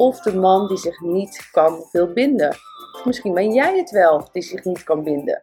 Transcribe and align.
of 0.00 0.20
de 0.20 0.34
man 0.34 0.68
die 0.68 0.76
zich 0.76 1.00
niet 1.00 1.48
kan 1.52 1.88
wil 1.92 2.12
binden. 2.12 2.56
Misschien 3.04 3.34
ben 3.34 3.52
jij 3.52 3.76
het 3.76 3.90
wel 3.90 4.28
die 4.32 4.42
zich 4.42 4.64
niet 4.64 4.84
kan 4.84 5.04
binden. 5.04 5.42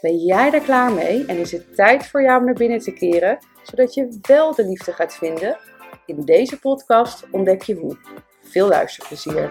Ben 0.00 0.16
jij 0.16 0.50
daar 0.50 0.60
klaar 0.60 0.92
mee 0.92 1.26
en 1.26 1.36
is 1.36 1.52
het 1.52 1.74
tijd 1.74 2.06
voor 2.06 2.22
jou 2.22 2.38
om 2.38 2.44
naar 2.44 2.54
binnen 2.54 2.78
te 2.78 2.92
keren, 2.92 3.38
zodat 3.62 3.94
je 3.94 4.18
wel 4.22 4.54
de 4.54 4.64
liefde 4.66 4.92
gaat 4.92 5.14
vinden? 5.14 5.58
In 6.06 6.20
deze 6.20 6.58
podcast 6.58 7.24
ontdek 7.30 7.62
je 7.62 7.74
hoe. 7.74 7.96
Veel 8.42 8.68
luisterplezier. 8.68 9.50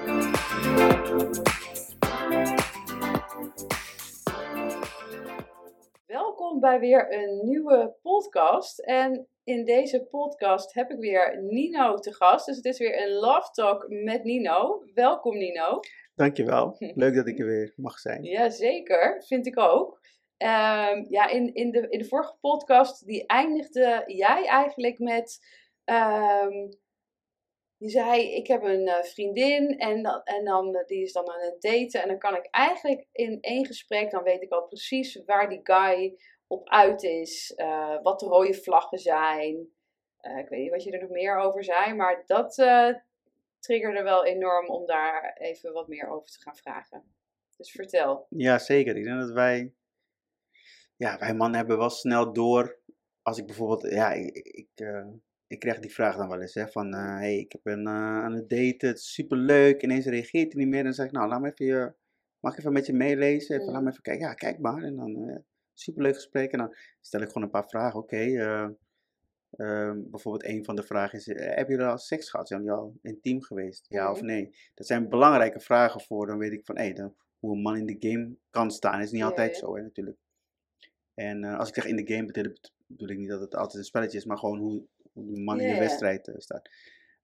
Welkom 6.57 6.79
bij 6.79 6.89
weer 6.89 7.13
een 7.13 7.45
nieuwe 7.45 7.95
podcast. 8.01 8.79
En 8.79 9.27
in 9.43 9.65
deze 9.65 10.05
podcast 10.05 10.73
heb 10.73 10.91
ik 10.91 10.99
weer 10.99 11.43
Nino 11.43 11.95
te 11.95 12.13
gast. 12.13 12.45
Dus 12.45 12.55
het 12.55 12.65
is 12.65 12.77
weer 12.77 13.01
een 13.01 13.11
Love 13.11 13.51
Talk 13.51 13.85
met 13.87 14.23
Nino. 14.23 14.83
Welkom 14.93 15.37
Nino. 15.37 15.79
Dankjewel. 16.15 16.75
Leuk 16.95 17.15
dat 17.15 17.27
ik 17.27 17.39
er 17.39 17.45
weer 17.45 17.73
mag 17.75 17.99
zijn. 17.99 18.23
Jazeker, 18.23 19.23
vind 19.27 19.47
ik 19.47 19.59
ook. 19.59 19.99
Ehm, 20.37 21.05
ja, 21.09 21.27
in, 21.27 21.53
in, 21.53 21.71
de, 21.71 21.89
in 21.89 21.99
de 21.99 22.07
vorige 22.07 22.37
podcast 22.41 23.05
die 23.05 23.25
eindigde 23.25 24.03
jij 24.05 24.45
eigenlijk 24.45 24.99
met... 24.99 25.39
ehm, 25.83 26.69
die 27.77 27.89
zei, 27.89 28.35
ik 28.35 28.47
heb 28.47 28.63
een 28.63 28.87
eh, 28.87 29.03
vriendin 29.03 29.77
en, 29.77 30.03
dan, 30.03 30.21
en 30.23 30.45
dan, 30.45 30.75
eh, 30.75 30.85
die 30.85 31.01
is 31.01 31.11
dan 31.11 31.29
aan 31.29 31.41
het 31.41 31.61
daten. 31.61 32.01
En 32.01 32.07
dan 32.07 32.17
kan 32.17 32.35
ik 32.35 32.47
eigenlijk 32.51 33.07
in 33.11 33.37
één 33.41 33.65
gesprek, 33.65 34.11
dan 34.11 34.23
weet 34.23 34.41
ik 34.41 34.51
al 34.51 34.67
precies 34.67 35.23
waar 35.25 35.49
die 35.49 35.59
guy 35.63 36.17
op 36.47 36.69
uit 36.69 37.03
is. 37.03 37.53
eh, 37.55 38.01
wat 38.01 38.19
de 38.19 38.25
rode 38.25 38.53
vlaggen 38.53 38.97
zijn. 38.97 39.69
Eh, 40.17 40.37
ik 40.37 40.49
weet 40.49 40.59
niet 40.59 40.71
wat 40.71 40.83
je 40.83 40.91
er 40.91 41.01
nog 41.01 41.09
meer 41.09 41.37
over 41.37 41.63
zei, 41.63 41.93
maar 41.93 42.23
dat 42.25 42.57
eh, 42.57 42.93
triggerde 43.59 44.03
wel 44.03 44.25
enorm 44.25 44.67
om 44.67 44.85
daar 44.85 45.33
even 45.37 45.73
wat 45.73 45.87
meer 45.87 46.09
over 46.09 46.29
te 46.29 46.41
gaan 46.41 46.55
vragen. 46.55 47.15
Dus 47.57 47.71
vertel. 47.71 48.25
Ja, 48.29 48.57
zeker. 48.57 48.97
Ik 48.97 49.03
denk 49.03 49.19
dat 49.19 49.31
wij, 49.31 49.73
ja, 50.95 51.17
wij 51.17 51.33
mannen 51.35 51.57
hebben 51.59 51.77
wel 51.77 51.89
snel 51.89 52.33
door. 52.33 52.79
Als 53.21 53.37
ik 53.37 53.45
bijvoorbeeld, 53.45 53.91
ja, 53.91 54.11
ik, 54.13 54.35
ik, 54.35 54.69
ik 55.47 55.59
krijg 55.59 55.79
die 55.79 55.93
vraag 55.93 56.15
dan 56.15 56.29
wel 56.29 56.41
eens, 56.41 56.53
hè, 56.53 56.67
van, 56.67 56.93
hey, 56.93 57.37
ik 57.37 57.51
heb 57.51 57.65
een 57.65 57.87
aan 57.87 58.33
het 58.33 58.49
daten, 58.49 58.87
het 58.87 58.97
is 58.97 59.13
superleuk, 59.13 59.81
ineens 59.81 60.05
reageert 60.05 60.53
hij 60.53 60.61
niet 60.63 60.71
meer. 60.73 60.83
Dan 60.83 60.93
zeg 60.93 61.05
ik, 61.05 61.11
nou, 61.11 61.27
laat 61.27 61.41
me 61.41 61.51
even 61.51 61.65
je, 61.65 61.93
mag 62.39 62.53
ik 62.53 62.59
even 62.59 62.73
met 62.73 62.85
je 62.85 62.93
meelezen? 62.93 63.55
Even, 63.59 63.71
Laat 63.71 63.81
me 63.81 63.89
even 63.89 64.01
kijken. 64.01 64.27
Ja, 64.27 64.33
kijk 64.33 64.59
maar. 64.59 64.83
En 64.83 64.95
dan, 64.95 65.43
superleuk 65.79 66.15
gesprek. 66.15 66.51
En 66.51 66.57
dan 66.59 66.75
stel 67.01 67.21
ik 67.21 67.27
gewoon 67.27 67.43
een 67.43 67.49
paar 67.49 67.69
vragen. 67.69 67.99
Oké, 67.99 68.17
eh, 68.17 68.67
ehm, 69.51 70.01
bijvoorbeeld 70.09 70.45
een 70.45 70.65
van 70.65 70.75
de 70.75 70.83
vragen 70.83 71.17
is, 71.19 71.27
eh, 71.27 71.55
hebben 71.55 71.75
jullie 71.75 71.91
al 71.91 71.97
seks 71.97 72.29
gehad? 72.29 72.47
Zijn 72.47 72.61
jullie 72.63 72.75
al 72.77 72.93
intiem 73.01 73.41
geweest? 73.41 73.85
Ja 73.89 74.11
of 74.11 74.17
Mhm. 74.17 74.25
nee? 74.25 74.55
Dat 74.73 74.87
zijn 74.87 75.09
belangrijke 75.09 75.59
vragen 75.59 76.01
voor, 76.01 76.27
dan 76.27 76.37
weet 76.37 76.51
ik 76.51 76.65
van, 76.65 76.77
hé, 76.77 76.93
dan 76.93 77.15
hoe 77.39 77.55
een 77.55 77.61
man 77.61 77.77
in 77.77 77.85
de 77.85 78.09
game 78.09 78.35
kan 78.49 78.71
staan. 78.71 79.01
is 79.01 79.11
niet 79.11 79.21
Ja, 79.21 79.27
altijd 79.27 79.51
ja. 79.53 79.57
zo, 79.59 79.75
hè, 79.75 79.81
natuurlijk. 79.81 80.17
En 81.13 81.43
eh, 81.43 81.57
als 81.57 81.67
ik 81.69 81.73
zeg 81.75 81.85
in 81.85 81.95
de 81.95 82.13
game, 82.13 82.25
bedoel, 82.25 82.53
bedoel 82.87 83.09
ik 83.09 83.17
niet 83.17 83.29
dat 83.29 83.41
het 83.41 83.55
altijd 83.55 83.77
een 83.77 83.83
spelletje 83.83 84.17
is, 84.17 84.25
maar 84.25 84.37
gewoon 84.37 84.57
hoe, 84.59 84.85
hoe 85.13 85.33
de 85.33 85.39
man 85.41 85.59
in 85.59 85.67
de 85.73 85.77
wedstrijd 85.79 86.31
staat. 86.37 86.69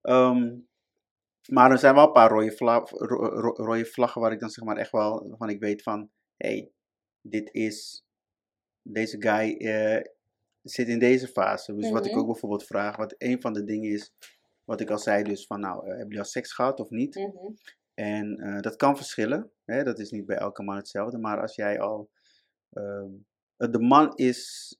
Ehm, 0.01 0.55
maar 1.49 1.71
er 1.71 1.77
zijn 1.77 1.95
wel 1.95 2.05
een 2.05 2.11
paar 2.11 2.29
rode, 2.29 2.51
vla- 2.51 2.85
ro- 2.89 3.39
ro- 3.39 3.55
rode 3.55 3.85
vlaggen 3.85 4.21
waar 4.21 4.31
ik 4.31 4.39
dan 4.39 4.49
zeg 4.49 4.65
maar 4.65 4.77
echt 4.77 4.91
wel 4.91 5.35
van 5.37 5.49
ik 5.49 5.59
weet 5.59 5.83
van, 5.83 6.09
hé, 6.37 6.47
hey, 6.49 6.71
dit 7.21 7.49
is, 7.53 8.02
deze 8.83 9.21
guy 9.21 9.57
eh, 9.57 10.01
zit 10.63 10.87
in 10.87 10.99
deze 10.99 11.27
fase. 11.27 11.75
Dus 11.75 11.89
wat 11.89 12.05
ik 12.05 12.11
Mhm. 12.11 12.19
ook 12.19 12.25
bijvoorbeeld 12.25 12.65
vraag, 12.65 12.95
wat 12.95 13.15
een 13.17 13.41
van 13.41 13.53
de 13.53 13.63
dingen 13.63 13.91
is, 13.91 14.13
wat 14.63 14.79
ik 14.81 14.89
al 14.89 14.99
zei 14.99 15.23
dus 15.23 15.45
van, 15.45 15.59
nou, 15.59 15.77
eh, 15.79 15.87
hebben 15.87 16.03
jullie 16.03 16.19
al 16.19 16.25
seks 16.25 16.53
gehad 16.53 16.79
of 16.79 16.89
niet? 16.89 17.15
Mhm. 17.15 17.51
En 17.93 18.37
eh, 18.37 18.59
dat 18.61 18.75
kan 18.75 18.95
verschillen. 18.97 19.51
Hè? 19.65 19.83
Dat 19.83 19.99
is 19.99 20.11
niet 20.11 20.25
bij 20.25 20.37
elke 20.37 20.63
man 20.63 20.75
hetzelfde. 20.75 21.17
Maar 21.17 21.41
als 21.41 21.55
jij 21.55 21.79
al. 21.79 22.09
ehm, 22.73 23.09
eh, 23.57 23.71
de 23.71 23.79
man 23.79 24.15
is. 24.15 24.71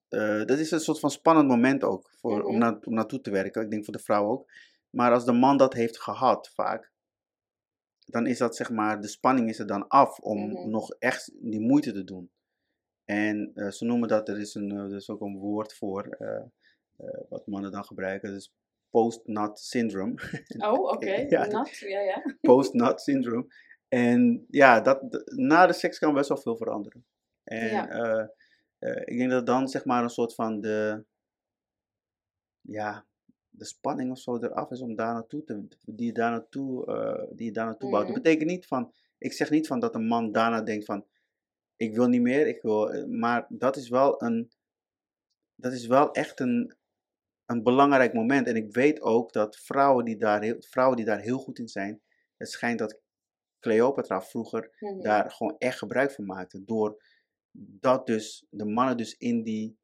dat 0.46 0.50
is 0.60 0.72
een 0.72 0.80
soort 0.80 1.00
van 1.00 1.12
spannend 1.12 1.48
moment 1.48 1.84
ook. 1.84 2.12
Voor, 2.20 2.44
om, 2.44 2.56
Mhm. 2.56 2.60
na, 2.60 2.80
om 2.84 2.94
naartoe 2.94 3.22
te 3.22 3.32
werken. 3.32 3.62
Ik 3.62 3.70
denk 3.70 3.84
voor 3.84 3.94
de 3.94 4.00
vrouw 4.00 4.26
ook. 4.30 4.52
Maar 4.90 5.12
als 5.12 5.26
de 5.26 5.32
man 5.32 5.58
dat 5.58 5.74
heeft 5.74 6.00
gehad 6.00 6.50
vaak. 6.54 6.92
Dan 8.06 8.28
is 8.28 8.38
dat 8.38 8.56
zeg 8.56 8.70
maar. 8.70 9.02
De 9.02 9.08
spanning 9.08 9.50
is 9.50 9.60
er 9.60 9.68
dan 9.68 9.88
af 9.88 10.20
om 10.20 10.70
nog 10.70 10.92
echt 11.00 11.32
die 11.34 11.60
moeite 11.60 11.92
te 11.92 12.04
doen. 12.04 12.32
En 13.06 13.52
eh, 13.56 13.70
ze 13.70 13.86
noemen 13.86 14.08
dat. 14.10 14.30
Er 14.30 14.40
is, 14.40 14.54
een, 14.56 14.72
eh, 14.72 14.78
er 14.78 14.96
is 14.96 15.10
ook 15.10 15.22
een 15.22 15.38
woord 15.38 15.74
voor. 15.74 16.04
eh, 16.08 16.42
wat 17.30 17.48
mannen 17.48 17.72
dan 17.72 17.86
gebruiken. 17.86 18.36
Is 18.36 18.54
post-nut 18.90 19.60
syndrome. 19.60 20.14
Oh, 20.70 20.92
oké. 20.92 21.12
Ja, 21.30 21.46
Nat, 21.46 21.78
ja, 21.78 22.00
ja. 22.00 22.36
post-nut 22.42 23.02
syndrome. 23.02 23.46
En 23.88 24.46
ja, 24.50 24.82
dat, 24.82 25.24
na 25.26 25.66
de 25.68 25.74
seks 25.74 26.00
kan 26.00 26.14
best 26.14 26.30
wel 26.30 26.38
veel 26.38 26.56
veranderen. 26.58 27.06
En 27.44 27.68
Ja. 27.68 28.30
ik 29.06 29.18
denk 29.18 29.32
dat 29.32 29.46
dan 29.46 29.68
zeg 29.68 29.86
maar 29.86 30.04
een 30.04 30.10
soort 30.10 30.36
van 30.36 30.62
de, 30.62 31.04
ja, 32.62 33.06
de 33.50 33.66
spanning 33.66 34.12
of 34.12 34.20
zo 34.20 34.38
eraf 34.38 34.72
is 34.72 34.82
om 34.82 34.96
daar 34.96 35.14
naartoe 35.14 35.44
te, 35.44 35.68
die 35.86 36.06
je 36.06 36.14
daar 36.14 36.32
naartoe, 36.32 36.86
die 37.36 37.46
je 37.46 37.52
daar 37.52 37.66
naartoe 37.66 37.90
bouwt. 37.90 38.04
Mhm. 38.06 38.14
Dat 38.14 38.24
betekent 38.24 38.50
niet 38.50 38.66
van, 38.68 38.94
ik 39.18 39.34
zeg 39.34 39.50
niet 39.50 39.68
van 39.68 39.80
dat 39.80 39.96
een 39.96 40.08
man 40.08 40.32
daarna 40.32 40.62
denkt 40.62 40.86
van, 40.86 41.06
ik 41.76 41.96
wil 41.96 42.08
niet 42.08 42.22
meer, 42.22 42.48
ik 42.48 42.62
wil, 42.62 42.92
eh, 42.92 43.06
maar 43.06 43.46
dat 43.50 43.76
is 43.76 43.90
wel 43.90 44.22
een, 44.24 44.52
dat 45.56 45.74
is 45.74 45.88
wel 45.88 46.12
echt 46.12 46.40
een, 46.40 46.76
een 47.46 47.64
belangrijk 47.64 48.14
moment. 48.14 48.48
En 48.48 48.56
ik 48.56 48.74
weet 48.74 49.02
ook 49.02 49.34
dat 49.34 49.58
vrouwen 49.58 50.06
die 50.06 50.18
daar 50.18 50.42
heel, 50.42 50.56
vrouwen 50.60 50.98
die 50.98 51.06
daar 51.06 51.20
heel 51.20 51.38
goed 51.38 51.60
in 51.60 51.68
zijn, 51.68 52.02
het 52.38 52.50
schijnt 52.50 52.80
dat 52.80 53.02
Cleopatra 53.60 54.22
vroeger 54.22 54.76
Mhm. 54.80 55.02
daar 55.02 55.32
gewoon 55.32 55.56
echt 55.58 55.78
gebruik 55.78 56.12
van 56.12 56.26
maakte. 56.26 56.64
Door 56.64 57.04
dat 57.56 58.06
dus, 58.06 58.46
de 58.50 58.66
mannen 58.66 58.98
dus 58.98 59.18
in, 59.18 59.44
die, 59.44 59.78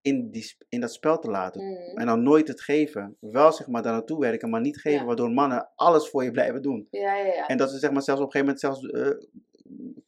in, 0.00 0.30
die, 0.30 0.56
in 0.68 0.80
dat 0.80 0.92
spel 0.92 1.18
te 1.18 1.30
laten. 1.30 1.64
Mhm. 1.64 1.98
En 1.98 2.06
dan 2.06 2.22
nooit 2.22 2.48
het 2.48 2.60
geven. 2.60 3.16
Wel 3.20 3.52
zeg 3.52 3.66
maar 3.66 3.82
daar 3.82 3.92
naartoe 3.92 4.20
werken, 4.20 4.50
maar 4.50 4.60
niet 4.60 4.80
geven. 4.80 4.98
Ja. 5.00 5.04
Waardoor 5.04 5.30
mannen 5.30 5.70
alles 5.74 6.08
voor 6.08 6.24
je 6.24 6.30
blijven 6.30 6.62
doen. 6.62 6.88
Ja, 6.90 7.16
ja, 7.16 7.24
ja. 7.34 7.46
En 7.46 7.56
dat 7.56 7.70
ze 7.70 7.78
zeg 7.78 7.90
maar 7.90 8.02
zelfs 8.02 8.20
op 8.20 8.34
een 8.34 8.40
gegeven 8.40 8.60
moment 8.62 8.82
zelfs 8.90 9.08
eh, 9.10 9.28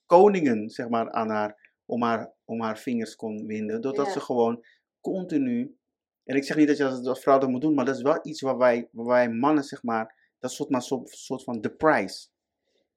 koningen 0.06 0.70
zeg 0.70 0.88
maar 0.88 1.10
aan 1.12 1.28
haar 1.28 1.72
om, 1.84 2.02
haar, 2.02 2.32
om 2.44 2.60
haar 2.60 2.78
vingers 2.78 3.16
kon 3.16 3.46
winden. 3.46 3.80
Doordat 3.80 4.06
Ja. 4.06 4.12
ze 4.12 4.20
gewoon 4.20 4.64
continu. 5.00 5.78
En 6.24 6.36
ik 6.36 6.44
zeg 6.44 6.56
niet 6.56 6.66
dat 6.68 6.76
je 6.76 6.82
dat 6.82 7.06
als 7.06 7.20
vrouw 7.20 7.38
dat 7.38 7.48
moet 7.48 7.60
doen, 7.60 7.74
maar 7.74 7.84
dat 7.84 7.96
is 7.96 8.02
wel 8.02 8.18
iets 8.22 8.40
waar 8.40 8.56
wij, 8.58 8.88
waar 8.92 9.06
wij 9.06 9.28
mannen 9.30 9.64
zeg 9.64 9.82
maar. 9.82 10.34
Dat 10.38 10.50
is 10.50 10.56
soort, 10.56 10.70
maar 10.70 10.82
soort, 10.82 11.08
soort 11.08 11.44
van 11.44 11.60
the 11.60 11.70
price. 11.70 12.28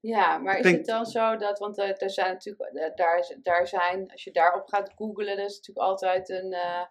Ja, 0.00 0.38
maar 0.38 0.54
is 0.54 0.60
Klinkt- 0.60 0.78
het 0.78 0.86
dan 0.88 1.06
zo 1.06 1.36
dat, 1.36 1.58
want 1.58 1.78
er, 1.78 1.96
er 1.96 2.10
zijn 2.10 2.32
natuurlijk, 2.32 2.70
eh, 2.74 2.94
daar, 2.94 3.36
daar 3.42 3.66
zijn, 3.66 4.10
als 4.10 4.24
je 4.24 4.32
daarop 4.32 4.66
gaat 4.68 4.92
googlen, 4.96 5.36
dat 5.36 5.50
is 5.50 5.56
natuurlijk 5.56 5.86
altijd 5.86 6.28
een, 6.28 6.52
eh, 6.52 6.84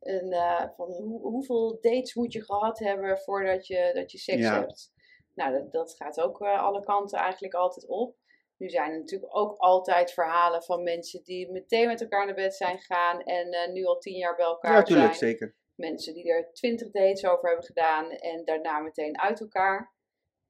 een 0.00 0.32
eh, 0.32 0.64
van 0.76 0.86
hoe, 0.92 1.20
hoeveel 1.20 1.78
dates 1.80 2.14
moet 2.14 2.32
je 2.32 2.44
gehad 2.44 2.78
hebben 2.78 3.18
voordat 3.18 3.66
je, 3.66 3.90
dat 3.94 4.12
je 4.12 4.18
seks 4.18 4.40
Ja. 4.42 4.58
hebt. 4.60 4.92
Nou, 5.34 5.52
dat, 5.52 5.72
dat 5.72 5.94
gaat 5.96 6.20
ook 6.20 6.40
eh, 6.40 6.62
alle 6.62 6.84
kanten 6.84 7.18
eigenlijk 7.18 7.54
altijd 7.54 7.86
op. 7.88 8.16
Nu 8.58 8.68
zijn 8.68 8.92
er 8.92 8.98
natuurlijk 8.98 9.36
ook 9.36 9.56
altijd 9.56 10.12
verhalen 10.12 10.62
van 10.62 10.82
mensen 10.82 11.22
die 11.24 11.50
meteen 11.50 11.86
met 11.86 12.00
elkaar 12.00 12.26
naar 12.26 12.34
bed 12.34 12.54
zijn 12.54 12.78
gegaan 12.78 13.22
en 13.22 13.52
eh, 13.52 13.72
nu 13.72 13.84
al 13.84 13.98
tien 13.98 14.16
jaar 14.16 14.36
bij 14.36 14.44
elkaar 14.44 14.72
Ja, 14.76 14.82
tuurlijk, 14.82 15.14
zijn. 15.14 15.30
zeker. 15.30 15.56
Mensen 15.74 16.14
die 16.14 16.32
er 16.32 16.52
twintig 16.52 16.90
dates 16.90 17.24
over 17.24 17.46
hebben 17.46 17.64
gedaan 17.66 18.10
en 18.10 18.44
daarna 18.44 18.78
meteen 18.78 19.18
uit 19.18 19.40
elkaar. 19.40 19.94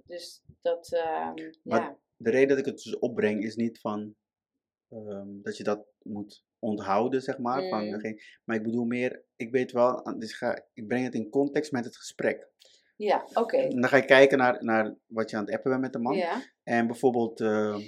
Dus 0.05 0.43
dat, 0.61 0.93
ehm, 0.93 1.35
Maar- 1.63 1.81
ja. 1.81 1.99
De 2.17 2.31
reden 2.31 2.49
dat 2.49 2.59
ik 2.59 2.65
het 2.65 2.83
dus 2.83 2.99
opbreng 2.99 3.43
is 3.45 3.57
niet 3.57 3.81
van 3.81 4.15
ehm, 4.91 5.41
dat 5.43 5.57
je 5.57 5.65
dat 5.65 5.87
moet 6.03 6.45
onthouden, 6.59 7.23
zeg 7.23 7.39
maar. 7.39 7.69
Van, 7.69 7.85
Mm. 7.85 8.19
maar 8.45 8.57
ik 8.57 8.63
bedoel 8.63 8.85
meer, 8.85 9.25
ik 9.37 9.51
weet 9.51 9.73
wel, 9.73 10.03
dus 10.19 10.31
ik, 10.31 10.37
ga, 10.37 10.67
ik 10.75 10.87
breng 10.87 11.05
het 11.05 11.15
in 11.15 11.31
context 11.31 11.73
met 11.73 11.85
het 11.85 11.97
gesprek. 11.97 12.49
Ja, 12.97 13.27
oké. 13.33 13.57
En 13.57 13.81
dan 13.81 13.89
ga 13.89 13.97
je 13.97 14.05
kijken 14.05 14.39
naar, 14.39 14.65
naar 14.65 14.97
wat 15.07 15.31
je 15.31 15.37
aan 15.37 15.45
het 15.45 15.55
appen 15.55 15.71
bent 15.71 15.83
met 15.83 15.93
de 15.93 15.99
man. 15.99 16.17
Ja. 16.17 16.43
En 16.63 16.87
bijvoorbeeld 16.87 17.41
ehm, 17.41 17.81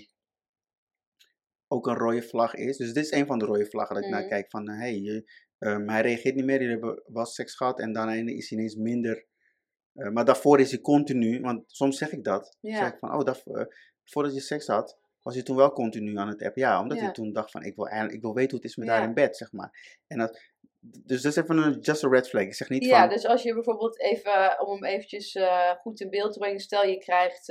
ook 1.73 1.87
een 1.87 1.97
rode 1.97 2.23
vlag 2.23 2.55
is. 2.55 2.77
Dus 2.77 2.93
dit 2.93 3.05
is 3.05 3.11
een 3.11 3.27
van 3.27 3.39
de 3.39 3.45
rode 3.45 3.67
vlaggen 3.67 3.95
dat 3.95 4.05
ik 4.05 4.11
naar 4.11 4.21
Mhm. 4.21 4.29
kijk 4.31 4.51
van, 4.51 4.69
hey, 4.69 4.95
je- 5.01 5.31
ehm, 5.59 5.89
hij 5.89 6.01
reageert 6.03 6.35
niet 6.35 6.45
meer, 6.45 6.61
jullie 6.63 6.71
hebben 6.79 7.03
wel 7.07 7.25
seks 7.27 7.55
gehad 7.57 7.81
en 7.81 7.93
daarna 7.93 8.13
is 8.13 8.49
hij 8.51 8.59
ineens 8.59 8.75
minder 8.75 9.29
Eh, 9.95 10.09
maar 10.11 10.25
daarvoor 10.25 10.61
is 10.61 10.71
hij 10.71 10.81
continu, 10.81 11.41
want 11.41 11.63
soms 11.67 11.99
zeg 11.99 12.13
ik 12.13 12.25
dat. 12.25 12.57
Ja. 12.61 12.77
Zeg 12.77 12.93
ik 12.93 12.99
van, 12.99 13.15
oh, 13.15 13.25
dat, 13.25 13.43
eh, 13.45 13.65
voordat 14.05 14.35
je 14.35 14.41
seks 14.41 14.67
had, 14.67 14.99
was 15.23 15.35
je 15.35 15.43
toen 15.43 15.57
wel 15.57 15.73
continu 15.73 16.17
aan 16.19 16.29
het 16.29 16.43
appen. 16.43 16.63
Ja, 16.63 16.81
omdat 16.81 16.99
Ja. 16.99 17.05
hij 17.05 17.13
toen 17.13 17.33
dacht 17.33 17.51
van, 17.51 17.63
ik 17.63 17.77
wil, 17.77 17.85
eigenlijk- 17.87 18.17
ik 18.17 18.23
wil 18.23 18.35
weten 18.35 18.51
hoe 18.51 18.61
het 18.61 18.69
is 18.69 18.77
met 18.77 18.87
Ja. 18.89 18.95
haar 18.95 19.03
in 19.05 19.15
bed, 19.15 19.37
zeg 19.37 19.53
maar. 19.53 19.99
En 20.07 20.19
dat, 20.19 20.41
dus 20.81 21.23
dat 21.23 21.33
is 21.33 21.43
even 21.43 21.59
een 21.59 21.79
just 21.81 22.05
a 22.05 22.09
red 22.09 22.29
flag. 22.29 22.43
Ik 22.43 22.55
zeg 22.55 22.69
niet 22.69 22.85
Ja, 22.85 23.01
van, 23.01 23.09
dus 23.09 23.27
als 23.27 23.43
je 23.43 23.55
bijvoorbeeld 23.55 24.01
even, 24.01 24.61
om 24.67 24.73
hem 24.75 24.85
eventjes 24.85 25.35
eh, 25.35 25.71
goed 25.71 26.01
in 26.01 26.11
beeld 26.11 26.33
te 26.33 26.39
brengen, 26.39 26.61
stel 26.61 26.85
je 26.85 26.99
krijgt 26.99 27.49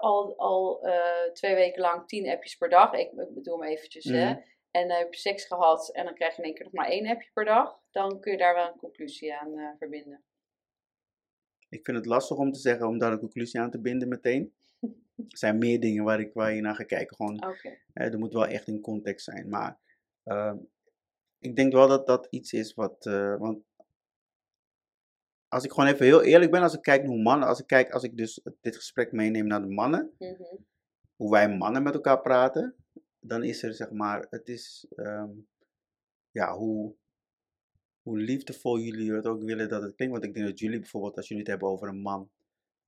al, 0.00 0.36
al 0.36 0.86
eh, 0.86 1.32
twee 1.32 1.54
weken 1.54 1.80
lang 1.80 2.08
tien 2.08 2.28
appjes 2.28 2.56
per 2.56 2.68
dag. 2.68 2.92
Ik, 2.92 3.12
ik 3.12 3.34
bedoel 3.34 3.60
hem 3.60 3.70
eventjes, 3.70 4.04
hè. 4.04 4.30
Mhm. 4.30 4.40
En 4.70 4.90
heb 4.90 5.12
je 5.12 5.20
seks 5.20 5.46
gehad 5.46 5.90
en 5.92 6.04
dan 6.04 6.14
krijg 6.14 6.36
je 6.36 6.38
in 6.38 6.44
één 6.44 6.54
keer 6.54 6.64
nog 6.64 6.72
maar 6.72 6.88
één 6.88 7.06
appje 7.06 7.30
per 7.32 7.44
dag. 7.44 7.80
Dan 7.90 8.20
kun 8.20 8.32
je 8.32 8.38
daar 8.38 8.54
wel 8.54 8.66
een 8.66 8.78
conclusie 8.78 9.34
aan 9.34 9.58
eh, 9.58 9.68
verbinden. 9.78 10.24
ik 11.68 11.84
vind 11.84 11.96
het 11.96 12.06
lastig 12.06 12.36
om 12.36 12.52
te 12.52 12.58
zeggen, 12.58 12.86
om 12.86 12.98
daar 12.98 13.12
een 13.12 13.18
conclusie 13.18 13.60
aan 13.60 13.70
te 13.70 13.80
binden 13.80 14.08
meteen. 14.08 14.52
Er 15.16 15.38
zijn 15.38 15.58
meer 15.58 15.80
dingen 15.80 16.04
waar, 16.04 16.20
ik, 16.20 16.32
waar 16.32 16.54
je 16.54 16.60
naar 16.60 16.74
gaat 16.74 16.86
kijken. 16.86 17.16
Gewoon, 17.16 17.44
hè, 17.92 18.10
er 18.10 18.18
moet 18.18 18.32
wel 18.32 18.46
echt 18.46 18.68
in 18.68 18.80
context 18.80 19.24
zijn. 19.24 19.48
Maar 19.48 19.78
ehm, 20.24 20.56
ik 21.38 21.56
denk 21.56 21.72
wel 21.72 21.88
dat 21.88 22.06
dat 22.06 22.26
iets 22.30 22.52
is 22.52 22.74
wat, 22.74 23.06
eh, 23.06 23.36
want 23.36 23.64
als 25.54 25.64
ik 25.64 25.72
gewoon 25.72 25.88
even 25.90 26.04
heel 26.06 26.22
eerlijk 26.22 26.50
ben, 26.50 26.62
als 26.62 26.74
ik 26.74 26.82
kijk 26.82 27.02
naar 27.02 27.10
hoe 27.10 27.22
mannen, 27.22 27.48
als 27.48 27.60
ik 27.60 27.66
kijk, 27.66 27.90
als 27.90 28.02
ik 28.02 28.16
dus 28.16 28.40
dit 28.60 28.76
gesprek 28.76 29.12
meeneem 29.12 29.46
naar 29.46 29.60
de 29.60 29.74
mannen, 29.74 30.14
Mhm. 30.18 30.42
hoe 31.16 31.30
wij 31.30 31.56
mannen 31.56 31.82
met 31.82 31.94
elkaar 31.94 32.20
praten, 32.20 32.74
dan 33.20 33.42
is 33.42 33.62
er 33.62 33.74
zeg 33.74 33.90
maar, 33.90 34.26
het 34.30 34.48
is, 34.48 34.86
ehm, 34.96 35.30
ja, 36.30 36.56
hoe, 36.56 36.94
hoe 38.02 38.18
liefdevol 38.18 38.78
jullie 38.78 39.12
het 39.12 39.26
ook 39.26 39.42
willen 39.42 39.68
dat 39.68 39.82
het 39.82 39.94
klinkt. 39.94 40.14
Want 40.14 40.26
ik 40.26 40.34
denk 40.34 40.46
dat 40.46 40.58
jullie 40.58 40.78
bijvoorbeeld, 40.78 41.16
als 41.16 41.28
jullie 41.28 41.42
het 41.42 41.50
hebben 41.52 41.68
over 41.68 41.88
een 41.88 42.00
man 42.02 42.30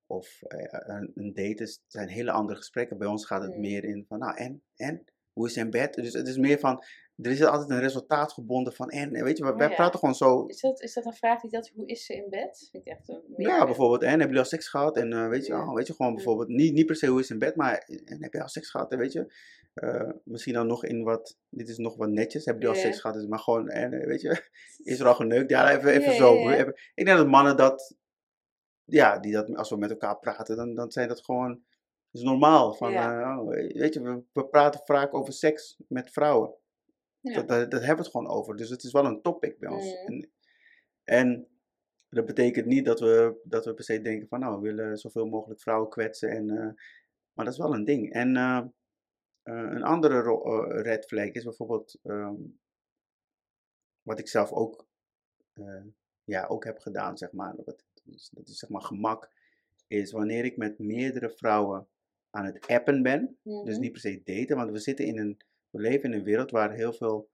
of 0.07 0.43
eh, 0.43 0.67
een, 0.71 1.11
een 1.15 1.33
date, 1.35 1.63
is, 1.63 1.83
zijn 1.87 2.09
hele 2.09 2.31
andere 2.31 2.59
gesprekken. 2.59 2.99
Bij 2.99 3.09
ons 3.09 3.27
gaat 3.27 3.43
het 3.43 3.55
Mm. 3.55 3.61
meer 3.61 3.85
in 3.85 4.05
van, 4.09 4.19
nou 4.19 4.37
en, 4.37 4.63
en, 4.77 5.05
hoe 5.33 5.47
is 5.47 5.57
in 5.57 5.71
bed? 5.71 5.95
Dus 5.95 6.13
het 6.13 6.29
is 6.29 6.37
meer 6.37 6.59
van, 6.59 6.83
er 7.17 7.31
is 7.31 7.43
altijd 7.45 7.71
een 7.71 7.81
resultaat 7.81 8.33
gebonden 8.33 8.73
van, 8.73 8.89
en, 8.91 9.11
weet 9.25 9.39
je, 9.39 9.45
wij, 9.45 9.55
wij 9.55 9.69
ja. 9.69 9.75
praten 9.75 9.99
gewoon 9.99 10.15
zo, 10.15 10.47
Is, 10.47 10.61
dat, 10.61 10.81
is 10.83 10.93
dat 10.95 11.05
een 11.07 11.13
vraag 11.13 11.41
die 11.41 11.51
dat, 11.51 11.71
hoe 11.75 11.87
is 11.87 12.05
ze 12.07 12.15
in 12.15 12.31
bed? 12.31 12.69
Vind 12.71 12.87
ik 12.87 12.93
echt 12.93 13.09
een 13.09 13.23
Ja, 13.37 13.65
bijvoorbeeld. 13.65 14.03
En 14.03 14.21
heb 14.21 14.31
je 14.33 14.39
al 14.39 14.45
seks 14.45 14.69
gehad? 14.69 14.97
En 14.97 15.13
eh, 15.13 15.29
weet 15.29 15.47
je, 15.47 15.53
Ja. 15.53 15.69
oh, 15.69 15.75
weet 15.75 15.87
je 15.87 15.95
gewoon 15.95 16.15
bijvoorbeeld, 16.15 16.49
niet, 16.49 16.73
niet 16.75 16.87
per 16.87 16.97
se 16.97 17.07
hoe 17.07 17.21
is 17.21 17.29
het 17.29 17.33
in 17.33 17.47
bed, 17.47 17.57
maar 17.57 17.79
en 18.05 18.23
heb 18.23 18.33
je 18.33 18.43
al 18.43 18.49
seks 18.49 18.71
gehad? 18.71 18.93
En 18.93 18.99
weet 18.99 19.13
je, 19.13 19.33
eh, 19.75 20.11
misschien 20.25 20.55
dan 20.55 20.67
nog 20.67 20.85
in 20.85 21.03
wat, 21.03 21.39
dit 21.49 21.69
is 21.69 21.79
nog 21.79 21.97
wat 21.97 22.09
netjes, 22.09 22.45
heb 22.45 22.61
je 22.63 22.69
al 22.69 22.75
seks 22.75 23.01
gehad? 23.01 23.17
Dus 23.17 23.27
maar 23.27 23.39
gewoon, 23.39 23.69
en 23.69 23.93
eh, 23.93 24.07
weet 24.07 24.21
je, 24.21 24.43
is 24.93 25.01
er 25.01 25.07
al 25.07 25.15
geneukt? 25.25 25.51
Ja, 25.51 25.77
even, 25.77 25.91
even 25.91 26.15
zo. 26.15 26.49
Even- 26.51 26.75
Ik 26.95 27.05
denk 27.05 27.19
dat 27.19 27.27
mannen 27.27 27.57
dat, 27.57 27.97
ja, 28.85 29.19
die 29.19 29.33
dat, 29.33 29.57
als 29.57 29.71
we 29.71 29.77
met 29.77 29.91
elkaar 29.91 30.19
praten, 30.19 30.57
dan, 30.57 30.75
dan 30.75 30.91
zijn 30.93 31.09
dat 31.09 31.25
gewoon, 31.25 31.63
is 32.13 32.23
normaal. 32.23 32.75
Van, 32.75 32.93
eh, 32.93 33.39
oh, 33.41 33.49
weet 33.49 33.95
je, 33.95 34.01
we, 34.03 34.23
we 34.33 34.47
praten 34.47 34.81
vaak 34.85 35.15
over 35.15 35.33
seks 35.33 35.77
met 35.89 36.11
vrouwen. 36.11 36.55
Ja. 37.27 37.35
Dat, 37.35 37.49
dat, 37.49 37.71
dat 37.71 37.81
hebben 37.81 37.97
we 37.97 38.03
het 38.03 38.11
gewoon 38.11 38.29
over. 38.29 38.57
Dus 38.57 38.69
het 38.71 38.83
is 38.83 38.93
wel 38.93 39.05
een 39.05 39.23
topic 39.23 39.59
bij 39.59 39.71
ons. 39.71 39.85
Mhm. 39.85 40.13
En, 40.13 40.31
en 41.05 41.49
dat 42.09 42.27
betekent 42.27 42.67
niet 42.67 42.85
dat 42.85 43.01
we, 43.01 43.41
dat 43.45 43.65
we 43.65 43.75
per 43.75 43.85
se 43.85 44.01
denken 44.01 44.29
van 44.29 44.41
nou, 44.41 44.55
we 44.61 44.61
willen 44.63 44.97
zoveel 44.99 45.27
mogelijk 45.27 45.61
vrouwen 45.61 45.89
kwetsen. 45.89 46.31
En, 46.31 46.51
eh, 46.51 46.73
maar 47.33 47.45
dat 47.45 47.55
is 47.55 47.59
wel 47.61 47.75
een 47.75 47.85
ding. 47.85 48.13
En 48.13 48.37
eh, 48.37 48.57
eh, 49.43 49.71
een 49.75 49.83
andere 49.83 50.23
red 50.83 51.07
flag 51.07 51.31
is 51.31 51.45
bijvoorbeeld, 51.45 51.99
ehm, 52.03 52.35
wat 54.03 54.19
ik 54.19 54.29
zelf 54.29 54.53
ook, 54.53 54.87
ja, 56.25 56.47
ook 56.47 56.65
heb 56.65 56.79
gedaan, 56.79 57.17
zeg 57.19 57.33
maar. 57.33 57.55
Dat 57.65 57.85
is, 58.05 58.31
dat 58.33 58.49
is 58.49 58.59
zeg 58.59 58.71
maar 58.71 58.83
gemak, 58.83 59.31
is 59.87 60.13
wanneer 60.13 60.45
ik 60.45 60.57
met 60.57 60.79
meerdere 60.79 61.31
vrouwen 61.31 61.89
aan 62.31 62.45
het 62.45 62.67
appen 62.67 63.03
ben. 63.03 63.39
Dus 63.43 63.75
Mhm. 63.75 63.81
niet 63.81 63.93
per 63.93 64.01
se 64.01 64.23
daten, 64.25 64.57
want 64.57 64.71
we 64.71 64.79
zitten 64.79 65.07
in 65.07 65.19
een, 65.19 65.37
we 65.77 65.83
leven 65.83 66.13
in 66.13 66.19
een 66.19 66.25
wereld 66.25 66.51
waar 66.51 66.73
heel 66.73 66.93
veel, 66.93 67.29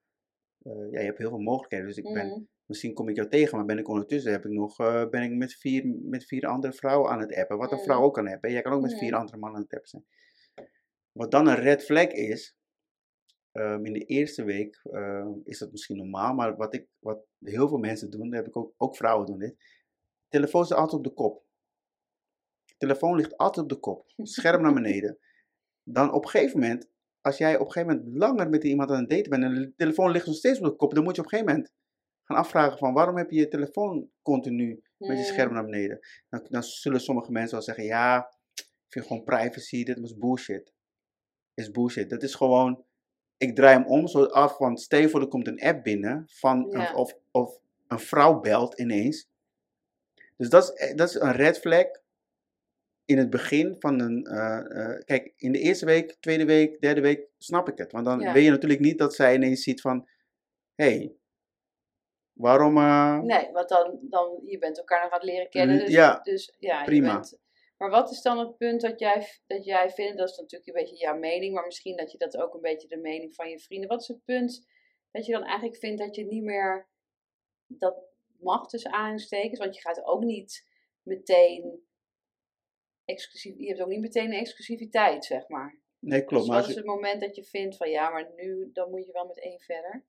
eh, 0.63 0.91
ja, 0.91 0.99
je 1.01 1.07
hebt 1.07 1.19
heel 1.19 1.29
veel 1.29 1.39
mogelijkheden. 1.39 1.87
Dus 1.87 1.97
ik 1.97 2.13
ben, 2.13 2.27
Mhm. 2.27 2.41
misschien 2.67 2.95
kom 2.95 3.09
ik 3.09 3.17
jou 3.17 3.29
tegen, 3.29 3.57
maar 3.57 3.67
ben 3.67 3.79
ik 3.79 3.89
ondertussen, 3.89 4.33
heb 4.33 4.45
ik 4.45 4.51
nog, 4.51 4.79
eh, 4.79 5.09
ben 5.09 5.23
ik 5.23 5.33
met 5.33 5.55
vier, 5.55 5.87
met 6.03 6.25
vier 6.25 6.47
andere 6.47 6.73
vrouwen 6.73 7.11
aan 7.11 7.21
het 7.21 7.35
appen. 7.35 7.59
Wat 7.59 7.73
een 7.73 7.79
vrouw 7.79 8.03
ook 8.03 8.15
kan 8.15 8.27
hebben. 8.27 8.53
Jij 8.53 8.63
kan 8.63 8.73
ook 8.73 8.83
met 8.83 8.99
vier 8.99 9.15
andere 9.15 9.39
mannen 9.39 9.59
aan 9.59 9.65
het 9.65 9.75
appen 9.75 9.89
zijn. 9.89 10.05
Wat 11.13 11.31
dan 11.31 11.47
een 11.49 11.55
red 11.57 11.85
flag 11.85 12.07
is, 12.07 12.57
ehm, 13.53 13.85
in 13.85 13.93
de 13.93 14.05
eerste 14.05 14.45
week 14.45 14.81
eh, 14.83 15.29
is 15.45 15.59
dat 15.59 15.71
misschien 15.71 15.97
normaal, 15.97 16.35
maar 16.35 16.57
wat, 16.57 16.75
ik, 16.75 16.89
wat 16.99 17.27
heel 17.39 17.69
veel 17.69 17.79
mensen 17.79 18.11
doen, 18.11 18.31
dat 18.31 18.39
heb 18.39 18.47
ik 18.47 18.57
ook, 18.57 18.75
ook 18.77 18.97
vrouwen 18.97 19.27
doen 19.27 19.39
dit. 19.39 19.57
Telefoon 20.29 20.63
is 20.63 20.73
altijd 20.73 20.93
op 20.93 21.05
de 21.05 21.13
kop. 21.15 21.45
Telefoon 22.79 23.17
ligt 23.17 23.37
altijd 23.37 23.65
op 23.65 23.69
de 23.71 23.79
kop. 23.79 24.13
Scherm 24.17 24.63
naar 24.63 24.75
beneden. 24.75 25.19
Dan 25.83 26.13
op 26.13 26.25
een 26.25 26.31
gegeven 26.31 26.61
moment, 26.61 26.91
als 27.23 27.39
jij 27.39 27.59
op 27.59 27.67
een 27.67 27.73
gegeven 27.73 27.97
moment 27.97 28.17
langer 28.19 28.49
met 28.49 28.65
iemand 28.65 28.91
aan 28.91 29.01
het 29.01 29.11
daten 29.11 29.31
bent 29.31 29.43
en 29.45 29.55
de 29.55 29.73
telefoon 29.77 30.11
ligt 30.11 30.27
nog 30.27 30.35
steeds 30.35 30.59
op 30.59 30.65
de 30.65 30.77
kop, 30.77 30.95
dan 30.95 31.05
moet 31.05 31.15
je 31.17 31.23
op 31.23 31.33
een 31.33 31.39
gegeven 31.39 31.55
moment 31.55 31.73
gaan 32.25 32.37
afvragen 32.37 32.79
van 32.79 32.93
waarom 32.95 33.17
heb 33.17 33.31
je 33.31 33.39
je 33.39 33.49
telefoon 33.49 34.11
continu 34.23 34.83
met 34.99 35.19
je 35.19 35.25
scherm 35.25 35.47
Mhm. 35.47 35.55
naar 35.55 35.65
beneden? 35.65 35.99
Dan, 36.29 36.47
dan 36.49 36.63
zullen 36.63 37.01
sommige 37.01 37.33
mensen 37.33 37.53
wel 37.55 37.63
zeggen, 37.63 37.85
ja, 37.85 38.35
ik 38.55 38.89
vind 38.89 39.07
gewoon 39.07 39.25
privacy, 39.25 39.85
dit 39.85 40.01
was 40.01 40.17
bullshit. 40.17 40.73
Is 41.55 41.71
bullshit. 41.71 42.11
Dat 42.11 42.23
is 42.23 42.35
gewoon, 42.35 42.85
ik 43.37 43.55
draai 43.55 43.77
hem 43.77 43.87
om 43.87 44.07
zo 44.07 44.25
af, 44.25 44.59
want 44.59 44.81
stel 44.81 45.21
er 45.21 45.29
komt 45.29 45.47
een 45.47 45.61
app 45.63 45.83
binnen 45.85 46.25
van, 46.27 46.67
Ja. 46.71 46.89
een, 46.91 46.95
of, 46.97 47.19
of 47.31 47.59
een 47.87 47.99
vrouw 47.99 48.41
belt 48.41 48.79
ineens. 48.79 49.29
Dus 50.37 50.49
dat 50.49 50.63
is, 50.63 50.71
eh, 50.73 50.97
dat 50.97 51.09
is 51.09 51.15
een 51.15 51.33
red 51.33 51.59
flag 51.59 51.87
in 53.13 53.19
het 53.19 53.31
begin 53.31 53.77
van 53.79 54.01
een, 54.01 54.25
eh, 54.25 54.59
eh, 54.91 55.01
kijk, 55.05 55.33
in 55.37 55.53
de 55.53 55.59
eerste 55.59 55.85
week, 55.87 56.17
tweede 56.21 56.45
week, 56.45 56.81
derde 56.81 57.01
week, 57.01 57.29
snap 57.39 57.69
ik 57.69 57.79
het. 57.79 57.93
Want 57.93 58.05
dan 58.05 58.21
Ja. 58.21 58.33
weet 58.33 58.45
je 58.45 58.51
natuurlijk 58.51 58.81
niet 58.81 58.99
dat 58.99 59.15
zij 59.15 59.35
ineens 59.35 59.63
ziet 59.63 59.81
van, 59.81 60.09
hé, 60.75 60.85
hey, 60.97 61.15
waarom... 62.33 62.77
eh, 62.77 63.21
Nee, 63.21 63.53
want 63.53 63.69
dan, 63.69 63.99
dan, 64.03 64.41
je 64.45 64.59
bent 64.59 64.79
elkaar 64.79 65.03
nog 65.03 65.13
aan 65.13 65.19
het 65.21 65.29
leren 65.29 65.51
kennen. 65.51 65.79
Dus 65.79 65.89
ja, 65.91 66.21
dus, 66.23 66.55
ja 66.59 66.85
prima. 66.85 67.13
bent- 67.15 67.41
maar 67.79 67.91
wat 67.91 68.11
is 68.11 68.23
dan 68.23 68.39
het 68.39 68.57
punt 68.57 68.81
dat 68.81 68.99
jij, 68.99 69.27
dat 69.47 69.65
jij 69.65 69.91
vindt, 69.91 70.19
dat 70.19 70.29
is 70.29 70.37
natuurlijk 70.37 70.67
een 70.77 70.83
beetje 70.85 70.97
jouw 71.05 71.19
mening, 71.19 71.55
maar 71.55 71.65
misschien 71.65 71.97
dat 71.97 72.13
je 72.13 72.19
dat 72.19 72.37
ook 72.37 72.55
een 72.55 72.61
beetje 72.61 72.89
de 72.89 72.97
mening 72.97 73.35
van 73.35 73.49
je 73.49 73.59
vrienden. 73.59 73.89
Wat 73.89 74.01
is 74.01 74.09
het 74.09 74.25
punt 74.25 74.67
dat 75.11 75.27
je 75.27 75.33
dan 75.33 75.45
eigenlijk 75.45 75.77
vindt 75.77 76.01
dat 76.01 76.15
je 76.15 76.25
niet 76.25 76.43
meer 76.43 76.89
dat 77.67 77.97
mag 78.41 78.69
tussen 78.69 78.93
aanhalingstekens? 78.93 79.59
Want 79.59 79.75
je 79.75 79.81
gaat 79.81 80.05
ook 80.05 80.23
niet 80.25 80.67
meteen 81.03 81.83
exclusief, 83.05 83.59
je 83.59 83.67
hebt 83.67 83.81
ook 83.81 83.89
niet 83.89 84.01
meteen 84.01 84.33
een 84.33 84.39
exclusiviteit, 84.39 85.25
zeg 85.25 85.49
maar. 85.49 85.79
Nee, 85.99 86.25
klopt. 86.25 86.43
dus 86.45 86.53
Maar 86.53 86.61
wat 86.61 86.71
is 86.71 86.77
het 86.77 86.85
moment 86.85 87.21
dat 87.21 87.37
je 87.37 87.45
vindt 87.45 87.77
van 87.77 87.91
ja, 87.91 88.11
maar 88.11 88.31
nu 88.37 88.71
dan 88.73 88.91
moet 88.91 89.07
je 89.07 89.13
wel 89.13 89.27
met 89.27 89.41
één 89.41 89.61
verder? 89.61 90.05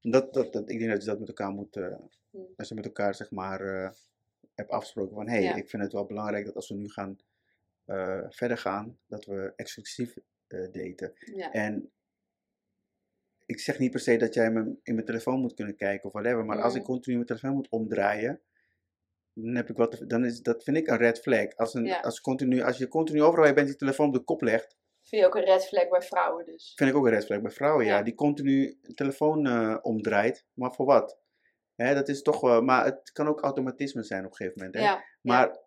dat, 0.00 0.34
dat, 0.34 0.52
dat, 0.52 0.70
ik 0.70 0.78
denk 0.78 0.90
dat 0.90 1.00
je 1.00 1.08
dat 1.08 1.18
met 1.18 1.28
elkaar 1.28 1.50
moet, 1.52 1.76
eh, 1.76 1.94
Hmm. 2.30 2.52
als 2.56 2.68
je 2.68 2.74
met 2.74 2.84
elkaar 2.84 3.14
zeg 3.14 3.30
maar 3.30 3.60
eh, 3.60 3.90
hebt 4.54 4.70
afgesproken 4.70 5.14
van, 5.14 5.26
hé, 5.28 5.32
hey, 5.34 5.42
Ja. 5.42 5.54
ik 5.54 5.68
vind 5.68 5.82
het 5.82 5.92
wel 5.92 6.06
belangrijk 6.06 6.44
dat 6.44 6.54
als 6.54 6.68
we 6.68 6.74
nu 6.74 6.88
gaan 6.88 7.16
eh, 7.84 8.24
verder 8.28 8.58
gaan, 8.58 8.98
dat 9.06 9.24
we 9.24 9.52
exclusief 9.56 10.14
daten. 10.48 11.12
Ja. 11.34 11.52
En 11.52 11.92
ik 13.46 13.60
zeg 13.60 13.78
niet 13.78 13.90
per 13.90 14.00
se 14.00 14.16
dat 14.16 14.34
jij 14.34 14.50
me 14.50 14.76
in 14.82 14.94
mijn 14.94 15.06
telefoon 15.06 15.40
moet 15.40 15.54
kunnen 15.54 15.76
kijken 15.76 16.04
of 16.04 16.12
whatever, 16.12 16.44
maar 16.44 16.62
als 16.62 16.74
ik 16.74 16.80
Mhm. 16.80 16.90
continu 16.90 17.14
mijn 17.14 17.26
telefoon 17.26 17.52
moet 17.54 17.68
omdraaien, 17.68 18.40
dan, 19.34 19.54
heb 19.54 19.68
ik 19.70 19.76
wat, 19.76 20.02
dan 20.06 20.24
is 20.24 20.40
dat 20.40 20.62
vind 20.64 20.76
ik 20.76 20.86
een 20.88 20.96
red 20.96 21.20
flag. 21.20 21.56
Als, 21.56 21.74
een, 21.74 21.84
Ja. 21.84 22.00
als, 22.00 22.20
continu, 22.20 22.62
als 22.62 22.78
je 22.78 22.88
continu 22.88 23.22
overal 23.22 23.46
je 23.46 23.52
bent 23.52 23.68
je 23.68 23.76
telefoon 23.76 24.06
op 24.06 24.12
de 24.14 24.20
kop 24.24 24.42
legt, 24.42 24.80
Vind 25.02 25.22
je 25.22 25.28
ook 25.28 25.34
een 25.34 25.44
red 25.44 25.66
flag 25.66 25.88
bij 25.88 26.02
vrouwen 26.02 26.44
dus? 26.44 26.72
vind 26.76 26.90
ik 26.90 26.96
ook 26.96 27.04
een 27.06 27.10
red 27.12 27.24
flag 27.24 27.40
bij 27.40 27.50
vrouwen, 27.50 27.84
ja. 27.84 27.96
Ja. 27.96 28.02
Die 28.02 28.14
continu 28.14 28.78
telefoon 28.94 29.46
eh, 29.46 29.78
omdraait, 29.82 30.46
maar 30.52 30.74
voor 30.74 30.86
wat? 30.86 31.20
Hè, 31.74 31.94
dat 31.94 32.08
is 32.08 32.22
toch 32.22 32.40
wel, 32.40 32.62
maar 32.62 32.84
het 32.84 33.12
kan 33.12 33.28
ook 33.28 33.40
automatisme 33.40 34.02
zijn 34.02 34.24
op 34.24 34.30
een 34.30 34.36
gegeven 34.36 34.58
moment. 34.58 34.74
Hè? 34.76 34.82
Ja, 34.82 35.04
maar 35.22 35.46
ja. 35.48 35.60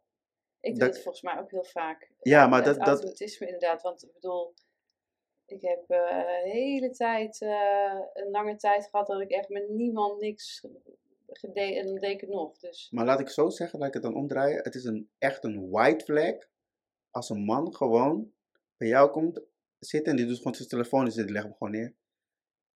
ik 0.59 0.71
doe 0.71 0.79
dat- 0.79 0.93
het 0.93 1.03
volgens 1.03 1.23
mij 1.23 1.39
ook 1.39 1.51
heel 1.51 1.63
vaak. 1.63 2.11
ja, 2.19 2.47
maar 2.47 2.63
dat, 2.63 2.77
dat, 2.77 2.87
automatisme 2.87 3.45
inderdaad, 3.45 3.81
want 3.81 4.03
ik 4.03 4.13
bedoel, 4.13 4.53
ik 5.45 5.61
heb 5.61 5.83
eh, 5.89 6.17
een 6.43 6.51
hele 6.51 6.89
tijd, 6.89 7.41
eh, 7.41 7.99
een 8.13 8.31
lange 8.31 8.55
tijd 8.55 8.87
gehad 8.89 9.07
dat 9.07 9.21
ik 9.21 9.31
echt 9.31 9.49
met 9.49 9.69
niemand 9.69 10.19
niks 10.19 10.65
en 11.27 11.85
dan 11.85 11.95
deed 11.95 12.11
ik 12.11 12.21
het 12.21 12.29
nog. 12.29 12.57
Dus 12.57 12.87
maar 12.91 13.05
laat 13.05 13.19
ik 13.19 13.29
zo 13.29 13.49
zeggen, 13.49 13.79
laat 13.79 13.87
ik 13.87 13.93
het 13.93 14.03
dan 14.03 14.15
omdraaien. 14.15 14.63
Het 14.63 14.75
is 14.75 14.83
een, 14.83 15.09
echt 15.17 15.43
een 15.43 15.69
white 15.69 16.03
flag 16.03 16.35
als 17.09 17.29
een 17.29 17.43
man 17.43 17.75
gewoon 17.75 18.31
bij 18.77 18.87
jou 18.87 19.11
komt 19.11 19.41
zitten 19.79 20.11
en 20.11 20.17
die 20.17 20.27
doet 20.27 20.37
gewoon 20.37 20.55
zijn 20.55 20.67
telefoon 20.67 21.05
en 21.05 21.11
zit, 21.11 21.29
legt 21.29 21.45
hem 21.45 21.53
gewoon 21.53 21.73
neer. 21.73 21.95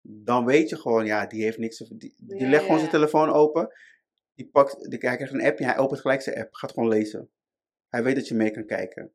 Dan 0.01 0.46
weet 0.46 0.70
je 0.70 0.75
gewoon, 0.77 1.06
ja, 1.06 1.25
die 1.25 1.44
heeft 1.44 1.58
niks, 1.58 1.77
die, 1.77 2.13
die 2.18 2.39
Ja, 2.39 2.50
legt 2.50 2.62
gewoon 2.62 2.75
ja. 2.75 2.79
zijn 2.79 2.91
telefoon 2.91 3.29
open. 3.29 3.74
Die 4.36 4.50
pakt, 4.50 4.89
die, 4.89 5.00
hij 5.00 5.15
krijgt 5.15 5.34
een 5.34 5.44
appje, 5.44 5.65
hij 5.65 5.77
opent 5.77 6.00
gelijk 6.00 6.22
zijn 6.22 6.38
app, 6.38 6.53
gaat 6.53 6.72
gewoon 6.72 6.89
lezen. 6.89 7.29
Hij 7.88 8.03
weet 8.03 8.15
dat 8.15 8.27
je 8.27 8.36
mee 8.36 8.51
kan 8.51 8.65
kijken. 8.65 9.13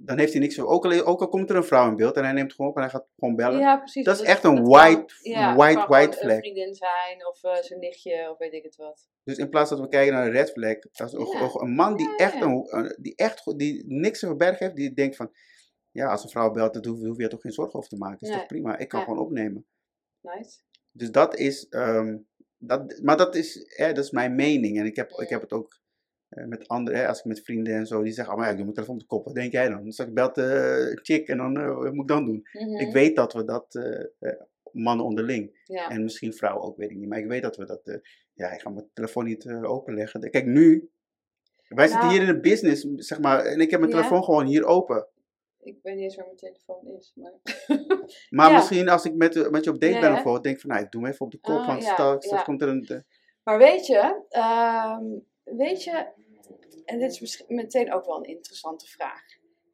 Dan 0.00 0.18
heeft 0.18 0.32
hij 0.32 0.40
niks. 0.40 0.60
Ook 0.60 0.84
al, 0.84 1.04
ook 1.04 1.20
al 1.20 1.28
komt 1.28 1.50
er 1.50 1.56
een 1.56 1.64
vrouw 1.64 1.88
in 1.88 1.96
beeld 1.96 2.16
en 2.16 2.24
hij 2.24 2.32
neemt 2.32 2.52
gewoon 2.52 2.70
op 2.70 2.76
en 2.76 2.82
hij 2.82 2.90
gaat 2.90 3.06
gewoon 3.18 3.36
bellen. 3.36 3.58
Ja, 3.58 3.76
precies. 3.76 4.04
Dat 4.04 4.20
is 4.20 4.26
echt 4.26 4.44
een 4.44 4.54
kan- 4.54 4.64
white- 4.68 5.14
ja, 5.22 5.56
white- 5.56 5.78
kan 5.78 5.88
white 5.88 6.16
flag. 6.16 6.32
Een 6.34 6.38
vriendin 6.40 6.74
zijn 6.74 7.26
of 7.26 7.42
eh, 7.44 7.62
zijn 7.62 7.80
nichtje 7.80 8.30
of 8.30 8.38
weet 8.38 8.52
ik 8.52 8.62
het 8.62 8.76
wat. 8.76 9.08
Dus 9.24 9.36
in 9.36 9.48
plaats 9.48 9.70
dat 9.70 9.80
we 9.80 9.88
kijken 9.88 10.12
naar 10.14 10.26
een 10.26 10.32
red 10.32 10.50
flag, 10.50 10.78
dat 10.78 11.06
is 11.06 11.12
een, 11.12 11.38
Ja. 11.40 11.50
een 11.52 11.74
man 11.74 11.96
die 11.96 12.16
echt, 12.16 12.40
een, 12.42 12.94
die 13.00 13.14
echt 13.16 13.58
die 13.58 13.84
niks 13.86 14.18
te 14.18 14.26
verbergen 14.26 14.64
heeft, 14.64 14.76
die 14.76 14.92
denkt 14.94 15.16
van, 15.16 15.30
ja, 15.90 16.10
als 16.10 16.22
een 16.24 16.30
vrouw 16.30 16.50
belt, 16.50 16.74
dan 16.74 16.86
hoef, 16.86 17.00
hoef 17.06 17.16
je 17.16 17.22
er 17.22 17.28
toch 17.28 17.40
geen 17.40 17.52
zorgen 17.52 17.74
over 17.74 17.88
te 17.90 17.96
maken. 17.96 18.20
Is 18.20 18.28
Nee. 18.28 18.38
toch 18.38 18.46
prima, 18.46 18.78
ik 18.78 18.88
kan 18.88 19.02
gewoon 19.02 19.18
opnemen. 19.18 19.66
Nice. 20.20 20.58
Dus 20.92 21.10
dat 21.10 21.36
is, 21.36 21.68
ehm, 21.68 22.16
dat, 22.58 23.00
maar 23.02 23.16
dat 23.16 23.34
is, 23.34 23.64
hè, 23.76 23.92
dat 23.92 24.04
is 24.04 24.10
mijn 24.10 24.34
mening. 24.34 24.78
En 24.78 24.86
ik 24.86 24.96
heb, 24.96 25.10
ik 25.10 25.28
heb 25.28 25.40
het 25.40 25.52
ook 25.52 25.80
met 26.28 26.68
anderen, 26.68 27.00
hè, 27.00 27.08
als 27.08 27.18
ik 27.18 27.24
met 27.24 27.40
vrienden 27.44 27.74
en 27.74 27.86
zo, 27.86 28.02
die 28.02 28.12
zeggen, 28.12 28.32
oh, 28.34 28.38
maar 28.38 28.48
ja, 28.48 28.52
ik 28.52 28.56
doe 28.58 28.66
mijn 28.66 28.76
telefoon 28.84 28.94
op 28.96 29.08
de 29.08 29.14
kop. 29.16 29.24
Wat 29.24 29.34
denk 29.34 29.52
jij 29.52 29.68
dan? 29.68 29.82
Dan 29.82 29.92
zeg 29.92 30.06
ik, 30.06 30.14
belt 30.14 30.38
eh, 30.38 30.78
een 30.90 30.98
chick 31.02 31.28
en 31.28 31.36
dan, 31.36 31.56
eh, 31.56 31.74
wat 31.76 31.92
moet 31.92 32.02
ik 32.02 32.08
dan 32.16 32.24
doen? 32.24 32.48
Mhm. 32.52 32.76
Ik 32.80 32.92
weet 32.92 33.16
dat 33.16 33.32
we 33.32 33.44
dat, 33.44 33.74
eh, 33.74 34.30
eh, 34.30 34.40
mannen 34.72 35.04
onderling, 35.06 35.60
Ja. 35.64 35.88
en 35.90 36.02
misschien 36.02 36.32
vrouwen 36.32 36.62
ook, 36.64 36.76
weet 36.76 36.90
ik 36.90 36.96
niet. 36.96 37.08
Maar 37.08 37.18
ik 37.18 37.26
weet 37.26 37.42
dat 37.42 37.56
we 37.56 37.64
dat, 37.66 37.80
eh, 37.86 37.96
ja, 38.34 38.50
ik 38.52 38.60
ga 38.60 38.70
mijn 38.70 38.88
telefoon 38.92 39.24
niet 39.24 39.44
eh, 39.46 39.70
openleggen. 39.70 40.30
Kijk, 40.30 40.46
nu, 40.46 40.90
wij 41.68 41.86
zitten 41.86 42.06
Nou. 42.06 42.18
hier 42.18 42.28
in 42.28 42.34
de 42.34 42.40
business, 42.40 42.86
zeg 42.96 43.20
maar, 43.20 43.44
en 43.44 43.60
ik 43.60 43.70
heb 43.70 43.80
mijn 43.80 43.92
Ja. 43.92 43.96
telefoon 43.98 44.24
gewoon 44.24 44.46
hier 44.46 44.64
open. 44.64 45.06
Ik 45.60 45.78
weet 45.82 45.94
niet 45.94 46.02
eens 46.04 46.16
waar 46.16 46.24
mijn 46.24 46.36
telefoon 46.36 46.86
is. 46.98 47.12
Maar... 47.14 47.32
Maar 48.30 48.50
Ja. 48.50 48.56
misschien 48.56 48.88
als 48.88 49.04
ik 49.04 49.14
met, 49.14 49.36
eh, 49.36 49.48
met 49.50 49.64
je 49.64 49.70
op 49.70 49.80
date 49.80 49.92
ben 49.92 50.02
hè? 50.02 50.08
bijvoorbeeld, 50.12 50.42
denk 50.44 50.54
ik 50.54 50.60
van, 50.60 50.70
nou, 50.70 50.82
ik 50.84 50.90
doe 50.90 51.02
hem 51.02 51.10
even 51.12 51.24
op 51.26 51.32
de 51.32 51.38
kop, 51.38 51.58
Ah, 51.58 51.66
want 51.66 51.82
ja, 51.82 51.92
straks, 51.92 52.30
ja. 52.30 52.42
komt 52.42 52.62
er 52.62 52.68
een... 52.68 52.86
eh, 52.86 52.98
Maar 53.42 53.58
weet 53.58 53.86
je, 53.86 54.24
ehm, 54.28 55.04
weet 55.56 55.84
je, 55.84 56.06
en 56.84 56.98
dit 56.98 57.10
is 57.10 57.20
misschien 57.20 57.54
meteen 57.54 57.92
ook 57.92 58.04
wel 58.04 58.16
een 58.16 58.34
interessante 58.34 58.86
vraag. 58.86 59.22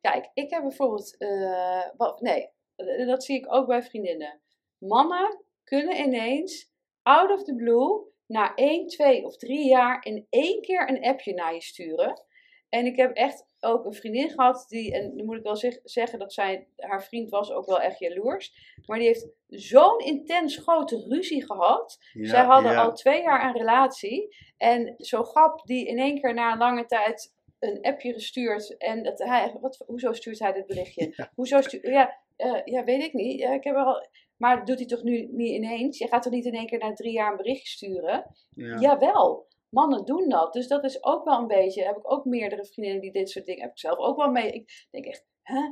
Kijk, 0.01 0.31
ik 0.35 0.51
heb 0.51 0.63
bijvoorbeeld, 0.63 1.17
eh, 1.17 1.89
nee, 2.19 2.49
eh, 2.77 3.07
dat 3.07 3.25
zie 3.25 3.37
ik 3.37 3.53
ook 3.55 3.67
bij 3.67 3.83
vriendinnen. 3.83 4.41
Mannen 4.79 5.45
kunnen 5.65 5.97
ineens, 5.97 6.73
out 7.03 7.31
of 7.31 7.45
the 7.45 7.55
blue, 7.55 8.13
na 8.27 8.53
1, 8.55 8.87
2 8.87 9.25
of 9.25 9.37
3 9.37 9.69
jaar 9.69 10.05
in 10.05 10.27
één 10.31 10.61
keer 10.61 10.89
een 10.89 11.05
appje 11.05 11.35
naar 11.35 11.55
je 11.55 11.63
sturen. 11.63 12.23
En 12.69 12.87
ik 12.87 12.97
heb 12.97 13.17
echt 13.17 13.47
ook 13.65 13.85
een 13.85 13.93
vriendin 13.95 14.31
gehad, 14.31 14.65
die, 14.69 14.93
en 14.95 15.17
dan 15.17 15.27
moet 15.27 15.37
ik 15.37 15.43
wel 15.43 15.57
zeg- 15.57 15.81
zeggen 15.83 16.19
dat 16.19 16.33
zij, 16.33 16.69
haar 16.77 17.05
vriend 17.05 17.31
was 17.31 17.51
ook 17.53 17.67
wel 17.67 17.81
echt 17.81 17.99
jaloers. 17.99 18.75
Maar 18.87 18.99
die 18.99 19.07
heeft 19.07 19.29
zo'n 19.49 19.99
intens 19.99 20.57
grote 20.57 21.05
ruzie 21.09 21.45
gehad. 21.45 21.99
ja, 22.13 22.29
Zij 22.29 22.45
hadden 22.45 22.73
ja. 22.73 22.83
al 22.83 22.93
twee 22.93 23.23
jaar 23.23 23.45
een 23.47 23.57
relatie. 23.57 24.37
En 24.57 24.95
zo'n 24.97 25.25
grap 25.25 25.67
die 25.67 25.87
in 25.87 25.99
één 25.99 26.21
keer 26.21 26.35
na 26.35 26.53
een 26.53 26.59
lange 26.59 26.87
tijd 26.87 27.35
een 27.59 27.79
appje 27.83 28.13
gestuurd. 28.13 28.77
En 28.77 29.03
dat 29.03 29.19
hij, 29.19 29.57
wat, 29.61 29.83
hoezo 29.87 30.13
stuurt 30.13 30.39
hij 30.39 30.53
dit 30.53 30.67
berichtje? 30.67 31.13
Ja. 31.17 31.31
Hoezo 31.35 31.61
stuurt, 31.61 31.87
ja, 31.87 32.19
eh, 32.37 32.61
ja, 32.65 32.85
weet 32.85 33.03
ik 33.03 33.13
niet. 33.13 33.41
Ja, 33.41 33.53
ik 33.53 33.65
heb 33.65 33.77
al, 33.77 34.07
maar 34.37 34.57
dat 34.57 34.67
doet 34.67 34.79
hij 34.79 34.87
toch 34.87 35.03
nu 35.03 35.29
niet 35.33 35.51
ineens? 35.51 35.99
Je 35.99 36.09
gaat 36.09 36.23
toch 36.23 36.33
niet 36.33 36.45
in 36.45 36.55
één 36.55 36.67
keer 36.67 36.79
na 36.79 36.93
drie 36.93 37.13
jaar 37.13 37.31
een 37.31 37.37
berichtje 37.37 37.69
sturen? 37.69 38.35
Ja. 38.51 38.79
Jawel, 38.79 39.47
mannen 39.75 40.05
doen 40.05 40.29
dat. 40.29 40.53
Dus 40.53 40.69
dat 40.69 40.85
is 40.85 41.05
ook 41.05 41.25
wel 41.25 41.39
een 41.39 41.47
beetje, 41.47 41.85
heb 41.85 41.97
ik 41.97 42.13
ook 42.13 42.25
meerdere 42.25 42.65
vriendinnen 42.65 43.03
die 43.03 43.13
dit 43.13 43.31
soort 43.31 43.47
dingen, 43.47 43.63
heb 43.63 43.71
ik 43.71 43.79
zelf 43.79 43.99
ook 43.99 44.17
wel 44.17 44.31
mee. 44.31 44.53
Ik 44.53 44.87
denk 44.91 45.05
echt, 45.05 45.27
hè? 45.43 45.71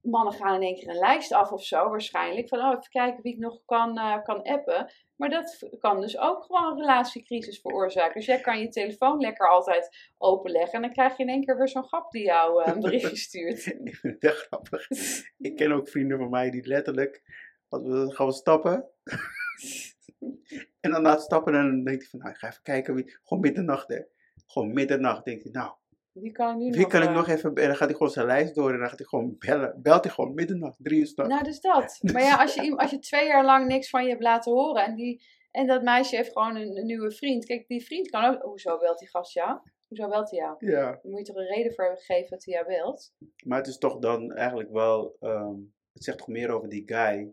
Mannen 0.00 0.32
gaan 0.32 0.54
in 0.54 0.62
één 0.62 0.74
keer 0.74 0.88
een 0.88 0.98
lijst 0.98 1.32
af 1.32 1.52
of 1.52 1.64
zo, 1.64 1.88
waarschijnlijk. 1.88 2.48
Van, 2.48 2.58
oh, 2.58 2.68
even 2.68 2.90
kijken 2.90 3.22
wie 3.22 3.32
ik 3.32 3.38
nog 3.38 3.64
kan, 3.64 3.98
eh, 3.98 4.22
kan 4.22 4.42
appen. 4.42 4.92
Maar 5.16 5.30
dat 5.30 5.76
kan 5.78 6.00
dus 6.00 6.18
ook 6.18 6.44
gewoon 6.44 6.70
een 6.70 6.78
relatiecrisis 6.78 7.60
veroorzaken. 7.60 8.14
Dus 8.14 8.26
jij 8.26 8.40
kan 8.40 8.60
je 8.60 8.68
telefoon 8.68 9.20
lekker 9.20 9.48
altijd 9.48 10.10
openleggen. 10.18 10.72
En 10.72 10.82
dan 10.82 10.92
krijg 10.92 11.16
je 11.16 11.22
in 11.22 11.28
één 11.28 11.44
keer 11.44 11.56
weer 11.56 11.68
zo'n 11.68 11.86
grap 11.86 12.10
die 12.10 12.24
jou 12.24 12.62
eh, 12.62 12.72
een 12.72 12.80
berichtje 12.80 13.16
stuurt. 13.28 13.66
Ik 13.66 13.94
vind 13.94 14.14
het 14.14 14.24
echt 14.24 14.46
grappig. 14.46 14.88
Ik 15.38 15.56
ken 15.56 15.72
ook 15.72 15.88
vrienden 15.88 16.18
van 16.18 16.30
mij 16.30 16.50
die 16.50 16.66
letterlijk, 16.66 17.22
als 17.68 17.82
we 17.82 18.14
gaan 18.14 18.26
we 18.26 18.32
stappen. 18.32 18.90
en 20.82 20.90
dan 20.90 21.04
het 21.04 21.20
stappen, 21.20 21.52
dan 21.52 21.84
denkt 21.84 22.00
hij 22.00 22.10
van, 22.10 22.18
nou, 22.18 22.30
ik 22.30 22.36
ga 22.36 22.48
even 22.48 22.62
kijken 22.62 22.94
wie, 22.94 23.18
gewoon 23.22 23.42
middernacht 23.42 23.88
hè. 23.88 24.00
Gewoon 24.46 24.72
middernacht, 24.72 25.24
denkt 25.24 25.42
hij, 25.42 25.52
nou, 25.52 25.72
Wie 26.12 26.32
kan 26.32 26.50
ik 26.50 26.56
nu 26.56 26.70
wie 26.70 26.80
nog... 26.80 26.90
kan 26.90 27.02
ik 27.02 27.08
eh, 27.08 27.14
nog 27.14 27.28
even, 27.28 27.54
en 27.54 27.66
dan 27.66 27.76
gaat 27.76 27.88
hij 27.88 27.96
gewoon 27.96 28.12
zijn 28.12 28.26
lijst 28.26 28.54
door 28.54 28.72
en 28.72 28.78
dan 28.78 28.88
gaat 28.88 28.98
hij 28.98 29.08
gewoon 29.08 29.36
bellen. 29.38 29.82
Belt 29.82 30.04
hij 30.04 30.12
gewoon 30.12 30.34
middernacht, 30.34 30.76
drie 30.78 31.00
uur 31.00 31.06
s'nachts. 31.06 31.32
Nou, 31.32 31.44
dus 31.44 31.60
dat. 31.60 31.98
Maar 32.12 32.22
ja, 32.22 32.36
als 32.36 32.54
je, 32.54 32.76
als 32.76 32.90
je 32.90 32.98
twee 32.98 33.26
jaar 33.26 33.44
lang 33.44 33.66
niks 33.66 33.90
van 33.90 34.02
je 34.02 34.08
hebt 34.08 34.22
laten 34.22 34.52
horen 34.52 34.84
en, 34.84 34.94
die, 34.94 35.22
en 35.50 35.66
dat 35.66 35.82
meisje 35.82 36.16
heeft 36.16 36.32
gewoon 36.32 36.56
een, 36.56 36.76
een 36.76 36.86
nieuwe 36.86 37.10
vriend. 37.12 37.44
Kijk, 37.44 37.68
die 37.68 37.84
vriend 37.84 38.10
kan 38.10 38.24
ook. 38.24 38.42
Hoezo 38.42 38.78
belt 38.78 38.98
die 38.98 39.08
gast 39.08 39.32
jou? 39.32 39.58
Hoezo 39.88 40.08
belt 40.08 40.30
hij 40.30 40.38
jou? 40.38 40.54
Ja, 40.58 40.98
Dan 41.02 41.10
moet 41.10 41.26
je 41.26 41.32
toch 41.32 41.42
een 41.42 41.54
reden 41.54 41.74
voor 41.74 41.84
hebben 41.84 42.02
gegeven 42.02 42.30
dat 42.30 42.44
hij 42.44 42.54
jou 42.54 42.66
belt? 42.66 43.12
maar 43.44 43.58
het 43.58 43.66
is 43.66 43.78
toch 43.78 43.98
dan 43.98 44.32
eigenlijk 44.32 44.70
wel, 44.70 45.16
ehm, 45.20 45.54
het 45.92 46.04
zegt 46.04 46.18
toch 46.18 46.28
meer 46.28 46.50
over 46.50 46.68
die 46.68 46.82
guy. 46.86 47.32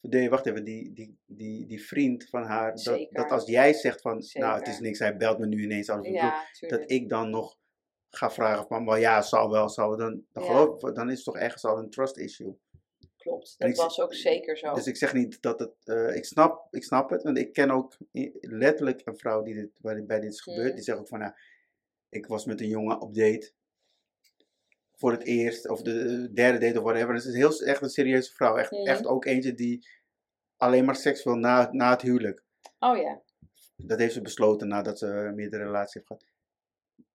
Nee, 0.00 0.30
wacht 0.30 0.46
even, 0.46 0.64
die, 0.64 0.92
die, 0.92 1.18
die, 1.26 1.66
die 1.66 1.82
vriend 1.86 2.28
van 2.28 2.42
haar, 2.42 2.74
dat, 2.82 3.06
dat 3.10 3.30
als 3.30 3.46
jij 3.46 3.72
zegt 3.72 4.00
van, 4.00 4.24
nou 4.32 4.58
het 4.58 4.68
is 4.68 4.78
niks, 4.78 4.98
hij 4.98 5.16
belt 5.16 5.38
me 5.38 5.46
nu 5.46 5.62
ineens, 5.62 5.86
Ja, 6.02 6.44
dat 6.68 6.90
ik 6.90 7.08
dan 7.08 7.30
nog 7.30 7.58
ga 8.10 8.30
vragen 8.30 8.66
van, 8.66 8.84
maar 8.84 9.00
ja, 9.00 9.22
zal 9.22 9.50
wel, 9.50 9.68
zal 9.68 9.88
wel, 9.88 9.98
dan, 9.98 10.24
dan, 10.32 10.42
Ja. 10.42 10.48
geloof, 10.50 10.82
ik- 10.82 10.94
dan 10.94 11.08
is 11.10 11.14
het 11.14 11.24
toch 11.24 11.36
ergens 11.36 11.64
al 11.64 11.78
een 11.78 11.90
trust 11.90 12.16
issue. 12.16 12.58
Klopt. 13.16 13.54
Dat 13.58 13.68
ik- 13.68 13.76
was 13.76 14.00
ook 14.00 14.14
zeker 14.14 14.56
zo. 14.56 14.74
Dus 14.74 14.86
ik 14.86 14.96
zeg 14.96 15.12
niet 15.14 15.42
dat 15.42 15.58
het, 15.60 15.74
eh, 15.84 16.16
ik, 16.16 16.24
snap, 16.24 16.66
ik 16.70 16.82
snap 16.84 17.10
het, 17.10 17.22
want 17.22 17.38
ik 17.38 17.52
ken 17.52 17.70
ook 17.70 17.96
letterlijk 18.40 19.00
een 19.04 19.16
vrouw 19.18 19.42
die 19.42 19.54
dit, 19.54 19.70
bij 20.06 20.20
dit 20.20 20.32
is 20.32 20.40
gebeurd, 20.40 20.68
Mm. 20.68 20.74
die 20.74 20.84
zegt 20.84 20.98
ook 20.98 21.08
van, 21.08 21.18
nou, 21.18 21.32
ik 22.08 22.26
was 22.26 22.44
met 22.44 22.60
een 22.60 22.68
jongen 22.68 23.00
op 23.00 23.14
date, 23.14 23.52
voor 25.00 25.12
het 25.12 25.24
eerst, 25.24 25.68
of 25.68 25.82
de 25.82 26.30
derde 26.32 26.58
date 26.58 26.78
of 26.78 26.84
whatever, 26.84 27.14
dus 27.14 27.24
het 27.24 27.34
is 27.34 27.38
heel, 27.38 27.60
echt 27.66 27.82
een 27.82 27.88
serieuze 27.88 28.32
vrouw, 28.32 28.56
echt, 28.56 28.86
echt 28.86 29.06
ook 29.06 29.24
eentje 29.24 29.54
die 29.54 29.88
alleen 30.56 30.84
maar 30.84 30.96
seks 30.96 31.24
wil 31.24 31.34
na, 31.34 31.68
na 31.72 31.90
het 31.90 32.02
huwelijk. 32.02 32.42
Oh 32.78 32.96
ja. 32.96 33.22
Dat 33.76 33.98
heeft 33.98 34.12
ze 34.12 34.20
besloten 34.20 34.68
nadat 34.68 34.98
ze 34.98 35.32
meerdere 35.34 35.64
relaties 35.64 35.94
heeft 35.94 36.06
gehad. 36.06 36.24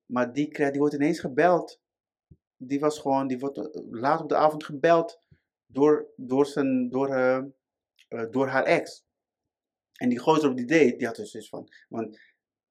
Maar 0.05 0.33
die, 0.33 0.71
die 0.71 0.79
wordt 0.79 0.93
ineens 0.93 1.19
gebeld. 1.19 1.79
Die 2.57 2.79
was 2.79 2.99
gewoon, 2.99 3.27
die 3.27 3.39
wordt 3.39 3.57
eh, 3.57 3.83
laat 3.89 4.21
op 4.21 4.29
de 4.29 4.35
avond 4.35 4.63
gebeld 4.63 5.19
door, 5.65 6.07
door, 6.15 6.45
zijn, 6.45 6.89
door, 6.89 7.09
eh, 7.09 7.43
eh, 8.07 8.31
door 8.31 8.47
haar 8.47 8.63
ex. 8.63 9.05
En 9.93 10.09
die 10.09 10.19
gozer 10.19 10.49
op 10.49 10.57
die 10.57 10.65
date, 10.65 10.95
die 10.95 11.07
had 11.07 11.15
dus 11.15 11.35
iets 11.35 11.49
van, 11.49 11.69
want 11.89 12.19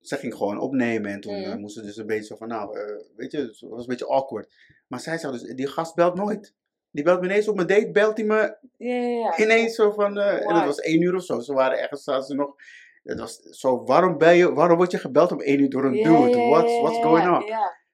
ze 0.06 0.16
ging 0.16 0.34
gewoon 0.34 0.60
opnemen 0.60 1.10
en 1.10 1.20
toen 1.20 1.34
eh, 1.34 1.54
moest 1.54 1.74
ze 1.74 1.82
dus 1.82 1.96
een 1.96 2.06
beetje 2.06 2.24
zo 2.24 2.36
van, 2.36 2.48
nou, 2.48 2.78
eh, 2.78 2.96
weet 3.16 3.32
je, 3.32 3.38
het 3.38 3.60
was 3.60 3.80
een 3.80 3.88
beetje 3.88 4.06
awkward. 4.06 4.54
Maar 4.86 5.00
zij 5.00 5.18
zegt 5.18 5.32
dus, 5.32 5.54
die 5.54 5.66
gast 5.66 5.94
belt 5.94 6.14
nooit. 6.14 6.54
Die 6.90 7.04
belt 7.04 7.20
me 7.20 7.26
ineens 7.26 7.48
op 7.48 7.54
mijn 7.54 7.66
date, 7.66 7.90
belt 7.90 8.16
hij 8.16 8.26
me 8.26 8.56
Ja, 8.76 8.94
ja, 8.94 9.08
ja. 9.08 9.38
ineens 9.38 9.74
zo 9.74 9.90
van, 9.90 10.18
eh, 10.18 10.48
en 10.48 10.54
het 10.54 10.64
was 10.64 10.80
één 10.80 11.02
uur 11.02 11.14
of 11.14 11.22
zo. 11.22 11.40
Ze 11.40 11.52
waren 11.52 11.78
ergens, 11.78 12.02
zaten 12.02 12.26
ze 12.26 12.34
nog, 12.34 12.54
het 13.02 13.18
was 13.18 13.40
zo, 13.40 13.84
waarom 13.84 14.18
ben 14.18 14.36
je, 14.36 14.52
waarom 14.52 14.76
word 14.76 14.90
je 14.90 14.98
gebeld 14.98 15.32
om 15.32 15.40
één 15.40 15.60
uur 15.60 15.70
door 15.70 15.84
een 15.84 16.02
dude? 16.02 16.38
What's, 16.48 16.80
what's 16.80 16.98
going 16.98 17.36
on? 17.36 17.44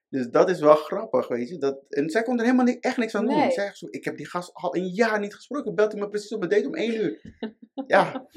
Dus 0.09 0.29
dat 0.29 0.49
is 0.49 0.59
wel 0.59 0.75
grappig, 0.75 1.27
weet 1.27 1.49
je. 1.49 1.57
Dat, 1.57 1.79
en 1.89 2.09
zij 2.09 2.23
kon 2.23 2.37
er 2.37 2.43
helemaal 2.43 2.65
niet, 2.65 2.83
echt 2.83 2.97
niks 2.97 3.15
aan 3.15 3.25
doen. 3.25 3.37
Nee. 3.37 3.51
Zij 3.51 3.63
zegt 3.63 3.77
zo, 3.77 3.87
ik 3.89 4.05
heb 4.05 4.17
die 4.17 4.27
gast 4.29 4.53
al 4.53 4.75
een 4.75 4.87
jaar 4.87 5.19
niet 5.19 5.35
gesproken. 5.35 5.75
Belt 5.75 5.91
hij 5.91 6.01
me 6.01 6.09
precies 6.09 6.33
op 6.33 6.39
mijn 6.39 6.51
date 6.51 6.67
om 6.67 6.75
één 6.75 6.95
uur. 6.95 7.21
ja, 7.87 8.27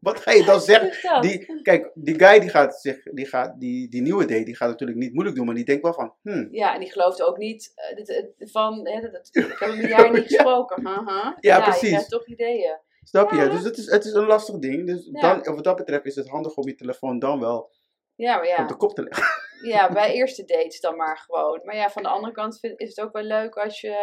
wat 0.00 0.20
ga 0.20 0.32
je 0.32 0.44
dan 0.44 0.60
zeggen? 0.70 1.20
Die, 1.22 1.62
kijk, 1.62 1.90
die 1.94 2.18
guy 2.18 2.40
die 2.40 2.48
gaat 2.48 2.80
zich, 2.80 3.02
die 3.02 3.26
gaat, 3.26 3.60
die, 3.60 3.88
die 3.88 4.02
nieuwe 4.02 4.24
date, 4.24 4.42
die 4.44 4.56
gaat 4.56 4.68
natuurlijk 4.68 4.98
niet 4.98 5.12
moeilijk 5.12 5.36
doen, 5.36 5.46
maar 5.46 5.54
die 5.54 5.64
denkt 5.64 5.82
wel 5.82 5.92
van, 5.92 6.14
hmm, 6.22 6.48
Ja, 6.50 6.74
en 6.74 6.80
die 6.80 6.90
geloofde 6.92 7.26
ook 7.26 7.36
niet 7.36 7.72
eh, 7.74 7.96
dit- 7.96 8.32
het- 8.38 8.50
van, 8.50 8.88
hè, 8.88 9.00
dat, 9.00 9.12
dat- 9.12 9.28
ik 9.32 9.56
heb 9.58 9.58
hem 9.70 9.70
een 9.80 9.88
jaar 9.98 10.10
niet 10.12 10.28
Ja. 10.30 10.36
gesproken. 10.36 10.86
haha. 10.86 11.36
Ja, 11.40 11.56
Je 11.56 11.62
precies. 11.62 11.88
krijgt 11.88 12.10
toch 12.10 12.26
ideeën. 12.26 12.78
snap 13.02 13.30
je? 13.30 13.36
Ja. 13.36 13.48
Dus 13.48 13.62
het 13.64 13.78
is, 13.78 13.90
het 13.90 14.04
is 14.04 14.12
een 14.12 14.26
lastig 14.26 14.58
ding. 14.58 14.86
Dus 14.86 15.08
Ja. 15.12 15.20
dan, 15.34 15.54
wat 15.54 15.64
dat 15.64 15.76
betreft 15.76 16.04
is 16.04 16.14
het 16.14 16.28
handig 16.28 16.54
om 16.56 16.66
je 16.66 16.74
telefoon 16.74 17.18
dan 17.18 17.40
wel 17.40 17.70
Ja, 18.14 18.32
maar 18.34 18.40
op 18.42 18.48
ja. 18.56 18.64
de 18.66 18.76
kop 18.76 18.94
te 18.94 19.02
leggen. 19.02 19.24
ja, 19.62 19.92
bij 19.92 20.12
eerste 20.12 20.44
dates 20.44 20.80
dan 20.80 20.96
maar 20.96 21.18
gewoon. 21.18 21.60
Maar 21.64 21.76
ja, 21.76 21.90
van 21.90 22.02
de 22.02 22.08
andere 22.08 22.32
kant 22.32 22.58
vind, 22.60 22.80
is 22.80 22.88
het 22.88 23.00
ook 23.00 23.12
wel 23.12 23.22
leuk 23.22 23.54
als 23.56 23.80
je 23.80 23.94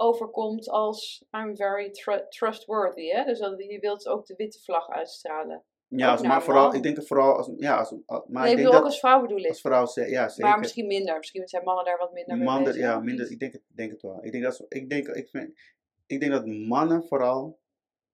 overkomt 0.00 0.68
als 0.68 1.24
I'm 1.30 1.56
very 1.56 1.90
tru- 1.90 2.28
trustworthy. 2.28 3.06
Hè? 3.08 3.24
Dus 3.24 3.38
dat, 3.38 3.64
je 3.64 3.78
wilt 3.80 4.08
ook 4.08 4.26
de 4.26 4.34
witte 4.36 4.60
vlag 4.60 4.88
uitstralen. 4.90 5.64
Ja, 5.88 6.10
als, 6.10 6.22
maar 6.22 6.42
vooral, 6.42 6.74
ik 6.74 6.82
denk 6.82 6.96
het 6.96 7.06
vooral 7.06 7.36
als, 7.36 7.50
ja, 7.56 7.76
als, 7.76 7.90
maar 7.90 8.02
nee, 8.08 8.20
ik 8.20 8.24
ik 8.24 8.42
denk 8.42 8.56
bedoel 8.56 8.66
ook 8.66 8.72
dat 8.72 8.84
als 8.84 8.98
vrouw 8.98 9.20
bedoel 9.20 9.38
ik. 9.38 9.48
als 9.48 9.60
vrouw, 9.60 9.86
ja 9.94 10.28
zeker. 10.28 10.50
maar 10.50 10.58
misschien 10.58 10.86
minder. 10.86 11.16
Misschien 11.16 11.48
zijn 11.48 11.64
mannen 11.64 11.84
daar 11.84 11.98
wat 11.98 12.12
minder 12.12 12.36
mee 12.36 12.46
Mannen, 12.46 12.64
bezig. 12.64 12.80
ja, 12.80 13.00
minder, 13.00 13.30
ik 13.30 13.38
denk 13.38 13.52
het, 13.52 13.62
denk 13.66 13.90
het 13.90 14.02
wel. 14.02 14.24
Ik 14.24 14.32
denk, 14.32 14.44
dat, 14.44 14.64
ik, 14.68 14.90
denk, 14.90 15.08
ik, 15.08 15.28
vind, 15.28 15.60
ik 16.06 16.20
denk 16.20 16.32
dat 16.32 16.46
mannen 16.46 17.04
vooral, 17.04 17.58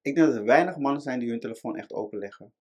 ik 0.00 0.14
denk 0.14 0.26
dat 0.26 0.36
er 0.36 0.44
weinig 0.44 0.76
mannen 0.76 1.02
zijn 1.02 1.18
die 1.18 1.30
hun 1.30 1.40
telefoon 1.40 1.76
echt 1.76 1.92
openleggen. 1.92 2.54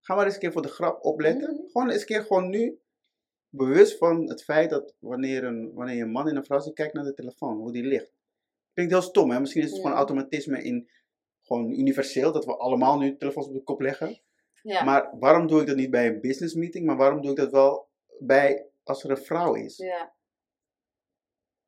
Ga 0.00 0.14
maar 0.14 0.24
eens 0.24 0.34
een 0.34 0.40
keer 0.40 0.52
voor 0.52 0.62
de 0.62 0.68
grap 0.68 1.04
opletten. 1.04 1.54
Mhm. 1.54 1.70
Gewoon 1.70 1.90
eens 1.90 2.00
een 2.00 2.06
keer 2.06 2.22
gewoon 2.22 2.48
nu 2.50 2.80
bewust 3.48 3.98
van 3.98 4.28
het 4.28 4.44
feit 4.44 4.70
dat 4.70 4.94
wanneer 4.98 5.44
een, 5.44 5.72
wanneer 5.74 5.96
je 5.96 6.02
een 6.02 6.10
man 6.10 6.28
in 6.28 6.36
een 6.36 6.44
vrouw 6.44 6.60
ziet, 6.60 6.74
kijk 6.74 6.92
naar 6.92 7.04
de 7.04 7.14
telefoon, 7.14 7.58
hoe 7.58 7.72
die 7.72 7.84
ligt. 7.84 8.19
Klinkt 8.72 8.92
heel 8.92 9.02
stom, 9.02 9.30
hè? 9.30 9.40
Misschien 9.40 9.62
is 9.62 9.66
het 9.68 9.76
Ja. 9.76 9.82
gewoon 9.82 9.96
automatisme 9.96 10.62
in, 10.62 10.90
gewoon 11.42 11.70
universeel, 11.70 12.32
dat 12.32 12.44
we 12.44 12.56
allemaal 12.56 12.98
nu 12.98 13.16
telefoons 13.16 13.46
op 13.46 13.52
de 13.54 13.62
kop 13.62 13.80
leggen. 13.80 14.20
Ja, 14.62 14.84
Maar 14.84 15.18
waarom 15.18 15.46
doe 15.46 15.60
ik 15.60 15.66
dat 15.66 15.76
niet 15.76 15.90
bij 15.90 16.06
een 16.06 16.20
business 16.20 16.54
meeting, 16.54 16.86
maar 16.86 16.96
waarom 16.96 17.20
doe 17.22 17.30
ik 17.30 17.36
dat 17.36 17.50
wel 17.50 17.88
bij 18.18 18.66
als 18.82 19.04
er 19.04 19.10
een 19.10 19.16
vrouw 19.18 19.54
is? 19.54 19.76
ja. 19.76 20.14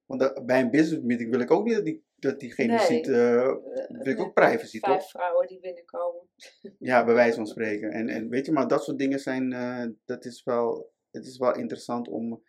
Want 0.07 0.21
dat- 0.21 0.47
bij 0.47 0.61
een 0.61 0.71
business 0.71 1.05
meeting 1.05 1.31
wil 1.31 1.41
ik 1.41 1.51
ook 1.51 1.65
niet 1.65 1.75
dat, 1.75 1.85
die, 1.85 2.05
dat 2.15 2.41
diegene 2.41 2.75
Nee. 2.77 2.87
ziet. 2.87 3.09
eh, 3.09 3.41
Eh, 3.41 3.47
wil 3.89 4.07
ik 4.07 4.19
met 4.19 4.19
ook 4.19 4.33
privacy, 4.35 4.79
Vijf 4.79 5.01
toch? 5.01 5.11
vrouwen 5.11 5.47
die 5.47 5.61
binnenkomen. 5.61 6.29
Ja, 6.79 7.05
bij 7.05 7.15
wijze 7.15 7.37
van 7.37 7.47
spreken. 7.47 7.91
En, 7.91 8.09
en 8.09 8.29
weet 8.29 8.47
je, 8.47 8.53
maar 8.53 8.69
dat 8.69 8.85
soort 8.85 8.99
dingen 8.99 9.19
zijn, 9.19 9.53
eh, 9.53 9.87
dat 10.05 10.25
is 10.25 10.43
wel, 10.43 10.93
het 11.11 11.27
is 11.27 11.39
wel 11.39 11.55
interessant 11.55 12.09
om, 12.09 12.43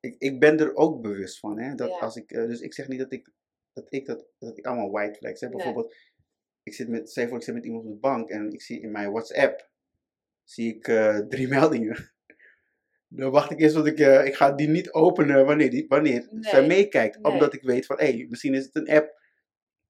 ik, 0.00 0.14
ik 0.18 0.40
ben 0.40 0.58
er 0.58 0.74
ook 0.74 1.02
bewust 1.02 1.38
van, 1.38 1.58
hè, 1.58 1.74
dat 1.74 1.88
Ja. 1.90 1.98
als 1.98 2.16
ik, 2.16 2.30
eh, 2.30 2.46
dus 2.46 2.60
ik 2.60 2.74
zeg 2.74 2.88
niet 2.88 2.98
dat 2.98 3.12
ik, 3.12 3.30
dat 3.74 3.86
ik, 3.92 4.06
dat, 4.06 4.26
dat 4.38 4.58
ik 4.58 4.66
allemaal 4.66 4.90
white 4.90 5.18
flags 5.18 5.40
heb. 5.40 5.50
Nee. 5.52 5.62
Bijvoorbeeld, 5.62 5.94
ik 6.62 6.74
zit 6.74 6.88
met, 6.88 7.14
je 7.14 7.28
voor, 7.28 7.36
ik 7.36 7.44
zit 7.44 7.54
met 7.54 7.64
iemand 7.64 7.84
op 7.84 7.90
de 7.90 7.98
bank 7.98 8.28
en 8.30 8.50
ik 8.52 8.62
zie 8.62 8.80
in 8.80 8.90
mijn 8.90 9.10
WhatsApp, 9.10 9.70
zie 10.44 10.74
ik 10.74 10.88
eh, 10.88 11.18
drie 11.18 11.48
meldingen. 11.58 12.12
Dan 13.08 13.30
wacht 13.30 13.50
ik 13.50 13.60
eerst, 13.60 13.74
want 13.74 13.86
ik, 13.86 13.98
eh, 13.98 14.24
ik 14.26 14.34
ga 14.34 14.52
die 14.52 14.68
niet 14.68 14.92
openen 14.92 15.46
wanneer, 15.46 15.70
die, 15.70 15.84
wanneer 15.88 16.28
zij 16.40 16.66
meekijkt. 16.66 17.18
Nee. 17.20 17.32
Omdat 17.32 17.54
ik 17.54 17.62
weet 17.62 17.86
van, 17.86 17.98
hé, 17.98 18.04
hey, 18.12 18.26
misschien 18.28 18.54
is 18.54 18.64
het 18.64 18.74
een 18.76 18.88
app. 18.88 19.22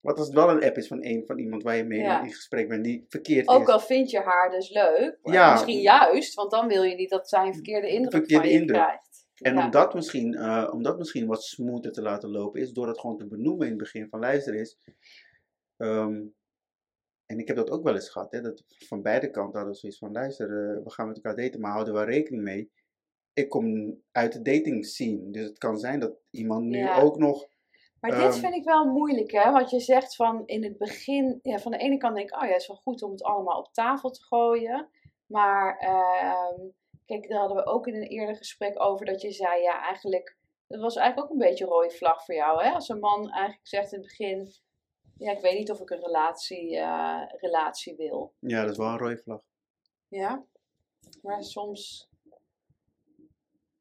Wat 0.00 0.19
als 0.19 0.26
het 0.26 0.37
wel 0.37 0.50
een 0.50 0.64
app 0.64 0.76
is 0.76 0.87
van, 0.87 1.05
een, 1.05 1.23
van 1.26 1.38
iemand 1.38 1.62
waar 1.62 1.76
je 1.76 1.85
mee 1.85 1.99
Ja. 2.00 2.23
in 2.23 2.33
gesprek 2.33 2.69
bent, 2.69 2.85
die 2.85 3.05
verkeerd 3.09 3.49
Ook 3.49 3.61
is. 3.62 3.69
al 3.69 3.81
vind 3.81 4.11
je 4.11 4.21
haar 4.21 4.50
dus 4.50 4.71
leuk. 4.71 5.19
Ja. 5.23 5.53
Misschien 5.53 5.81
juist, 5.81 6.35
want 6.35 6.50
dan 6.50 6.69
wil 6.69 6.83
je 6.83 6.95
niet 6.95 7.11
dat 7.11 7.29
zij 7.29 7.47
een 7.47 7.55
verkeerde 7.55 7.88
indruk 7.88 8.12
Verkeerde 8.12 8.43
van 8.45 8.53
je 8.53 8.59
indruk. 8.61 8.81
krijgt. 8.83 9.13
En 9.35 9.55
Ja. 9.55 9.64
om, 9.64 9.71
dat 9.71 9.95
misschien, 9.95 10.35
eh, 10.35 10.69
om 10.73 10.83
dat 10.83 10.99
misschien 10.99 11.26
wat 11.26 11.43
smoother 11.43 11.93
te 11.93 12.03
laten 12.03 12.31
lopen, 12.31 12.61
is 12.61 12.73
door 12.73 12.88
het 12.88 13.00
gewoon 13.00 13.17
te 13.17 13.26
benoemen 13.26 13.64
in 13.67 13.73
het 13.73 13.83
begin 13.83 14.09
van 14.09 14.21
luister 14.21 14.55
eens. 14.55 14.79
ehm, 15.76 16.23
en 17.26 17.38
ik 17.38 17.47
heb 17.49 17.57
dat 17.57 17.71
ook 17.71 17.83
wel 17.85 17.95
eens 17.95 18.09
gehad, 18.09 18.33
hè, 18.33 18.41
dat 18.41 18.62
van 18.69 19.03
beide 19.03 19.31
kanten 19.31 19.55
hadden 19.55 19.73
we 19.73 19.79
zoiets 19.79 19.99
van 19.99 20.12
luister, 20.12 20.47
eh, 20.76 20.83
we 20.85 20.91
gaan 20.91 21.07
met 21.07 21.17
elkaar 21.17 21.37
daten, 21.37 21.61
maar 21.61 21.73
houden 21.73 21.95
we 21.95 22.05
rekening 22.05 22.43
mee. 22.43 22.71
Ik 23.33 23.49
kom 23.49 23.97
uit 24.12 24.33
de 24.33 24.43
dating 24.43 24.87
scene, 24.87 25.31
dus 25.31 25.45
het 25.45 25.59
kan 25.59 25.79
zijn 25.79 26.00
dat 26.00 26.12
iemand 26.31 26.64
nu 26.64 26.79
Ja. 26.79 27.00
ook 27.00 27.19
nog. 27.19 27.47
Maar 28.00 28.11
dit 28.11 28.21
Ehm, 28.21 28.41
vind 28.41 28.55
ik 28.55 28.64
wel 28.64 28.87
moeilijk, 28.87 29.31
hè? 29.33 29.50
Want 29.53 29.71
je 29.71 29.81
zegt 29.81 30.17
van 30.17 30.43
in 30.47 30.64
het 30.64 30.79
begin, 30.79 31.38
ja, 31.43 31.59
van 31.59 31.73
de 31.73 31.79
ene 31.79 31.97
kant 31.97 32.14
denk 32.17 32.29
ik, 32.31 32.37
oh 32.37 32.43
ja, 32.47 32.53
het 32.53 32.61
is 32.61 32.67
wel 32.67 32.76
goed 32.76 33.03
om 33.03 33.11
het 33.11 33.23
allemaal 33.23 33.59
op 33.59 33.73
tafel 33.73 34.11
te 34.11 34.23
gooien. 34.23 34.88
Maar 35.26 35.76
ehm, 35.79 36.61
kijk, 37.07 37.29
daar 37.29 37.39
hadden 37.39 37.57
we 37.57 37.67
ook 37.67 37.87
in 37.87 37.95
een 37.95 38.09
eerder 38.09 38.37
gesprek 38.37 38.83
over 38.83 39.07
dat 39.07 39.21
je 39.21 39.33
zei, 39.33 39.63
ja, 39.63 39.83
eigenlijk, 39.83 40.37
dat 40.67 40.81
was 40.81 40.97
eigenlijk 40.97 41.27
ook 41.27 41.33
een 41.33 41.49
beetje 41.49 41.65
een 41.65 41.71
rode 41.71 41.91
vlag 41.91 42.25
voor 42.25 42.35
jou, 42.35 42.63
hè? 42.65 42.71
Als 42.71 42.89
een 42.89 42.99
man 42.99 43.31
eigenlijk 43.31 43.67
zegt 43.67 43.93
in 43.93 43.99
het 43.99 44.07
begin, 44.09 44.49
ja, 45.19 45.33
ik 45.33 45.41
weet 45.41 45.59
niet 45.59 45.71
of 45.71 45.81
ik 45.81 45.91
een 45.91 46.01
relatie, 46.01 46.77
eh, 46.79 47.23
relatie 47.41 47.97
wil. 47.97 48.35
Ja, 48.39 48.61
dat 48.63 48.71
is 48.71 48.77
wel 48.77 48.89
een 48.89 48.99
rode 48.99 49.19
vlag. 49.19 49.43
Ja, 50.09 50.45
maar 51.23 51.43
soms, 51.45 52.09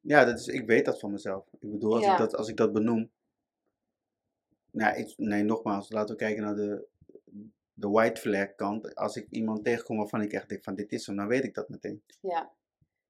Ja, 0.01 0.25
dat 0.25 0.39
is, 0.39 0.47
ik 0.47 0.65
weet 0.67 0.85
dat 0.85 0.99
van 0.99 1.11
mezelf. 1.11 1.47
Ik 1.59 1.71
bedoel, 1.71 1.93
als, 1.95 2.03
Ja. 2.03 2.11
ik, 2.11 2.17
dat, 2.17 2.35
als 2.35 2.47
ik 2.47 2.57
dat 2.57 2.73
benoem. 2.73 3.11
Nou, 4.71 4.97
ik, 4.97 5.13
nee, 5.17 5.43
nogmaals, 5.43 5.89
laten 5.91 6.15
we 6.15 6.21
kijken 6.21 6.43
naar 6.43 6.55
de, 6.55 6.87
de 7.73 7.89
white 7.89 8.21
flag 8.21 8.55
kant. 8.55 8.95
Als 8.95 9.15
ik 9.15 9.27
iemand 9.29 9.63
tegenkom 9.63 9.97
waarvan 9.97 10.21
ik 10.21 10.33
echt 10.33 10.49
denk 10.49 10.63
van 10.63 10.75
dit 10.75 10.91
is 10.91 11.05
hem, 11.05 11.15
dan 11.15 11.27
weet 11.27 11.43
ik 11.43 11.53
dat 11.53 11.69
meteen. 11.69 12.03
ja. 12.21 12.51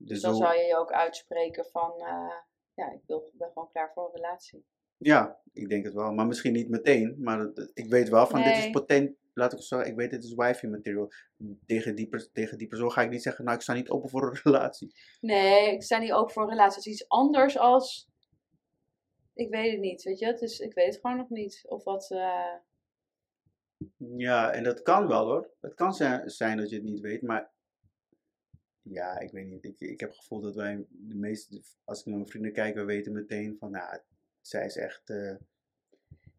Dus 0.07 0.21
dan 0.21 0.35
zou 0.35 0.55
je 0.55 0.63
je 0.63 0.77
ook 0.77 0.91
uitspreken 0.91 1.65
van, 1.71 1.91
eh, 1.97 2.35
ja, 2.73 2.91
ik 2.91 3.01
wil, 3.07 3.29
ben 3.33 3.47
gewoon 3.53 3.69
klaar 3.71 3.91
voor 3.93 4.05
een 4.05 4.15
relatie. 4.15 4.65
ja, 4.97 5.41
ik 5.53 5.69
denk 5.69 5.85
het 5.85 5.93
wel. 5.93 6.11
Maar 6.11 6.27
misschien 6.27 6.53
niet 6.53 6.69
meteen. 6.69 7.15
Maar 7.19 7.51
ik 7.73 7.89
weet 7.89 8.09
wel 8.09 8.27
van 8.27 8.43
dit 8.43 8.57
is 8.57 8.69
potent. 8.69 9.15
Laat 9.33 9.51
ik 9.51 9.57
het 9.57 9.67
zo 9.67 9.79
ik 9.79 9.95
weet 9.95 10.11
dit 10.11 10.23
is 10.23 10.33
wifi 10.35 10.67
material. 10.67 11.11
Tegen 11.65 11.95
die, 11.95 12.29
tegen 12.33 12.57
die 12.57 12.67
persoon 12.67 12.91
ga 12.91 13.01
ik 13.01 13.09
niet 13.09 13.21
zeggen, 13.21 13.43
nou 13.45 13.55
ik 13.57 13.63
sta 13.63 13.73
niet 13.73 13.89
open 13.89 14.09
voor 14.09 14.23
een 14.27 14.39
relatie. 14.43 14.93
Nee, 15.21 15.71
ik 15.73 15.83
sta 15.83 15.97
niet 15.97 16.11
open 16.13 16.33
voor 16.33 16.43
een 16.43 16.49
relatie. 16.49 16.77
Het 16.77 16.85
is 16.85 16.91
iets 16.93 17.07
anders 17.09 17.57
als. 17.57 18.07
Ik 19.33 19.49
weet 19.49 19.71
het 19.71 19.79
niet, 19.79 20.03
weet 20.03 20.19
je. 20.19 20.25
Het 20.25 20.41
is, 20.41 20.59
ik 20.59 20.73
weet 20.73 20.85
het 20.85 20.99
gewoon 21.01 21.17
nog 21.17 21.29
niet. 21.29 21.63
Of 21.67 21.83
wat. 21.83 22.11
eh, 22.11 22.53
Ja, 24.17 24.51
en 24.51 24.63
dat 24.63 24.81
kan 24.81 25.07
wel 25.07 25.25
hoor. 25.25 25.49
Het 25.61 25.73
kan 25.73 25.93
zijn, 25.93 26.29
zijn 26.29 26.57
dat 26.57 26.69
je 26.69 26.75
het 26.75 26.85
niet 26.85 26.99
weet, 26.99 27.21
maar 27.21 27.51
ja, 28.83 29.19
ik 29.19 29.31
weet 29.31 29.47
niet. 29.47 29.63
Ik, 29.63 29.79
ik 29.79 29.99
heb 29.99 30.09
het 30.09 30.19
gevoel 30.19 30.41
dat 30.41 30.55
wij 30.55 30.85
de 30.89 31.15
meeste, 31.15 31.61
als 31.83 31.99
ik 31.99 32.05
naar 32.05 32.15
mijn 32.15 32.27
vrienden 32.27 32.53
kijk, 32.53 32.75
we 32.75 32.83
weten 32.83 33.13
meteen 33.13 33.57
van, 33.57 33.71
nou, 33.71 33.99
zij 34.41 34.65
is 34.65 34.77
echt, 34.77 35.09
eh, 35.09 35.35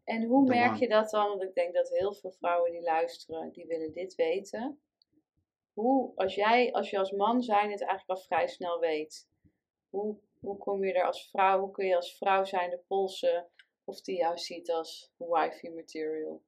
En 0.03 0.23
hoe 0.23 0.47
merk 0.47 0.75
je 0.75 0.87
dat 0.87 1.09
dan? 1.09 1.29
Want 1.29 1.43
ik 1.43 1.53
denk 1.53 1.73
dat 1.73 1.89
heel 1.89 2.13
veel 2.13 2.31
vrouwen 2.31 2.71
die 2.71 2.81
luisteren, 2.81 3.51
die 3.51 3.65
willen 3.65 3.93
dit 3.93 4.15
weten. 4.15 4.79
Hoe, 5.73 6.11
als 6.15 6.35
jij, 6.35 6.73
als 6.73 6.89
je 6.89 6.97
als 6.97 7.11
man 7.11 7.43
zijn 7.43 7.71
het 7.71 7.81
eigenlijk 7.81 8.19
al 8.19 8.25
vrij 8.25 8.47
snel 8.47 8.79
weet. 8.79 9.27
Hoe, 9.89 10.17
hoe 10.39 10.57
kom 10.57 10.85
je 10.85 10.93
er 10.93 11.05
als 11.05 11.29
vrouw, 11.29 11.59
hoe 11.59 11.71
kun 11.71 11.85
je 11.85 11.95
als 11.95 12.17
vrouw 12.17 12.45
zijn 12.45 12.69
de 12.69 12.83
polsen 12.87 13.47
of 13.83 14.01
die 14.01 14.17
jou 14.17 14.37
ziet 14.37 14.71
als 14.71 15.13
wifi 15.17 15.69
material? 15.69 16.43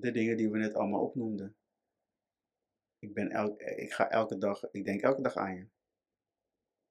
de 0.00 0.10
dingen 0.10 0.36
die 0.36 0.50
we 0.50 0.58
net 0.58 0.74
allemaal 0.74 1.02
opnoemden. 1.02 1.55
Ik, 3.06 3.14
ben 3.14 3.30
elk, 3.30 3.60
ik 3.60 3.92
ga 3.92 4.10
elke 4.10 4.38
dag, 4.38 4.62
ik 4.70 4.84
denk 4.84 5.00
elke 5.00 5.22
dag 5.22 5.36
aan 5.36 5.54
je. 5.54 5.66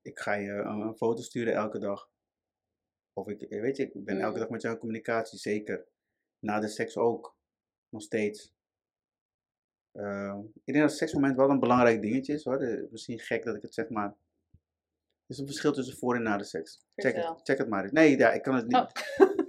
Ik 0.01 0.19
ga 0.19 0.33
je 0.33 0.51
een, 0.51 0.95
foto 0.95 1.21
sturen 1.21 1.53
elke 1.53 1.79
dag. 1.79 2.09
Of 3.13 3.27
ik, 3.27 3.41
eh, 3.41 3.61
weet 3.61 3.77
je, 3.77 3.83
ik 3.83 4.05
ben 4.05 4.17
elke 4.19 4.31
Mhm. 4.31 4.39
dag 4.39 4.49
met 4.49 4.61
jou 4.61 4.73
in 4.73 4.79
communicatie, 4.79 5.37
zeker. 5.39 5.87
Na 6.39 6.59
de 6.59 6.67
seks 6.67 6.97
ook, 6.97 7.35
nog 7.89 8.01
steeds. 8.01 8.53
Ehm, 9.91 10.39
ik 10.39 10.73
denk 10.73 10.77
dat 10.79 10.89
het 10.89 10.97
seksmoment 10.97 11.35
wel 11.35 11.49
een 11.49 11.59
belangrijk 11.59 12.01
dingetje 12.01 12.33
is 12.33 12.43
hoor. 12.43 12.57
Eh, 12.61 12.91
Misschien 12.91 13.19
gek 13.19 13.43
dat 13.43 13.55
ik 13.55 13.61
het 13.61 13.73
zeg, 13.73 13.89
maar. 13.89 14.15
Er 15.27 15.31
is 15.33 15.37
een 15.37 15.45
verschil 15.45 15.73
tussen 15.73 15.97
voor 15.97 16.15
en 16.15 16.23
na 16.23 16.37
de 16.37 16.43
seks. 16.43 16.85
Check 16.95 17.15
het, 17.15 17.39
check 17.43 17.57
het 17.57 17.69
maar 17.69 17.83
eens. 17.83 17.91
Nee, 17.91 18.17
ja, 18.17 18.31
ik 18.31 18.41
kan 18.41 18.55
het 18.55 18.65
niet. 18.67 18.75
Oh. 18.75 18.89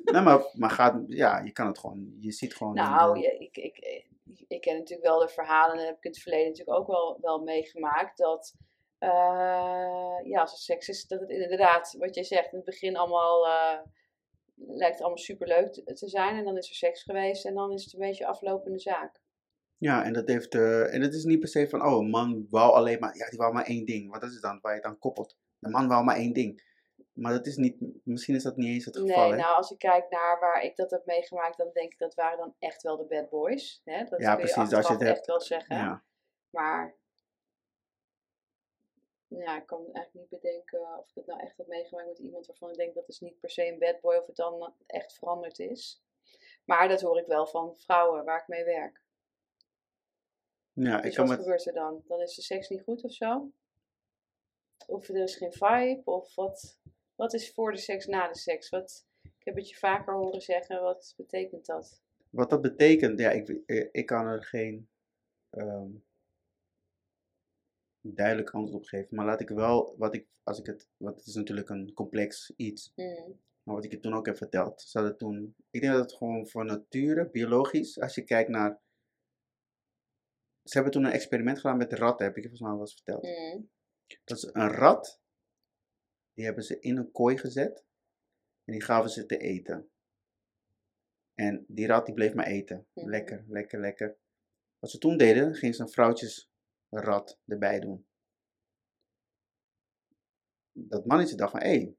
Nee, 0.04 0.22
maar, 0.22 0.50
maar 0.52 0.70
gaat, 0.70 1.04
ja, 1.08 1.38
je 1.40 1.52
kan 1.52 1.66
het 1.66 1.78
gewoon. 1.78 2.16
Je 2.20 2.32
ziet 2.32 2.54
gewoon. 2.54 2.74
Nou, 2.74 3.14
de- 3.14 3.20
je, 3.20 3.38
ik, 3.38 3.56
ik, 3.56 4.05
ik, 4.48 4.60
ken 4.60 4.76
natuurlijk 4.76 5.08
wel 5.08 5.18
de 5.18 5.28
verhalen 5.28 5.70
en 5.70 5.76
dat 5.76 5.86
heb 5.86 5.96
ik 5.96 6.04
in 6.04 6.10
het 6.10 6.20
verleden 6.20 6.48
natuurlijk 6.48 6.78
ook 6.78 6.86
wel, 6.86 7.18
wel 7.20 7.38
meegemaakt. 7.38 8.18
Dat 8.18 8.54
eh, 8.98 10.18
ja, 10.22 10.40
als 10.40 10.52
er 10.52 10.58
seks 10.58 10.88
is, 10.88 11.06
dat 11.06 11.20
het 11.20 11.30
inderdaad, 11.30 11.94
wat 11.98 12.14
jij 12.14 12.24
zegt, 12.24 12.52
in 12.52 12.56
het 12.56 12.64
begin 12.64 12.96
allemaal 12.96 13.46
eh, 13.46 13.78
lijkt 14.54 14.94
het 14.94 15.00
allemaal 15.00 15.18
superleuk 15.18 15.72
te, 15.72 15.82
te 15.82 16.08
zijn. 16.08 16.36
En 16.36 16.44
dan 16.44 16.56
is 16.56 16.68
er 16.68 16.74
seks 16.74 17.02
geweest 17.02 17.44
en 17.44 17.54
dan 17.54 17.72
is 17.72 17.84
het 17.84 17.92
een 17.92 18.00
beetje 18.00 18.26
aflopende 18.26 18.78
zaak. 18.78 19.20
Ja, 19.78 20.04
en 20.04 20.12
dat 20.12 20.28
heeft, 20.28 20.54
eh, 20.54 20.94
en 20.94 21.00
het 21.02 21.14
is 21.14 21.24
niet 21.24 21.40
per 21.40 21.48
se 21.48 21.68
van, 21.68 21.86
oh, 21.86 21.98
een 21.98 22.10
man 22.10 22.46
wou 22.50 22.72
alleen 22.72 22.98
maar, 22.98 23.16
ja, 23.16 23.28
die 23.28 23.38
wou 23.38 23.52
maar 23.52 23.66
één 23.66 23.86
ding. 23.86 24.10
Wat 24.10 24.22
is 24.22 24.32
het 24.32 24.42
dan, 24.42 24.58
waar 24.60 24.72
je 24.72 24.78
het 24.78 24.86
aan 24.86 24.98
koppelt? 24.98 25.36
De 25.58 25.68
man 25.68 25.88
wou 25.88 26.04
maar 26.04 26.16
één 26.16 26.32
ding. 26.32 26.74
Maar 27.16 27.32
dat 27.32 27.46
is 27.46 27.56
niet, 27.56 27.76
misschien 28.04 28.34
is 28.34 28.42
dat 28.42 28.56
niet 28.56 28.66
eens 28.68 28.84
het 28.84 28.96
geval, 28.96 29.22
Nee, 29.22 29.30
hè? 29.30 29.36
nou 29.36 29.56
als 29.56 29.70
ik 29.70 29.78
kijk 29.78 30.10
naar 30.10 30.40
waar 30.40 30.62
ik 30.62 30.76
dat 30.76 30.90
heb 30.90 31.06
meegemaakt, 31.06 31.56
dan 31.56 31.70
denk 31.72 31.92
ik 31.92 31.98
dat 31.98 32.14
waren 32.14 32.38
dan 32.38 32.54
echt 32.58 32.82
wel 32.82 32.96
de 32.96 33.04
bad 33.04 33.28
boys. 33.28 33.80
Hè? 33.84 34.04
Dat 34.04 34.20
Ja, 34.20 34.34
kun 34.34 34.44
precies, 34.44 34.70
je 34.70 34.76
als 34.76 34.86
je 34.86 34.92
het 34.92 35.02
hebt. 35.02 35.16
echt 35.16 35.26
wel 35.26 35.40
zeggen. 35.40 35.76
ja. 35.76 36.04
Maar 36.50 36.96
ja, 39.28 39.56
ik 39.56 39.66
kan 39.66 39.78
eigenlijk 39.92 40.12
niet 40.30 40.40
bedenken 40.40 40.98
of 40.98 41.08
ik 41.08 41.14
het 41.14 41.26
nou 41.26 41.40
echt 41.40 41.56
heb 41.56 41.66
meegemaakt 41.66 42.08
met 42.08 42.18
iemand 42.18 42.46
waarvan 42.46 42.70
ik 42.70 42.76
denk 42.76 42.94
dat 42.94 43.08
is 43.08 43.20
niet 43.20 43.40
per 43.40 43.50
se 43.50 43.66
een 43.66 43.78
bad 43.78 44.00
boy 44.00 44.14
of 44.16 44.26
het 44.26 44.36
dan 44.36 44.74
echt 44.86 45.14
veranderd 45.14 45.58
is. 45.58 46.02
Maar 46.64 46.88
dat 46.88 47.00
hoor 47.00 47.18
ik 47.18 47.26
wel 47.26 47.46
van 47.46 47.76
vrouwen 47.76 48.24
waar 48.24 48.40
ik 48.40 48.48
mee 48.48 48.64
werk. 48.64 49.02
Ja, 50.72 50.96
ik 50.96 51.02
Dus 51.02 51.14
kan 51.14 51.26
wat 51.26 51.36
met, 51.36 51.44
gebeurt 51.44 51.66
er 51.66 51.72
dan? 51.72 52.02
Dan 52.06 52.20
is 52.20 52.34
de 52.34 52.42
seks 52.42 52.68
niet 52.68 52.82
goed 52.82 53.04
of 53.04 53.12
zo? 53.12 53.50
Of 54.86 55.08
er 55.08 55.16
is 55.22 55.36
geen 55.36 55.52
vibe? 55.52 56.00
Of 56.04 56.34
wat, 56.34 56.78
wat 57.16 57.34
is 57.34 57.52
voor 57.52 57.72
de 57.72 57.78
seks 57.78 58.06
na 58.06 58.28
de 58.28 58.38
seks? 58.38 58.68
Wat, 58.68 59.06
ik 59.22 59.44
heb 59.44 59.54
het 59.54 59.68
je 59.68 59.76
vaker 59.76 60.14
horen 60.14 60.40
zeggen, 60.40 60.82
wat 60.82 61.14
betekent 61.16 61.66
dat? 61.66 62.04
wat 62.30 62.50
dat 62.50 62.60
betekent, 62.60 63.20
ja, 63.20 63.30
ik, 63.30 63.48
eh, 63.48 63.88
ik 63.92 64.06
kan 64.06 64.26
er 64.26 64.44
geen 64.44 64.88
ehm, 65.50 65.90
duidelijk 68.00 68.50
antwoord 68.50 68.82
op 68.82 68.88
geven. 68.88 69.16
Maar 69.16 69.26
laat 69.26 69.40
ik 69.40 69.48
wel, 69.48 69.94
wat 69.98 70.14
ik, 70.14 70.26
als 70.42 70.58
ik 70.58 70.66
het, 70.66 70.88
want 70.96 71.16
het 71.16 71.26
is 71.26 71.34
natuurlijk 71.34 71.68
een 71.68 71.92
complex 71.92 72.52
iets. 72.56 72.92
Mm, 72.94 73.40
Maar 73.62 73.74
wat 73.74 73.84
ik 73.84 73.90
je 73.90 74.00
toen 74.00 74.14
ook 74.14 74.26
heb 74.26 74.36
verteld, 74.36 74.80
ze 74.82 74.98
hadden 74.98 75.16
toen, 75.16 75.54
ik 75.70 75.80
denk 75.80 75.92
dat 75.92 76.02
het 76.02 76.12
gewoon 76.18 76.48
voor 76.48 76.64
nature, 76.64 77.30
biologisch, 77.30 78.00
als 78.00 78.14
je 78.14 78.24
kijkt 78.24 78.50
naar, 78.50 78.80
ze 80.62 80.74
hebben 80.74 80.92
toen 80.92 81.04
een 81.04 81.12
experiment 81.12 81.56
gedaan 81.60 81.76
met 81.76 81.92
ratten, 81.92 82.26
heb 82.26 82.36
ik 82.36 82.42
je 82.42 82.48
volgens 82.48 82.68
mij 82.68 82.70
wel 82.70 82.80
eens 82.80 82.94
verteld. 82.94 83.22
mm, 83.22 83.70
Dat 84.24 84.36
is 84.36 84.48
een 84.52 84.68
rat, 84.70 85.20
die 86.36 86.44
hebben 86.44 86.64
ze 86.64 86.80
in 86.80 86.96
een 86.96 87.12
kooi 87.12 87.38
gezet 87.38 87.84
en 88.64 88.72
die 88.72 88.82
gaven 88.82 89.10
ze 89.10 89.26
te 89.26 89.38
eten. 89.38 89.90
En 91.34 91.64
die 91.68 91.86
rat 91.86 92.06
die 92.06 92.14
bleef 92.14 92.34
maar 92.34 92.46
eten. 92.46 92.86
Mhm. 92.94 93.08
Lekker, 93.08 93.44
lekker, 93.48 93.80
lekker. 93.80 94.16
Wat 94.78 94.90
ze 94.90 94.98
toen 94.98 95.16
deden, 95.16 95.54
gingen 95.54 95.74
ze 95.74 95.82
een 95.82 95.88
vrouwtjesrat 95.88 97.40
erbij 97.46 97.80
doen. 97.80 98.06
Dat 100.72 101.06
mannetje 101.06 101.36
dacht 101.36 101.50
van, 101.50 101.60
hé, 101.60 101.68
hey, 101.68 101.96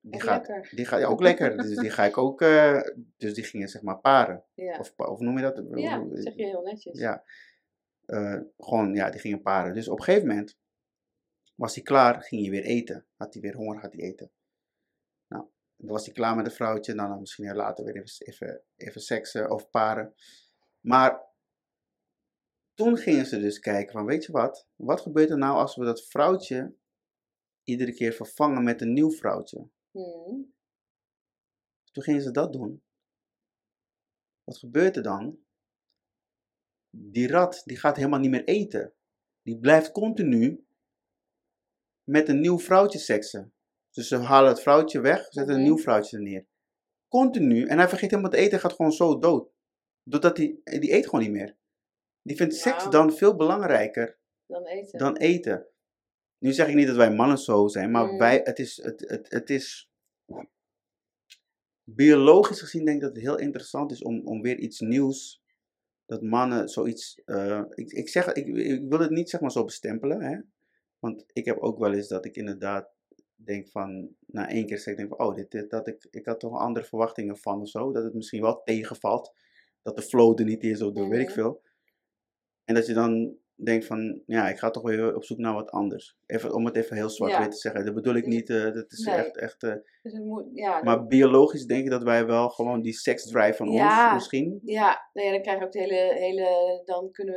die 0.00 0.20
gaat, 0.20 0.46
die 0.70 0.84
gaat 0.84 1.00
ja, 1.00 1.06
ook 1.06 1.20
lekker. 1.20 1.56
Dus 1.56 1.76
die 1.76 1.90
ga 1.90 2.04
ik 2.04 2.18
ook, 2.18 2.42
eh, 2.50 2.80
dus 3.16 3.34
die 3.34 3.44
gingen 3.44 3.68
zeg 3.68 3.82
maar 3.82 4.00
paren. 4.00 4.44
Ja. 4.54 4.78
Of, 4.78 4.92
of 4.96 5.20
noem 5.20 5.36
je 5.36 5.42
dat? 5.42 5.64
ja, 5.74 5.98
dat 5.98 6.22
zeg 6.22 6.34
je 6.34 6.44
heel 6.44 6.62
netjes. 6.62 6.98
Ja. 6.98 7.24
Eh, 8.06 8.40
gewoon, 8.58 8.94
ja, 8.94 9.10
die 9.10 9.20
gingen 9.20 9.42
paren. 9.42 9.74
Dus 9.74 9.88
op 9.88 9.98
een 9.98 10.04
gegeven 10.04 10.28
moment 10.28 10.58
was 11.60 11.74
hij 11.74 11.84
klaar, 11.84 12.22
ging 12.22 12.42
hij 12.42 12.50
weer 12.50 12.64
eten. 12.64 13.06
Had 13.16 13.32
hij 13.32 13.42
weer 13.42 13.56
honger, 13.56 13.80
had 13.80 13.92
hij 13.92 14.02
eten. 14.02 14.30
dan 15.28 15.50
was 15.76 16.04
hij 16.04 16.14
klaar 16.14 16.36
met 16.36 16.46
een 16.46 16.52
vrouwtje. 16.52 16.94
Dan, 16.94 17.08
dan 17.08 17.20
misschien 17.20 17.54
later 17.54 17.84
weer 17.84 17.96
even, 17.96 18.26
even, 18.26 18.62
even 18.76 19.00
seksen 19.00 19.50
of 19.50 19.70
paren. 19.70 20.14
Maar 20.80 21.20
toen 22.74 22.96
gingen 22.96 23.26
ze 23.26 23.40
dus 23.40 23.58
kijken 23.58 23.92
van, 23.92 24.04
weet 24.04 24.24
je 24.24 24.32
wat? 24.32 24.68
Wat 24.74 25.00
gebeurt 25.00 25.30
er 25.30 25.38
nou 25.38 25.56
als 25.56 25.76
we 25.76 25.84
dat 25.84 26.06
vrouwtje 26.06 26.74
iedere 27.64 27.94
keer 27.94 28.12
vervangen 28.12 28.64
met 28.64 28.80
een 28.80 28.92
nieuw 28.92 29.10
vrouwtje? 29.10 29.68
Hmm. 29.90 30.54
Toen 31.92 32.02
gingen 32.02 32.22
ze 32.22 32.30
dat 32.30 32.52
doen. 32.52 32.82
Wat 34.44 34.58
gebeurt 34.58 34.96
er 34.96 35.02
dan? 35.02 35.38
Die 36.90 37.28
rat 37.28 37.62
die 37.64 37.76
gaat 37.76 37.96
helemaal 37.96 38.20
niet 38.20 38.30
meer 38.30 38.44
eten. 38.44 38.94
Die 39.42 39.58
blijft 39.58 39.92
continu 39.92 40.64
met 42.10 42.28
een 42.28 42.40
nieuw 42.40 42.58
vrouwtje 42.58 42.98
seksen. 42.98 43.52
Dus 43.90 44.08
ze 44.08 44.16
halen 44.16 44.50
het 44.50 44.60
vrouwtje 44.60 45.00
weg, 45.00 45.26
zetten 45.28 45.54
een 45.54 45.62
nieuw 45.62 45.78
vrouwtje 45.78 46.16
er 46.16 46.22
neer. 46.22 46.46
Continu. 47.08 47.66
En 47.66 47.78
hij 47.78 47.88
vergeet 47.88 48.10
helemaal 48.10 48.30
te 48.30 48.36
eten 48.36 48.52
en 48.52 48.60
gaat 48.60 48.72
gewoon 48.72 48.92
zo 48.92 49.18
dood. 49.18 49.50
Doordat 50.02 50.36
hij, 50.36 50.60
die 50.64 50.92
eet 50.92 51.04
gewoon 51.04 51.20
niet 51.20 51.30
meer. 51.30 51.56
Die 52.22 52.36
vindt 52.36 52.54
seks 52.54 52.90
dan 52.90 53.12
veel 53.12 53.36
belangrijker 53.36 54.18
Dan 54.46 54.66
eten. 54.66 54.98
dan 54.98 55.16
eten. 55.16 55.66
Nu 56.38 56.52
zeg 56.52 56.68
ik 56.68 56.74
niet 56.74 56.86
dat 56.86 56.96
wij 56.96 57.14
mannen 57.14 57.38
zo 57.38 57.68
zijn, 57.68 57.90
maar 57.90 58.06
Mm. 58.06 58.18
wij, 58.18 58.40
het 58.44 58.58
is, 58.58 58.82
het, 58.82 59.00
het, 59.08 59.30
het 59.30 59.50
is 59.50 59.90
biologisch 61.84 62.60
gezien 62.60 62.84
denk 62.84 62.96
ik 62.96 63.02
dat 63.02 63.14
het 63.14 63.22
heel 63.24 63.38
interessant 63.38 63.90
is 63.90 64.02
om, 64.02 64.26
om 64.26 64.42
weer 64.42 64.58
iets 64.58 64.80
nieuws, 64.80 65.42
dat 66.06 66.22
mannen 66.22 66.68
zoiets, 66.68 67.22
eh, 67.24 67.62
ik, 67.70 67.92
ik, 67.92 68.08
zeg, 68.08 68.32
ik, 68.32 68.46
ik 68.46 68.88
wil 68.88 68.98
het 68.98 69.10
niet 69.10 69.30
zeg 69.30 69.40
maar 69.40 69.50
zo 69.50 69.64
bestempelen, 69.64 70.20
hè? 70.22 70.38
Want 71.00 71.24
ik 71.32 71.44
heb 71.44 71.58
ook 71.58 71.78
wel 71.78 71.92
eens 71.92 72.08
dat 72.08 72.24
ik 72.24 72.36
inderdaad 72.36 72.90
denk 73.34 73.68
van, 73.68 74.16
na 74.26 74.48
één 74.48 74.66
keer 74.66 74.78
zeg 74.78 74.92
ik 74.94 74.96
denk 74.96 75.16
van, 75.16 75.26
oh, 75.26 75.34
dit, 75.34 75.50
dit, 75.50 75.70
dat 75.70 75.86
ik, 75.86 76.06
ik 76.10 76.26
had 76.26 76.40
toch 76.40 76.58
andere 76.58 76.86
verwachtingen 76.86 77.36
van 77.36 77.60
of 77.60 77.68
zo, 77.68 77.92
dat 77.92 78.04
het 78.04 78.14
misschien 78.14 78.42
wel 78.42 78.62
tegenvalt, 78.62 79.34
dat 79.82 79.96
de 79.96 80.02
flow 80.02 80.38
er 80.38 80.44
niet 80.44 80.62
is 80.62 80.82
of 80.82 80.92
door 80.92 81.08
weet 81.08 81.20
ik 81.20 81.26
Mhm. 81.26 81.34
veel. 81.34 81.62
En 82.64 82.74
dat 82.74 82.86
je 82.86 82.94
dan 82.94 83.36
denkt 83.64 83.86
van, 83.86 84.22
ja, 84.26 84.48
ik 84.48 84.58
ga 84.58 84.70
toch 84.70 84.82
weer 84.82 85.14
op 85.16 85.24
zoek 85.24 85.38
naar 85.38 85.54
wat 85.54 85.70
anders. 85.70 86.16
Even, 86.26 86.54
om 86.54 86.64
het 86.64 86.76
even 86.76 86.96
heel 86.96 87.10
zwart-wit 87.10 87.42
Ja. 87.44 87.48
te 87.48 87.56
zeggen. 87.56 87.84
Dat 87.84 87.94
bedoel 87.94 88.14
ik 88.14 88.26
niet, 88.26 88.50
eh, 88.50 88.62
dat 88.72 88.92
is 88.92 89.04
Nee. 89.04 89.14
echt, 89.14 89.36
echt 89.36 89.62
eh, 89.62 89.74
Dus 90.02 90.12
het 90.12 90.24
moet, 90.24 90.44
ja, 90.52 90.82
maar 90.82 91.06
biologisch 91.06 91.66
denk 91.66 91.84
ik 91.84 91.90
dat 91.90 92.02
wij 92.02 92.26
wel 92.26 92.48
gewoon 92.48 92.80
die 92.82 92.92
seksdrive 92.92 93.54
van 93.56 93.70
Ja. 93.70 94.04
ons 94.04 94.14
misschien. 94.14 94.60
Ja, 94.64 95.08
nee, 95.12 95.30
dan 95.30 95.42
krijg 95.42 95.58
je 95.58 95.64
ook 95.64 95.72
de 95.72 95.78
hele, 95.80 96.14
hele 96.18 96.82
dan 96.84 97.10
kunnen 97.10 97.34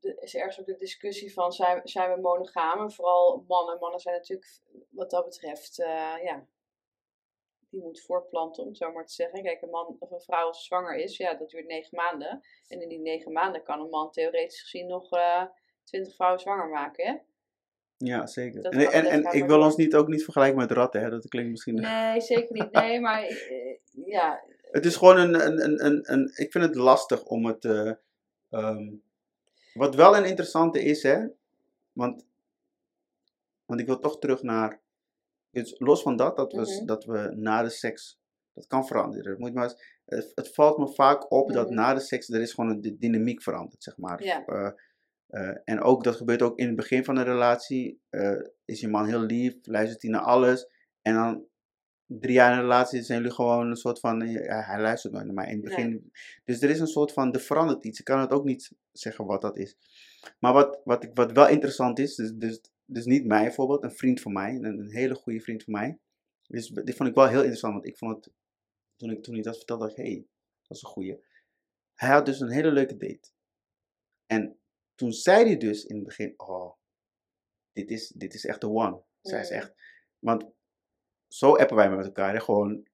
we, 0.00 0.16
is 0.20 0.34
ergens 0.34 0.60
ook 0.60 0.66
de 0.66 0.76
discussie 0.76 1.32
van 1.32 1.52
zijn, 1.52 1.80
zijn 1.84 2.12
we 2.14 2.20
monogaam? 2.20 2.80
En 2.80 2.92
vooral 2.92 3.44
mannen. 3.48 3.78
Mannen 3.80 4.00
zijn 4.00 4.14
natuurlijk 4.14 4.60
wat 4.90 5.10
dat 5.10 5.24
betreft, 5.24 5.78
eh, 5.80 6.14
ja, 6.24 6.46
die 7.70 7.82
moet 7.82 8.00
voortplanten 8.04 8.62
om 8.62 8.68
het 8.68 8.78
zo 8.78 8.92
maar 8.92 9.06
te 9.06 9.12
zeggen. 9.12 9.42
Kijk, 9.42 9.62
een 9.62 9.70
man 9.70 9.96
of 9.98 10.10
een 10.10 10.20
vrouw 10.20 10.46
als 10.46 10.64
zwanger 10.64 10.96
is, 10.96 11.16
ja, 11.16 11.34
dat 11.34 11.50
duurt 11.50 11.66
negen 11.66 11.96
maanden. 11.96 12.40
En 12.68 12.82
in 12.82 12.88
die 12.88 13.00
negen 13.00 13.32
maanden 13.32 13.62
kan 13.62 13.80
een 13.80 13.88
man 13.90 14.10
theoretisch 14.10 14.60
gezien 14.60 14.86
nog 14.86 15.10
eh, 15.12 15.42
twintig 15.84 16.14
vrouwen 16.14 16.40
zwanger 16.40 16.68
maken, 16.68 17.06
hè? 17.06 17.16
Ja, 17.98 18.26
zeker. 18.26 18.62
Dat 18.62 18.72
En, 18.72 18.92
en, 18.92 19.06
en 19.06 19.32
ik 19.32 19.46
wil 19.46 19.60
ons 19.62 19.76
niet, 19.76 19.94
ook 19.94 20.08
niet 20.08 20.24
vergelijken 20.24 20.58
met 20.58 20.70
ratten, 20.70 21.00
hè. 21.02 21.10
dat 21.10 21.28
klinkt 21.28 21.50
misschien... 21.50 21.74
Nee, 21.74 22.20
zeker 22.20 22.52
niet. 22.54 22.72
Nee, 22.72 23.00
maar 23.00 23.22
eh, 23.22 23.78
ja, 24.06 24.44
Het 24.70 24.84
is 24.84 24.96
gewoon 24.96 25.18
een, 25.18 25.46
een, 25.46 25.64
een, 25.64 25.84
een, 25.86 26.12
een- 26.12 26.32
ik 26.34 26.52
vind 26.52 26.64
het 26.64 26.74
lastig 26.74 27.24
om 27.24 27.46
het, 27.46 27.64
eh, 27.64 27.92
ehm, 28.50 28.92
wat 29.74 29.94
wel 29.94 30.16
een 30.16 30.24
interessante 30.24 30.82
is, 30.82 31.02
hè, 31.02 31.26
want, 31.92 32.26
want 33.64 33.80
ik 33.80 33.86
wil 33.86 33.98
toch 33.98 34.18
terug 34.18 34.42
naar, 34.42 34.80
dus 35.56 35.74
los 35.78 36.02
van 36.02 36.16
dat, 36.16 36.36
dat 36.36 36.52
we, 36.52 36.60
Mhm. 36.60 36.86
dat 36.86 37.04
we 37.04 37.32
na 37.36 37.62
de 37.62 37.68
seks, 37.70 38.18
dat 38.52 38.66
kan 38.66 38.86
veranderen. 38.86 39.30
Het 39.30 39.38
Moet 39.40 39.54
maar 39.54 39.64
eens, 39.64 40.00
het, 40.04 40.32
het 40.34 40.54
valt 40.54 40.78
me 40.78 40.88
vaak 40.88 41.32
op 41.32 41.52
dat 41.52 41.66
Mhm. 41.66 41.74
na 41.74 41.94
de 41.94 42.00
seks, 42.00 42.28
er 42.28 42.40
is 42.40 42.52
gewoon 42.52 42.70
een 42.70 42.80
de 42.80 42.96
dynamiek 42.98 43.42
veranderd, 43.42 43.82
zeg 43.82 43.96
maar. 43.96 44.22
Ja. 44.22 44.44
Eh, 44.44 44.70
eh, 45.26 45.56
en 45.64 45.80
ook, 45.80 46.04
dat 46.04 46.16
gebeurt 46.16 46.42
ook 46.42 46.58
in 46.58 46.66
het 46.66 46.76
begin 46.76 47.04
van 47.04 47.16
een 47.16 47.24
relatie, 47.24 48.00
eh, 48.10 48.40
is 48.64 48.80
je 48.80 48.88
man 48.88 49.06
heel 49.06 49.20
lief, 49.20 49.54
luistert 49.62 50.02
hij 50.02 50.10
naar 50.10 50.20
alles, 50.20 50.68
en 51.02 51.14
dan 51.14 51.44
drie 52.06 52.34
jaar 52.34 52.50
in 52.52 52.56
een 52.56 52.62
relatie 52.62 53.02
zijn 53.02 53.18
jullie 53.18 53.34
gewoon 53.34 53.70
een 53.70 53.76
soort 53.76 54.00
van, 54.00 54.28
ja, 54.28 54.60
hij 54.62 54.80
luistert 54.80 55.12
nooit 55.12 55.24
naar 55.24 55.34
mij 55.34 55.46
in 55.50 55.56
het 55.56 55.64
Nee. 55.64 55.74
begin. 55.76 56.12
Dus 56.44 56.60
er 56.62 56.70
is 56.70 56.80
een 56.80 56.86
soort 56.86 57.12
van, 57.12 57.32
er 57.32 57.40
verandert 57.40 57.84
iets. 57.84 57.98
Ik 57.98 58.04
kan 58.04 58.20
het 58.20 58.30
ook 58.30 58.44
niet 58.44 58.72
zeggen 58.92 59.26
wat 59.26 59.40
dat 59.40 59.56
is. 59.58 59.76
Maar 60.38 60.52
wat, 60.52 60.80
wat, 60.84 61.02
ik- 61.04 61.10
wat 61.14 61.32
wel 61.32 61.48
interessant 61.48 61.98
is, 61.98 62.14
dus, 62.14 62.32
dus, 62.34 62.60
dus 62.86 63.04
niet 63.04 63.24
mij 63.24 63.42
bijvoorbeeld, 63.42 63.82
een 63.82 63.96
vriend 63.96 64.20
van 64.20 64.32
mij, 64.32 64.54
een, 64.54 64.64
een 64.64 64.90
hele 64.90 65.14
goede 65.14 65.40
vriend 65.40 65.64
van 65.64 65.72
mij. 65.72 65.98
Dus 66.42 66.68
dit 66.68 66.96
vond 66.96 67.08
ik 67.08 67.14
wel 67.14 67.28
heel 67.28 67.38
interessant, 67.38 67.72
want 67.72 67.86
ik 67.86 67.98
vond 67.98 68.24
het, 68.24 68.34
toen 68.96 69.10
ik, 69.10 69.22
toen 69.22 69.34
hij 69.34 69.42
dat 69.42 69.56
vertelde, 69.56 69.84
dacht 69.84 69.98
ik, 69.98 70.04
hé, 70.04 70.10
hey, 70.10 70.26
dat 70.62 70.76
is 70.76 70.82
een 70.82 70.88
goeie. 70.88 71.24
Hij 71.94 72.08
had 72.10 72.26
dus 72.26 72.40
een 72.40 72.50
hele 72.50 72.70
leuke 72.70 72.96
date. 72.96 73.30
En 74.26 74.58
toen 74.94 75.12
zei 75.12 75.44
hij 75.44 75.56
dus 75.56 75.84
in 75.84 75.96
het 75.96 76.04
begin, 76.04 76.34
oh, 76.36 76.76
dit 77.72 77.90
is, 77.90 78.08
dit 78.08 78.34
is 78.34 78.44
echt 78.44 78.60
de 78.60 78.68
one. 78.68 79.02
Zij 79.20 79.40
is 79.40 79.50
echt, 79.50 79.74
want 80.18 80.46
zo 81.28 81.56
appen 81.56 81.76
wij 81.76 81.90
met 81.90 82.06
elkaar, 82.06 82.32
hè, 82.32 82.40
gewoon. 82.40 82.88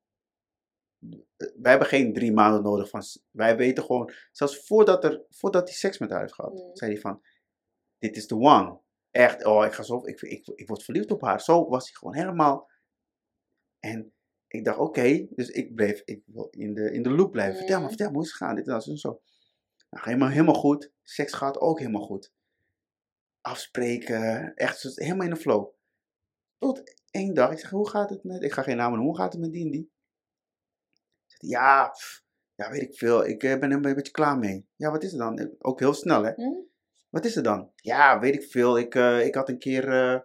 Wij 1.36 1.70
hebben 1.70 1.88
geen 1.88 2.12
drie 2.12 2.32
maanden 2.32 2.62
nodig 2.62 2.88
van, 2.88 3.02
wij 3.30 3.56
weten 3.56 3.84
gewoon, 3.84 4.12
zelfs 4.32 4.66
voordat, 4.66 5.04
er, 5.04 5.24
voordat 5.28 5.68
hij 5.68 5.76
seks 5.76 5.98
met 5.98 6.10
haar 6.10 6.20
heeft 6.20 6.34
gehad, 6.34 6.52
Mm. 6.52 6.76
zei 6.76 6.92
hij 6.92 7.00
van, 7.00 7.22
dit 7.98 8.16
is 8.16 8.26
de 8.26 8.34
one. 8.34 8.80
Echt, 9.12 9.44
oh, 9.44 9.64
ik 9.64 9.72
ga 9.72 9.82
zo, 9.82 10.06
ik, 10.06 10.20
ik, 10.20 10.46
ik 10.54 10.68
word 10.68 10.82
verliefd 10.84 11.10
op 11.10 11.20
haar. 11.20 11.40
Zo 11.40 11.68
was 11.68 11.84
hij 11.84 11.94
gewoon 11.94 12.14
helemaal. 12.14 12.70
En 13.78 14.12
ik 14.48 14.64
dacht, 14.64 14.78
oké, 14.78 15.26
dus 15.30 15.48
ik 15.48 15.74
bleef 15.74 16.02
ik 16.04 16.22
wil 16.26 16.48
in, 16.50 16.74
de, 16.74 16.92
in 16.92 17.02
de 17.02 17.10
loop 17.10 17.32
blijven. 17.32 17.56
Vertel 17.56 17.76
me, 17.78 17.82
Mm. 17.82 17.88
vertel 17.88 18.06
me, 18.08 18.12
hoe 18.14 18.22
is 18.22 18.28
het 18.28 18.36
gegaan? 18.38 18.54
Dit 18.54 18.66
en 18.66 18.72
dat 18.72 18.86
en 18.86 18.96
zo. 18.96 19.20
Nou, 19.90 20.04
helemaal, 20.04 20.28
helemaal 20.28 20.54
goed. 20.54 20.92
Seks 21.02 21.32
gaat 21.32 21.60
ook 21.60 21.78
helemaal 21.78 22.02
goed. 22.02 22.32
Afspreken, 23.40 24.54
echt 24.54 24.82
helemaal 24.82 25.26
in 25.26 25.34
de 25.34 25.40
flow. 25.40 25.74
Tot 26.58 26.82
één 27.10 27.34
dag, 27.34 27.50
ik 27.52 27.58
zeg, 27.58 27.70
hoe 27.70 27.88
gaat 27.88 28.10
het 28.10 28.24
met, 28.24 28.42
ik 28.42 28.52
ga 28.52 28.62
geen 28.62 28.76
namen 28.76 28.92
noemen, 28.98 29.14
hoe 29.14 29.20
gaat 29.22 29.32
het 29.32 29.40
met 29.42 29.52
die? 29.52 29.92
Zegt 31.26 31.42
Ja, 31.42 31.88
pff, 31.88 32.24
ja, 32.54 32.70
weet 32.70 32.82
ik 32.82 32.94
veel, 32.94 33.26
ik 33.26 33.42
eh, 33.42 33.58
ben 33.58 33.70
er 33.70 33.76
een 33.76 33.94
beetje 33.94 34.12
klaar 34.12 34.38
mee. 34.38 34.66
Ja, 34.76 34.90
wat 34.90 35.02
is 35.02 35.12
er 35.12 35.18
dan? 35.18 35.54
Ook 35.58 35.78
heel 35.78 35.94
snel, 35.94 36.24
hè? 36.24 36.32
Hm? 36.32 36.70
Wat 37.12 37.24
is 37.24 37.36
er 37.36 37.42
dan? 37.42 37.70
Ja, 37.76 38.18
weet 38.20 38.34
ik 38.34 38.42
veel. 38.42 38.78
Ik, 38.78 38.94
eh, 38.94 39.26
ik 39.26 39.34
had 39.34 39.48
een 39.48 39.58
keer. 39.58 39.88
eh, 39.88 40.20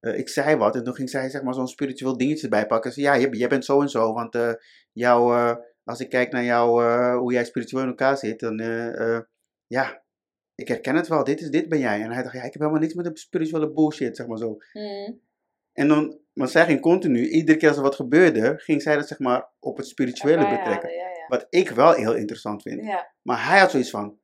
eh, 0.00 0.18
ik 0.18 0.28
zei 0.28 0.56
wat 0.56 0.76
en 0.76 0.84
toen 0.84 0.94
ging 0.94 1.10
zij 1.10 1.30
zeg 1.30 1.42
maar 1.42 1.54
zo'n 1.54 1.68
spiritueel 1.68 2.16
dingetje 2.16 2.42
erbij 2.42 2.66
pakken. 2.66 2.92
Ze 2.92 3.00
zei, 3.00 3.14
ja, 3.14 3.20
jij, 3.20 3.30
jij 3.38 3.48
bent 3.48 3.64
zo 3.64 3.80
en 3.80 3.88
zo. 3.88 4.12
Want 4.12 4.38
jou, 4.92 5.34
als 5.84 6.00
ik 6.00 6.08
kijk 6.08 6.32
naar 6.32 6.44
jou, 6.44 6.82
hoe 7.16 7.32
jij 7.32 7.44
spiritueel 7.44 7.82
in 7.82 7.88
elkaar 7.88 8.16
zit, 8.16 8.40
dan 8.40 8.56
ja, 9.66 10.02
ik 10.54 10.68
herken 10.68 10.96
het 10.96 11.08
wel. 11.08 11.24
Dit 11.24 11.40
is 11.40 11.50
dit 11.50 11.68
ben 11.68 11.78
jij. 11.78 12.02
En 12.02 12.10
hij 12.10 12.22
dacht, 12.22 12.34
ja, 12.34 12.42
ik 12.42 12.52
heb 12.52 12.60
helemaal 12.60 12.80
niks 12.80 12.94
met 12.94 13.04
de 13.04 13.10
spirituele 13.18 13.72
bullshit, 13.72 14.16
zeg 14.16 14.26
maar 14.26 14.38
zo. 14.38 14.56
Hm. 14.72 15.12
En 15.72 15.88
dan, 15.88 16.18
maar 16.32 16.48
zij 16.48 16.64
ging 16.64 16.80
continu, 16.80 17.28
iedere 17.28 17.58
keer 17.58 17.68
als 17.68 17.76
er 17.76 17.82
wat 17.82 17.94
gebeurde, 17.94 18.54
ging 18.56 18.82
zij 18.82 18.96
dat 18.96 19.08
zeg 19.08 19.18
maar 19.18 19.48
op 19.60 19.76
het 19.76 19.86
spirituele 19.86 20.42
Erbij 20.42 20.56
betrekken. 20.56 20.88
halen, 20.88 21.04
Ja, 21.04 21.18
ja. 21.18 21.26
Wat 21.28 21.46
ik 21.50 21.70
wel 21.70 21.92
heel 21.92 22.14
interessant 22.14 22.62
vind. 22.62 22.82
Maar 23.22 23.46
hij 23.48 23.60
had 23.60 23.70
zoiets 23.70 23.90
van. 23.90 24.20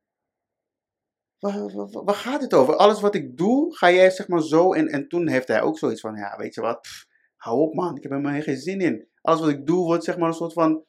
Waar, 1.39 1.87
waar, 2.03 2.15
gaat 2.15 2.41
het 2.41 2.53
over? 2.53 2.75
Alles 2.75 3.01
wat 3.01 3.15
ik 3.15 3.37
doe, 3.37 3.75
ga 3.75 3.91
jij 3.91 4.09
zeg 4.09 4.27
maar 4.27 4.41
zo. 4.41 4.73
En, 4.73 4.87
en 4.87 5.07
toen 5.07 5.27
heeft 5.27 5.47
hij 5.47 5.61
ook 5.61 5.77
zoiets 5.77 6.01
van: 6.01 6.15
ja, 6.15 6.37
weet 6.37 6.53
je 6.53 6.61
wat, 6.61 6.81
pff, 6.81 7.05
hou 7.35 7.59
op 7.59 7.73
man, 7.73 7.95
ik 7.95 8.03
heb 8.03 8.11
er 8.11 8.17
helemaal 8.17 8.41
geen 8.41 8.57
zin 8.57 8.79
in. 8.81 9.07
Alles 9.21 9.39
wat 9.39 9.49
ik 9.49 9.65
doe 9.65 9.85
wordt 9.85 10.03
zeg 10.03 10.17
maar 10.17 10.27
een 10.27 10.33
soort 10.33 10.53
van. 10.53 10.83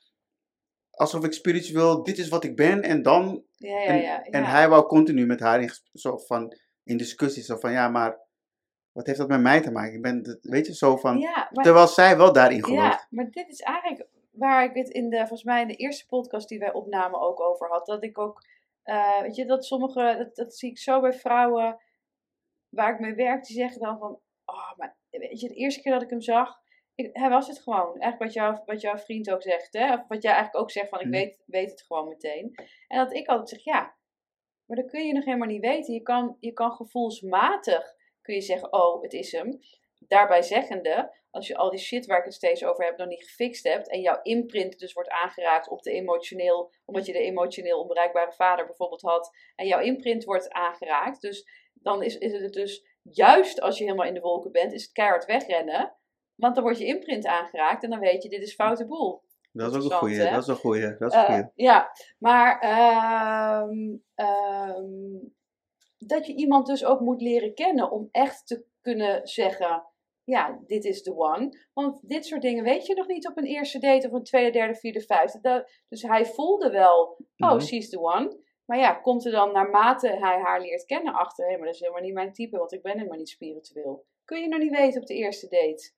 Alsof 0.91 1.25
ik 1.25 1.33
spiritueel, 1.33 2.03
dit 2.03 2.19
is 2.19 2.29
wat 2.29 2.45
ik 2.45 2.57
ben. 2.57 2.83
En 2.83 3.03
dan. 3.03 3.45
Ja, 3.57 3.81
ja, 3.81 3.87
En, 3.87 4.01
ja. 4.01 4.23
en 4.23 4.43
ja. 4.43 4.51
hij 4.51 4.69
wou 4.69 4.87
continu 4.87 5.27
met 5.27 5.41
haar 5.41 5.63
in, 5.63 5.71
zo 5.93 6.17
van, 6.17 6.57
in 6.85 6.97
discussie. 6.97 7.43
Zo 7.43 7.57
van: 7.57 7.73
ja, 7.73 7.89
maar. 7.89 8.29
Wat 8.93 9.07
heeft 9.07 9.19
dat 9.19 9.29
met 9.29 9.41
mij 9.41 9.61
te 9.61 9.71
maken? 9.71 9.95
Ik 9.95 10.03
ben, 10.03 10.39
weet 10.43 10.67
je, 10.67 10.75
zo 10.75 10.97
van. 10.97 11.19
Maar, 11.19 11.51
Terwijl 11.53 11.87
zij 11.87 12.17
wel 12.17 12.33
daarin 12.33 12.65
gelooft. 12.65 12.83
ja, 12.83 13.07
maar 13.11 13.31
dit 13.31 13.49
is 13.49 13.61
eigenlijk 13.61 14.09
waar 14.31 14.65
ik 14.65 14.75
het 14.75 14.89
in 14.89 15.11
de, 15.11 15.17
volgens 15.17 15.45
mij 15.45 15.63
in 15.63 15.69
de 15.69 15.75
eerste 15.75 16.07
podcast 16.07 16.49
die 16.49 16.59
wij 16.59 16.73
opnamen 16.73 17.21
ook 17.21 17.41
over 17.41 17.69
had. 17.69 17.87
Dat 17.87 18.05
ik 18.05 18.19
ook, 18.19 18.43
eh, 18.91 19.21
weet 19.21 19.37
je, 19.37 19.45
dat 19.47 19.65
sommige, 19.65 20.15
dat, 20.19 20.35
dat 20.37 20.55
zie 20.55 20.71
ik 20.71 20.79
zo 20.79 21.01
bij 21.01 21.13
vrouwen 21.13 21.81
waar 22.69 22.93
ik 22.95 23.01
mee 23.01 23.15
werk, 23.15 23.45
die 23.45 23.57
zeggen 23.57 23.81
dan 23.81 23.99
van, 23.99 24.21
oh, 24.45 24.77
maar 24.77 24.97
weet 25.11 25.41
je, 25.41 25.49
de 25.49 25.55
eerste 25.55 25.81
keer 25.81 25.93
dat 25.93 26.03
ik 26.03 26.11
hem 26.11 26.21
zag, 26.21 26.59
ik, 26.95 27.11
hij 27.13 27.29
was 27.29 27.47
het 27.47 27.59
gewoon. 27.59 28.01
Eigenlijk 28.01 28.19
wat, 28.19 28.33
jou, 28.33 28.59
wat 28.67 28.81
jouw 28.81 28.97
vriend 28.99 29.31
ook 29.31 29.43
zegt, 29.43 29.73
hè? 29.73 29.95
Of 29.95 30.07
wat 30.09 30.23
jij 30.23 30.33
eigenlijk 30.33 30.63
ook 30.65 30.71
zegt 30.71 30.89
van, 30.89 31.01
ik 31.01 31.07
Mhm. 31.07 31.15
weet, 31.15 31.43
weet 31.47 31.71
het 31.71 31.83
gewoon 31.83 32.09
meteen. 32.09 32.55
En 32.89 32.99
dat 32.99 33.13
ik 33.15 33.27
altijd 33.29 33.49
zeg, 33.49 33.65
ja, 33.65 33.97
maar 34.67 34.77
dat 34.77 34.91
kun 34.91 35.07
je 35.07 35.13
nog 35.13 35.25
helemaal 35.25 35.49
niet 35.49 35.61
weten. 35.61 35.95
Je 35.95 36.03
kan, 36.03 36.37
je 36.41 36.53
kan 36.53 36.73
gevoelsmatig, 36.73 37.95
kun 38.23 38.35
je 38.35 38.41
zeggen, 38.41 38.73
oh, 38.73 39.03
het 39.03 39.13
is 39.13 39.33
hem. 39.33 39.59
Daarbij 40.09 40.43
zeggende, 40.43 41.15
als 41.31 41.47
je 41.47 41.57
al 41.57 41.71
die 41.71 41.79
shit 41.79 42.07
waar 42.07 42.19
ik 42.19 42.25
het 42.25 42.35
steeds 42.35 42.65
over 42.65 42.85
heb 42.85 42.97
nog 42.97 43.09
niet 43.09 43.25
gefixt 43.25 43.69
hebt 43.69 43.91
en 43.91 44.01
jouw 44.01 44.21
imprint 44.23 44.79
dus 44.79 44.93
wordt 44.93 45.11
aangeraakt 45.11 45.69
op 45.69 45.83
de 45.83 45.91
emotioneel, 45.91 46.73
omdat 46.85 47.07
je 47.07 47.13
de 47.13 47.19
emotioneel 47.19 47.81
onbereikbare 47.81 48.33
vader 48.33 48.67
bijvoorbeeld 48.67 49.03
had 49.03 49.37
en 49.57 49.67
jouw 49.67 49.81
imprint 49.81 50.25
wordt 50.25 50.51
aangeraakt, 50.51 51.21
dus 51.21 51.49
dan 51.73 52.03
is, 52.03 52.19
is 52.19 52.33
het 52.33 52.53
dus 52.53 52.85
juist 53.03 53.61
als 53.61 53.79
je 53.79 53.85
helemaal 53.85 54.07
in 54.07 54.15
de 54.15 54.21
wolken 54.21 54.53
bent, 54.53 54.73
is 54.73 54.83
het 54.83 54.93
keihard 54.93 55.25
wegrennen. 55.25 55.95
Want 56.35 56.55
dan 56.55 56.65
wordt 56.65 56.79
je 56.79 56.87
imprint 56.87 57.27
aangeraakt 57.27 57.83
en 57.83 57.91
dan 57.91 57.99
weet 57.99 58.23
je, 58.23 58.29
dit 58.29 58.43
is 58.43 58.55
foute 58.55 58.87
boel. 58.87 59.23
Dat 59.53 59.75
is 59.75 59.85
ook 59.85 59.91
een 59.91 59.99
goeie. 59.99 60.21
hè? 60.21 60.31
Dat 60.31 60.43
is 60.43 60.49
een 60.49 60.57
goeie. 60.57 60.97
Dat 60.99 61.13
is 61.13 61.19
een 61.19 61.25
Eh, 61.27 61.47
ja, 61.55 61.91
maar 62.19 62.61
ehm, 62.61 63.97
ehm, 64.15 65.19
dat 65.99 66.27
je 66.27 66.35
iemand 66.35 66.67
dus 66.67 66.85
ook 66.85 67.01
moet 67.01 67.21
leren 67.21 67.55
kennen 67.55 67.91
om 67.91 68.09
echt 68.11 68.47
te 68.47 68.65
kunnen 68.81 69.27
zeggen, 69.27 69.85
ja, 70.25 70.61
dit 70.67 70.85
is 70.85 71.03
de 71.03 71.17
one. 71.17 71.59
Want 71.73 72.09
dit 72.09 72.27
soort 72.27 72.43
dingen 72.43 72.65
weet 72.65 72.87
je 72.87 72.95
nog 72.95 73.07
niet 73.07 73.29
op 73.29 73.37
een 73.37 73.45
eerste 73.47 73.79
date 73.79 74.07
of 74.07 74.13
een 74.13 74.23
tweede, 74.23 74.51
derde, 74.51 74.75
vierde, 74.75 75.01
vijfde. 75.01 75.41
Dat, 75.41 75.71
dus 75.89 76.03
hij 76.03 76.27
voelde 76.27 76.71
wel, 76.71 77.17
oh, 77.37 77.51
Mhm. 77.53 77.61
she's 77.61 77.89
the 77.89 78.01
one. 78.01 78.39
Maar 78.65 78.79
ja, 78.79 78.95
komt 78.95 79.25
er 79.25 79.33
dan 79.33 79.53
naarmate 79.53 80.09
hij 80.09 80.39
haar 80.39 80.61
leert 80.61 80.85
kennen 80.85 81.15
achter, 81.15 81.47
hé, 81.49 81.57
maar 81.57 81.65
dat 81.67 81.75
is 81.75 81.81
helemaal 81.81 82.03
niet 82.03 82.15
mijn 82.15 82.33
type, 82.33 82.59
want 82.59 82.73
ik 82.73 82.83
ben 82.83 82.97
helemaal 82.97 83.19
niet 83.19 83.29
spiritueel. 83.29 84.05
Kun 84.25 84.41
je 84.41 84.49
nog 84.49 84.61
niet 84.61 84.77
weten 84.77 85.01
op 85.01 85.07
de 85.07 85.15
eerste 85.15 85.49
date. 85.49 85.93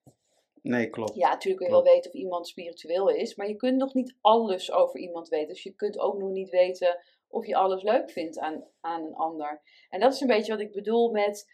Nee, 0.62 0.90
klopt. 0.90 1.14
Ja, 1.14 1.28
natuurlijk 1.28 1.56
kun 1.56 1.66
je 1.76 1.82
wel 1.82 1.92
weten 1.92 2.10
of 2.10 2.16
iemand 2.16 2.48
spiritueel 2.48 3.08
is, 3.08 3.34
maar 3.34 3.48
je 3.48 3.56
kunt 3.56 3.76
nog 3.76 3.94
niet 3.94 4.16
alles 4.20 4.72
over 4.72 5.00
iemand 5.00 5.28
weten. 5.28 5.48
Dus 5.48 5.62
je 5.62 5.74
kunt 5.74 5.98
ook 5.98 6.18
nog 6.18 6.30
niet 6.30 6.50
weten 6.50 6.98
of 7.28 7.46
je 7.46 7.56
alles 7.56 7.82
leuk 7.82 8.10
vindt 8.10 8.38
aan, 8.38 8.64
aan 8.80 9.04
een 9.04 9.14
ander. 9.14 9.62
En 9.88 10.00
dat 10.00 10.12
is 10.12 10.20
een 10.20 10.26
beetje 10.26 10.52
wat 10.52 10.60
ik 10.60 10.72
bedoel 10.72 11.10
met, 11.10 11.46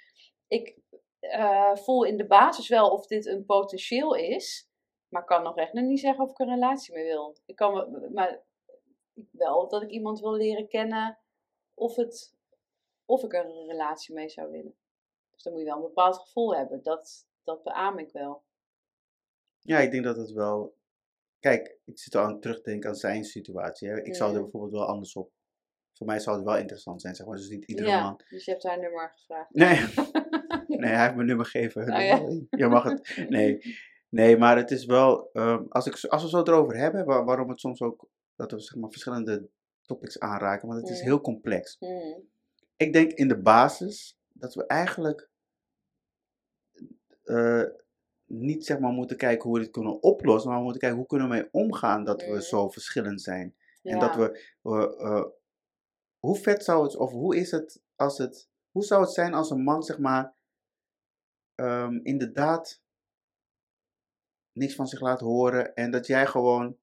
ik 0.48 0.76
eh, 1.30 1.76
voel 1.76 2.04
in 2.04 2.16
de 2.16 2.26
basis 2.26 2.68
wel 2.68 2.90
of 2.90 3.06
dit 3.06 3.26
een 3.26 3.44
potentieel 3.44 4.14
is, 4.14 4.68
maar 5.08 5.24
kan 5.24 5.42
nog 5.42 5.56
echt 5.56 5.72
nog 5.72 5.84
niet 5.84 6.00
zeggen 6.00 6.24
of 6.24 6.30
ik 6.30 6.38
een 6.38 6.48
relatie 6.48 6.94
mee 6.94 7.04
wil. 7.04 7.36
Ik 7.46 7.56
kan 7.56 8.12
maar 8.12 8.44
wel 9.30 9.68
dat 9.68 9.82
ik 9.82 9.90
iemand 9.90 10.20
wil 10.20 10.34
leren 10.34 10.68
kennen 10.68 11.18
of, 11.74 11.96
het, 11.96 12.34
of 13.04 13.22
ik 13.22 13.34
er 13.34 13.44
een 13.44 13.66
relatie 13.66 14.14
mee 14.14 14.28
zou 14.28 14.50
willen. 14.50 14.76
Dus 15.30 15.42
dan 15.42 15.52
moet 15.52 15.62
je 15.62 15.68
wel 15.68 15.76
een 15.76 15.82
bepaald 15.82 16.18
gevoel 16.18 16.56
hebben. 16.56 16.82
Dat, 16.82 17.26
dat 17.42 17.62
beaam 17.62 17.98
ik 17.98 18.12
wel. 18.12 18.44
Ja, 19.58 19.78
ik 19.78 19.90
denk 19.90 20.04
dat 20.04 20.16
het 20.16 20.30
wel. 20.30 20.76
Kijk, 21.40 21.78
ik 21.84 21.98
zit 21.98 22.14
al 22.14 22.22
aan 22.22 22.32
het 22.32 22.42
terugdenken 22.42 22.88
aan 22.88 22.96
zijn 22.96 23.24
situatie. 23.24 23.88
Hè. 23.88 24.02
Ik 24.02 24.14
zou 24.14 24.34
er 24.34 24.42
bijvoorbeeld 24.42 24.72
wel 24.72 24.86
anders 24.86 25.16
op. 25.16 25.32
Voor 25.98 26.06
mij 26.06 26.18
zou 26.18 26.36
het 26.36 26.44
wel 26.44 26.56
interessant 26.56 27.00
zijn, 27.00 27.14
zeg 27.14 27.26
maar. 27.26 27.36
Dus 27.36 27.48
niet 27.48 27.64
iedere 27.64 27.88
ja, 27.88 28.02
man. 28.02 28.20
dus 28.28 28.44
je 28.44 28.50
hebt 28.50 28.62
haar 28.62 28.78
nummer 28.80 29.12
gevraagd. 29.16 29.54
Nee, 29.54 29.78
nee, 30.80 30.90
hij 30.90 31.02
heeft 31.02 31.14
mijn 31.14 31.26
nummer 31.26 31.46
gegeven. 31.46 31.82
Oh, 31.82 32.00
ja? 32.00 32.16
Je 32.50 32.68
mag 32.68 32.82
het. 32.82 33.26
Nee, 33.28 33.76
nee 34.08 34.36
maar 34.36 34.56
het 34.56 34.70
is 34.70 34.84
wel. 34.84 35.30
ehm, 35.32 35.62
als, 35.68 35.86
ik, 35.86 36.04
als 36.10 36.22
we 36.22 36.28
zo 36.28 36.42
erover 36.42 36.76
hebben, 36.76 37.04
waar- 37.04 37.24
waarom 37.24 37.48
het 37.48 37.60
soms 37.60 37.80
ook. 37.82 38.08
Dat 38.36 38.50
we 38.50 38.60
zeg 38.60 38.74
maar 38.76 38.90
verschillende 38.90 39.48
topics 39.82 40.18
aanraken, 40.18 40.68
want 40.68 40.80
het 40.80 40.90
is 40.90 40.96
Mhm. 40.98 41.06
heel 41.06 41.20
complex. 41.20 41.76
Mhm. 41.80 42.20
Ik 42.76 42.92
denk 42.92 43.12
in 43.12 43.28
de 43.28 43.38
basis 43.40 44.18
dat 44.32 44.54
we 44.54 44.66
eigenlijk. 44.66 45.28
eh, 47.24 47.62
niet 48.26 48.64
zeg 48.66 48.78
maar 48.78 48.92
moeten 48.92 49.16
kijken 49.16 49.48
hoe 49.48 49.58
we 49.58 49.64
dit 49.64 49.72
kunnen 49.72 50.02
oplossen, 50.02 50.48
maar 50.48 50.58
we 50.58 50.64
moeten 50.64 50.80
kijken 50.82 50.98
hoe 50.98 51.08
kunnen 51.08 51.28
we 51.28 51.34
mee 51.34 51.48
omgaan 51.50 52.04
dat 52.04 52.20
we 52.22 52.28
Mhm. 52.32 52.40
zo 52.40 52.68
verschillend 52.68 53.22
zijn. 53.22 53.54
En 53.82 53.98
dat 53.98 54.16
we, 54.16 54.42
we, 54.62 54.96
eh, 54.96 55.24
hoe 56.18 56.36
vet 56.36 56.64
zou 56.64 56.82
het, 56.82 56.96
of 56.96 57.10
hoe 57.10 57.36
is 57.36 57.50
het 57.50 57.82
als 57.96 58.18
het, 58.18 58.48
hoe 58.70 58.84
zou 58.84 59.02
het 59.02 59.12
zijn 59.12 59.34
als 59.34 59.50
een 59.50 59.62
man 59.62 59.82
zeg 59.82 59.98
maar 59.98 60.34
ehm, 61.54 61.98
inderdaad 62.02 62.82
niks 64.52 64.74
van 64.74 64.86
zich 64.86 65.00
laat 65.00 65.20
horen 65.20 65.74
en 65.74 65.90
dat 65.90 66.06
jij 66.06 66.26
gewoon 66.26 66.76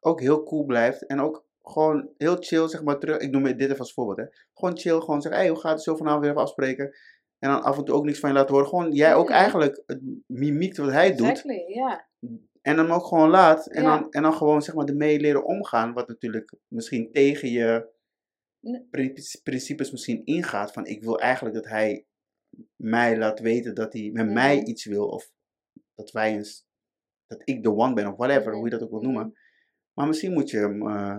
ook 0.00 0.20
heel 0.20 0.42
cool 0.42 0.64
blijft 0.64 1.06
en 1.06 1.20
ook 1.20 1.46
gewoon 1.62 2.10
heel 2.18 2.36
chill 2.36 2.68
zeg 2.68 2.82
maar 2.82 2.98
terug, 2.98 3.16
ik 3.18 3.30
noem 3.30 3.42
dit 3.42 3.60
even 3.60 3.78
als 3.78 3.92
voorbeeld 3.92 4.18
hè, 4.18 4.36
gewoon 4.54 4.78
chill, 4.78 5.00
gewoon 5.00 5.22
zeggen, 5.22 5.40
hey 5.40 5.50
hoe 5.50 5.60
gaat 5.60 5.72
het 5.72 5.82
zo 5.82 5.96
vanavond 5.96 6.20
weer 6.20 6.30
even 6.30 6.42
afspreken 6.42 6.94
en 7.38 7.50
dan 7.50 7.62
af 7.62 7.78
en 7.78 7.84
toe 7.84 7.94
ook 7.94 8.04
niks 8.04 8.18
van 8.20 8.28
je 8.28 8.34
laten 8.34 8.54
horen, 8.54 8.68
gewoon 8.68 8.92
jij 8.92 9.14
ook 9.14 9.30
eigenlijk 9.30 9.82
het 9.86 10.00
mimiek 10.26 10.76
wat 10.76 10.90
hij 10.90 11.14
doet 11.14 11.28
Exactly, 11.28 11.64
ja. 11.66 12.06
en 12.62 12.76
dan 12.76 12.90
ook 12.90 13.06
gewoon 13.06 13.30
laat. 13.30 13.66
En, 13.66 13.82
Ja. 13.82 13.98
dan, 13.98 14.10
en 14.10 14.22
dan 14.22 14.34
gewoon 14.34 14.62
zeg 14.62 14.74
maar 14.74 14.86
ermee 14.86 15.20
leren 15.20 15.44
omgaan. 15.44 15.92
Wat 15.92 16.08
natuurlijk 16.08 16.54
misschien 16.68 17.12
tegen 17.12 17.48
je 17.50 17.88
principes 19.42 19.90
misschien 19.90 20.24
ingaat. 20.24 20.72
Van 20.72 20.86
ik 20.86 21.02
wil 21.02 21.20
eigenlijk 21.20 21.54
dat 21.54 21.66
hij 21.68 22.06
mij 22.76 23.18
laat 23.18 23.40
weten 23.40 23.74
dat 23.74 23.92
hij 23.92 24.10
met 24.12 24.30
mij 24.30 24.56
Mhm. 24.56 24.66
iets 24.66 24.84
wil. 24.84 25.06
Of 25.08 25.30
dat 25.94 26.10
wij 26.10 26.32
eens, 26.32 26.66
dat 27.26 27.42
ik 27.44 27.62
de 27.62 27.74
one 27.74 27.94
ben 27.94 28.06
of 28.06 28.16
whatever. 28.16 28.46
Mhm. 28.48 28.54
Hoe 28.54 28.64
je 28.64 28.70
dat 28.70 28.82
ook 28.82 28.90
wil 28.90 29.00
Mhm. 29.00 29.12
noemen. 29.12 29.38
Maar 29.92 30.06
misschien 30.06 30.32
moet 30.32 30.50
je 30.50 30.58
hem 30.58 30.88
eh, 30.88 31.18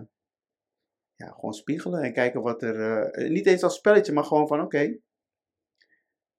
ja, 1.15 1.27
gewoon 1.31 1.53
spiegelen. 1.53 2.03
En 2.03 2.13
kijken 2.13 2.41
wat 2.41 2.61
er, 2.61 3.03
eh, 3.11 3.29
niet 3.29 3.45
eens 3.45 3.63
als 3.63 3.75
spelletje. 3.75 4.13
Maar 4.13 4.23
gewoon 4.23 4.47
van 4.47 4.61
oké. 4.61 4.97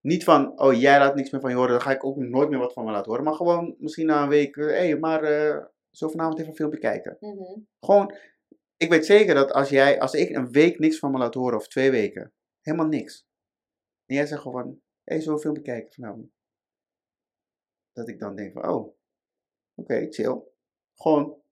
Niet 0.01 0.25
van, 0.25 0.61
oh 0.61 0.81
jij 0.81 0.99
laat 0.99 1.15
niks 1.15 1.31
meer 1.31 1.41
van 1.41 1.51
je 1.51 1.57
horen, 1.57 1.71
dan 1.73 1.81
ga 1.81 1.91
ik 1.91 2.05
ook 2.05 2.17
nooit 2.17 2.49
meer 2.51 2.59
wat 2.59 2.73
van 2.73 2.85
me 2.85 2.91
laten 2.91 3.09
horen. 3.11 3.25
Maar 3.25 3.35
gewoon 3.35 3.75
misschien 3.79 4.07
na 4.07 4.23
een 4.23 4.29
week, 4.29 4.55
hé, 4.55 4.65
hey, 4.65 4.97
maar 4.99 5.23
eh 5.23 5.65
zo 5.91 6.09
vanavond 6.09 6.39
even 6.39 6.51
een 6.51 6.57
filmpje 6.57 6.79
kijken. 6.79 7.17
Mhm. 7.21 7.61
Gewoon, 7.81 8.15
ik 8.85 8.91
weet 8.91 9.07
zeker 9.07 9.35
dat 9.35 9.53
als 9.53 9.69
jij, 9.69 10.01
als 10.01 10.15
ik 10.15 10.37
een 10.37 10.51
week 10.51 10.79
niks 10.79 10.99
van 10.99 11.11
me 11.11 11.19
laat 11.19 11.35
horen, 11.35 11.59
of 11.59 11.69
twee 11.69 11.91
weken, 11.91 12.35
helemaal 12.61 12.87
niks. 12.87 13.27
En 14.07 14.15
jij 14.15 14.27
zegt 14.27 14.43
gewoon 14.43 14.81
hé, 15.05 15.15
hey, 15.15 15.21
zo 15.21 15.33
een 15.33 15.39
filmpje 15.39 15.63
kijken 15.63 15.93
vanavond. 15.93 16.33
Dat 17.93 18.09
ik 18.09 18.19
dan 18.19 18.37
denk 18.37 18.53
van, 18.53 18.69
oh, 18.69 18.97
oké, 19.75 20.07
chill. 20.11 20.43
Gewoon, 20.95 21.43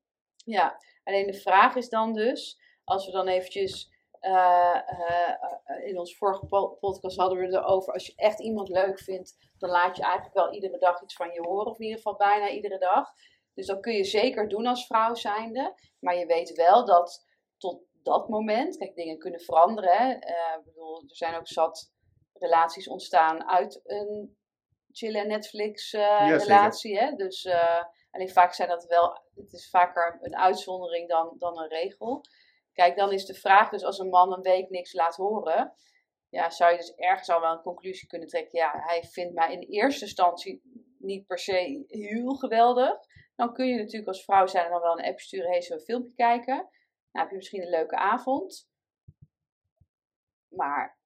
Ja, 0.45 0.79
alleen 1.05 1.27
de 1.27 1.41
vraag 1.41 1.77
is 1.77 1.89
dan 1.89 2.13
dus, 2.13 2.61
als 2.85 3.07
we 3.07 3.13
dan 3.13 3.29
eventjes, 3.29 3.91
eh, 4.11 4.77
eh, 4.87 5.87
in 5.89 5.99
ons 5.99 6.17
vorige 6.17 6.47
po- 6.47 6.77
podcast 6.81 7.17
hadden 7.17 7.39
we 7.39 7.47
erover, 7.47 7.93
als 7.93 8.07
je 8.07 8.13
echt 8.17 8.41
iemand 8.41 8.69
leuk 8.69 8.99
vindt, 8.99 9.37
dan 9.59 9.71
laat 9.71 9.97
je 9.97 10.03
eigenlijk 10.03 10.35
wel 10.35 10.53
iedere 10.53 10.79
dag 10.79 11.03
iets 11.03 11.17
van 11.17 11.33
je 11.33 11.41
horen, 11.41 11.67
of 11.67 11.79
in 11.79 11.85
ieder 11.85 11.97
geval 11.97 12.17
bijna 12.17 12.49
iedere 12.51 12.79
dag. 12.79 13.13
Dus 13.55 13.67
dat 13.67 13.81
kun 13.81 13.93
je 13.93 14.05
zeker 14.05 14.49
doen 14.49 14.67
als 14.67 14.87
vrouw 14.87 15.15
zijnde, 15.15 15.75
maar 15.99 16.17
je 16.17 16.27
weet 16.27 16.57
wel 16.57 16.87
dat 16.87 17.27
tot 17.59 17.83
dat 18.03 18.29
moment, 18.29 18.77
kijk, 18.77 18.95
dingen 18.95 19.19
kunnen 19.19 19.41
veranderen. 19.41 19.97
Hè? 19.97 20.13
Eh, 20.13 20.65
bedoel, 20.65 21.03
er 21.03 21.17
zijn 21.17 21.35
ook 21.35 21.49
zat 21.49 21.93
relaties 22.33 22.89
ontstaan 22.89 23.49
uit 23.49 23.81
een 23.85 24.37
chillen 24.93 25.21
en 25.21 25.29
Netflix 25.29 25.93
eh, 25.93 26.27
relatie. 26.29 26.99
Hè? 26.99 27.13
Dus 27.13 27.45
eh, 27.45 27.85
alleen 28.11 28.31
vaak 28.31 28.55
zijn 28.55 28.69
dat 28.69 28.85
wel, 28.85 29.23
het 29.35 29.53
is 29.53 29.71
vaker 29.71 30.19
een 30.21 30.37
uitzondering 30.37 31.09
dan, 31.09 31.35
dan 31.39 31.59
een 31.59 31.69
regel. 31.69 32.25
Kijk, 32.73 32.97
dan 32.97 33.13
is 33.13 33.27
de 33.27 33.35
vraag 33.35 33.71
dus 33.71 33.85
als 33.85 33.99
een 33.99 34.09
man 34.09 34.33
een 34.33 34.43
week 34.43 34.71
niks 34.71 34.93
laat 34.93 35.17
horen, 35.17 35.75
ja, 36.29 36.51
zou 36.51 36.71
je 36.71 36.77
dus 36.77 36.95
ergens 36.95 37.31
al 37.31 37.41
wel 37.41 37.53
een 37.53 37.63
conclusie 37.63 38.09
kunnen 38.09 38.29
trekken. 38.29 38.59
Ja, 38.59 38.73
hij 38.75 39.03
vindt 39.03 39.35
mij 39.35 39.53
in 39.53 39.61
eerste 39.61 40.05
instantie 40.05 40.63
niet 40.99 41.27
per 41.27 41.39
se 41.39 41.85
heel 41.87 42.35
geweldig. 42.35 42.99
Dan 43.43 43.55
kun 43.55 43.67
je 43.67 43.77
natuurlijk 43.77 44.07
als 44.07 44.25
vrouw 44.25 44.47
zijn 44.47 44.71
dan 44.71 44.81
wel 44.81 44.99
een 44.99 45.05
app 45.05 45.21
sturen, 45.21 45.51
hey, 45.51 45.61
zullen 45.61 45.83
we 45.87 45.93
een 45.93 45.95
filmpje 45.95 46.17
kijken? 46.17 46.55
Nou, 46.55 46.69
heb 47.13 47.31
je 47.31 47.37
misschien 47.37 47.63
een 47.63 47.69
leuke 47.69 47.97
avond. 47.97 48.71
Maar 50.49 50.99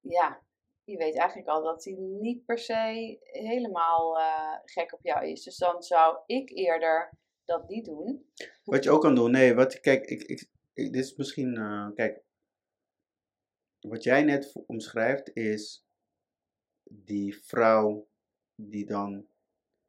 ja, 0.00 0.42
je 0.84 0.96
weet 0.96 1.16
eigenlijk 1.16 1.48
al 1.48 1.62
dat 1.62 1.84
hij 1.84 1.94
niet 1.94 2.44
per 2.44 2.58
se 2.58 3.18
helemaal 3.22 4.18
eh, 4.18 4.58
gek 4.64 4.92
op 4.92 5.02
jou 5.02 5.26
is. 5.26 5.42
Dus 5.42 5.56
dan 5.56 5.82
zou 5.82 6.18
ik 6.26 6.50
eerder 6.50 7.18
dat 7.44 7.68
niet 7.68 7.84
doen. 7.84 8.32
wat 8.64 8.84
je 8.84 8.90
ook 8.90 9.00
kan 9.00 9.14
doen, 9.14 9.30
nee, 9.30 9.54
wat, 9.54 9.80
kijk, 9.80 10.04
ik, 10.04 10.22
ik, 10.22 10.50
dit 10.74 10.94
is 10.94 11.16
misschien, 11.16 11.56
eh, 11.56 11.88
kijk, 11.94 12.22
wat 13.80 14.02
jij 14.02 14.22
net 14.22 14.52
omschrijft 14.66 15.36
is 15.36 15.86
die 16.82 17.44
vrouw 17.44 18.08
die 18.54 18.86
dan, 18.86 19.26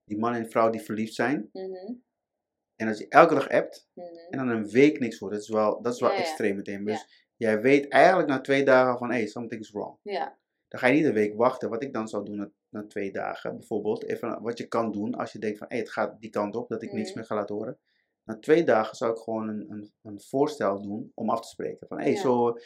die 0.06 0.18
man 0.18 0.34
en 0.34 0.50
vrouw 0.50 0.70
die 0.70 0.82
verliefd 0.82 1.14
zijn. 1.14 1.50
Mhm, 1.54 1.94
En 2.76 2.88
als 2.88 2.98
je 2.98 3.08
elke 3.08 3.34
dag 3.34 3.50
appt, 3.50 3.90
mhm. 3.94 4.08
en 4.30 4.38
dan 4.38 4.48
een 4.50 4.70
week 4.70 5.00
niks 5.00 5.20
hoort. 5.20 5.32
Dat 5.34 5.42
is 5.42 5.50
wel, 5.50 5.82
dat 5.82 5.94
is 5.94 6.00
wel 6.00 6.12
Ja, 6.12 6.18
extreem 6.18 6.56
meteen. 6.56 6.86
Dus 6.86 7.30
jij 7.36 7.62
weet 7.62 7.88
eigenlijk 7.88 8.30
na 8.30 8.42
twee 8.42 8.64
dagen 8.64 8.98
van, 8.98 9.12
hey, 9.12 9.28
something's 9.28 9.72
wrong. 9.72 9.98
Ja, 10.02 10.38
Dan 10.68 10.80
ga 10.80 10.88
je 10.88 10.94
niet 10.94 11.06
een 11.06 11.14
week 11.14 11.36
wachten. 11.36 11.70
Wat 11.70 11.84
ik 11.84 11.94
dan 11.94 12.08
zou 12.08 12.26
doen 12.26 12.36
na, 12.36 12.52
na 12.70 12.86
twee 12.88 13.12
dagen, 13.12 13.58
bijvoorbeeld. 13.58 14.04
Even 14.04 14.42
wat 14.42 14.58
je 14.58 14.68
kan 14.68 14.92
doen 14.92 15.16
als 15.16 15.32
je 15.32 15.40
denkt 15.40 15.58
van, 15.58 15.68
hey, 15.68 15.78
het 15.78 15.90
gaat 15.92 16.22
die 16.22 16.30
kant 16.30 16.56
op, 16.56 16.70
dat 16.70 16.82
ik 16.82 16.92
niks 16.92 17.08
Mhm. 17.10 17.18
meer 17.18 17.28
ga 17.28 17.36
laten 17.36 17.56
horen. 17.56 17.80
Na 18.24 18.40
twee 18.40 18.64
dagen 18.64 18.96
zou 18.96 19.12
ik 19.12 19.18
gewoon 19.18 19.48
een, 19.48 19.72
een, 19.72 19.94
een 20.02 20.22
voorstel 20.22 20.82
doen 20.82 21.12
om 21.14 21.30
af 21.30 21.42
te 21.42 21.48
spreken. 21.48 21.88
Van, 21.88 22.00
hey, 22.00 22.16
zo, 22.16 22.58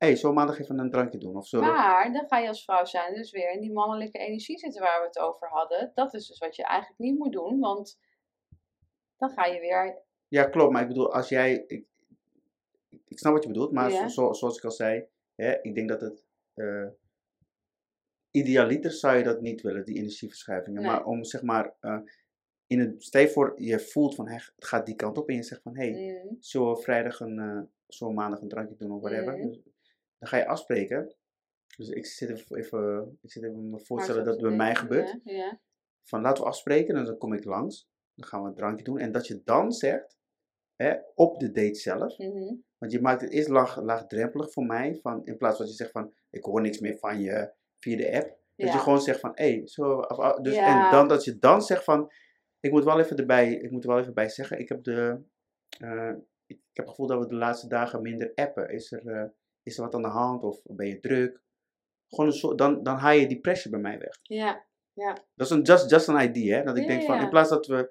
eh 0.00 0.08
hey, 0.08 0.16
zo 0.16 0.32
maandag 0.32 0.58
even 0.60 0.78
een 0.78 0.90
drankje 0.90 1.18
doen. 1.18 1.36
Of 1.36 1.46
zo. 1.46 1.60
maar 1.60 2.12
dan 2.12 2.26
ga 2.28 2.38
je 2.38 2.48
als 2.48 2.64
vrouw 2.64 2.84
zijn 2.84 3.14
dus 3.14 3.30
weer 3.30 3.52
in 3.52 3.60
die 3.60 3.72
mannelijke 3.72 4.18
energie 4.18 4.58
zitten 4.58 4.80
waar 4.82 5.00
we 5.00 5.06
het 5.06 5.18
over 5.18 5.48
hadden. 5.48 5.92
Dat 5.94 6.14
is 6.14 6.26
dus 6.26 6.38
wat 6.38 6.56
je 6.56 6.64
eigenlijk 6.64 7.00
niet 7.00 7.18
moet 7.18 7.32
doen, 7.32 7.58
want 7.60 7.98
dan 9.16 9.30
ga 9.30 9.44
je 9.46 9.60
weer... 9.60 10.02
Ja, 10.28 10.44
klopt. 10.44 10.72
Maar 10.72 10.82
ik 10.82 10.88
bedoel, 10.88 11.12
als 11.12 11.28
jij... 11.28 11.64
Ik, 11.66 11.86
ik 13.08 13.18
snap 13.18 13.32
wat 13.32 13.42
je 13.42 13.48
bedoelt, 13.48 13.72
maar 13.72 13.90
Ja. 13.90 14.08
zo, 14.08 14.32
zoals 14.32 14.56
ik 14.56 14.64
al 14.64 14.70
zei, 14.70 15.06
hè, 15.34 15.60
ik 15.62 15.74
denk 15.74 15.88
dat 15.88 16.00
het... 16.00 16.24
eh 16.54 16.86
idealiter 18.30 18.90
zou 18.92 19.16
je 19.16 19.24
dat 19.24 19.40
niet 19.40 19.60
willen, 19.60 19.84
die 19.84 19.96
energieverschuivingen. 19.96 20.82
Nee. 20.82 20.90
Maar 20.90 21.04
om 21.04 21.24
zeg 21.24 21.42
maar... 21.42 21.74
eh, 21.80 21.98
in 22.66 22.78
het, 22.78 23.02
stel 23.04 23.28
voor, 23.28 23.62
je 23.62 23.80
voelt 23.80 24.14
van, 24.14 24.28
hè, 24.28 24.34
het 24.34 24.64
gaat 24.64 24.86
die 24.86 24.94
kant 24.94 25.18
op 25.18 25.28
en 25.28 25.34
je 25.34 25.42
zegt 25.42 25.62
van, 25.62 25.76
hé, 25.76 25.90
hey, 25.90 26.22
Mm, 26.24 26.36
zullen 26.40 26.70
we 26.74 26.82
vrijdag 26.82 27.20
een, 27.20 27.68
we 27.98 28.12
maandag 28.12 28.40
een 28.40 28.48
drankje 28.48 28.76
doen 28.76 28.90
of 28.92 29.00
whatever. 29.00 29.36
Mhm. 29.36 29.58
Dan 30.20 30.28
ga 30.28 30.36
je 30.36 30.46
afspreken. 30.46 31.14
Dus 31.76 31.88
ik 31.88 32.06
zit 32.06 32.30
even, 32.30 32.56
even, 32.56 33.18
ik 33.22 33.30
zit 33.30 33.42
even 33.42 33.70
me 33.70 33.80
voorstellen 33.80 34.24
dat 34.24 34.34
het 34.34 34.42
bij 34.42 34.56
mij 34.56 34.74
gebeurt. 34.74 35.20
Ja, 35.24 35.32
ja. 35.34 35.60
van 36.02 36.20
laten 36.20 36.42
we 36.42 36.48
afspreken, 36.48 36.96
en 36.96 37.04
dan 37.04 37.18
kom 37.18 37.32
ik 37.32 37.44
langs. 37.44 37.88
Dan 38.14 38.28
gaan 38.28 38.42
we 38.42 38.48
een 38.48 38.54
drankje 38.54 38.84
doen. 38.84 38.98
En 38.98 39.12
dat 39.12 39.26
je 39.26 39.40
dan 39.44 39.72
zegt, 39.72 40.18
hè, 40.76 40.94
op 41.14 41.38
de 41.40 41.50
date 41.50 41.74
zelf, 41.74 42.18
Mhm. 42.18 42.54
want 42.78 42.92
je 42.92 43.00
maakt 43.00 43.20
het 43.20 43.30
eerst 43.30 43.48
laag, 43.48 43.82
laagdrempelig 43.82 44.52
voor 44.52 44.64
mij, 44.64 44.98
van, 45.02 45.24
in 45.26 45.36
plaats 45.36 45.56
van 45.56 45.64
dat 45.66 45.74
je 45.74 45.82
zegt 45.82 45.90
van, 45.92 46.12
ik 46.30 46.44
hoor 46.44 46.60
niks 46.60 46.80
meer 46.80 46.98
van 46.98 47.20
je 47.20 47.52
via 47.78 47.96
de 47.96 48.12
app. 48.16 48.38
Dat 48.56 48.72
je 48.72 48.78
gewoon 48.78 49.00
zegt 49.00 49.20
van, 49.20 49.30
hé, 49.34 49.52
hey, 49.54 49.66
zo, 49.66 50.00
dus, 50.42 50.56
en 50.56 50.90
dan 50.90 51.08
dat 51.08 51.24
je 51.24 51.38
dan 51.38 51.62
zegt 51.62 51.84
van, 51.84 52.12
ik 52.60 52.70
moet 52.70 52.84
wel 52.84 53.00
even 53.00 53.16
erbij, 53.16 53.52
ik 53.52 53.70
moet 53.70 53.82
er 53.84 53.90
wel 53.90 53.98
even 53.98 54.14
bij 54.14 54.28
zeggen, 54.28 54.58
ik 54.58 54.68
heb 54.68 54.82
de, 54.84 55.22
eh, 55.78 56.12
ik 56.46 56.60
heb 56.72 56.84
het 56.84 56.88
gevoel 56.88 57.06
dat 57.06 57.18
we 57.18 57.26
de 57.26 57.34
laatste 57.34 57.68
dagen 57.68 58.02
minder 58.02 58.32
appen. 58.34 58.68
Is 58.68 58.92
er, 58.92 59.06
eh, 59.06 59.28
is 59.62 59.76
er 59.76 59.84
wat 59.84 59.94
aan 59.94 60.02
de 60.02 60.08
hand 60.08 60.42
of 60.42 60.60
ben 60.64 60.86
je 60.86 61.00
druk? 61.00 61.42
Gewoon 62.08 62.26
een 62.26 62.36
soort, 62.36 62.58
dan, 62.58 62.82
dan 62.82 62.96
haal 62.96 63.12
je 63.14 63.26
die 63.26 63.40
pressure 63.40 63.70
bij 63.70 63.80
mij 63.80 63.98
weg. 63.98 64.18
Ja. 64.22 64.68
Dat 65.34 65.46
is 65.46 65.50
een 65.50 65.62
just, 65.62 65.90
just 65.90 66.08
an 66.08 66.20
idea, 66.20 66.56
hè? 66.58 66.64
Dat 66.64 66.76
ik 66.76 66.82
Ja, 66.82 66.88
denk 66.88 67.02
van, 67.02 67.14
ja. 67.16 67.22
in 67.22 67.28
plaats 67.28 67.48
dat 67.50 67.66
we, 67.66 67.90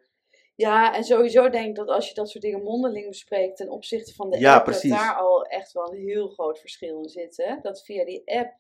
Ja, 0.56 0.96
en 0.96 1.04
sowieso 1.04 1.50
denk 1.50 1.68
ik 1.68 1.76
dat 1.76 1.88
als 1.88 2.08
je 2.08 2.14
dat 2.14 2.30
soort 2.30 2.44
dingen 2.44 2.64
mondeling 2.64 3.08
bespreekt 3.08 3.58
ten 3.58 3.70
opzichte 3.70 4.14
van 4.14 4.30
de 4.30 4.40
Ja, 4.40 4.56
app, 4.56 4.64
precies. 4.64 4.90
dat 4.90 5.00
daar 5.00 5.16
al 5.16 5.44
echt 5.46 5.72
wel 5.72 5.94
een 5.94 6.00
heel 6.00 6.28
groot 6.28 6.60
verschil 6.60 7.02
in 7.02 7.10
zit. 7.10 7.38
Hè? 7.38 7.56
Dat 7.62 7.84
via 7.84 8.06
die 8.06 8.22
app, 8.26 8.54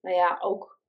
nou 0.00 0.16
ja, 0.16 0.38
ook. 0.40 0.80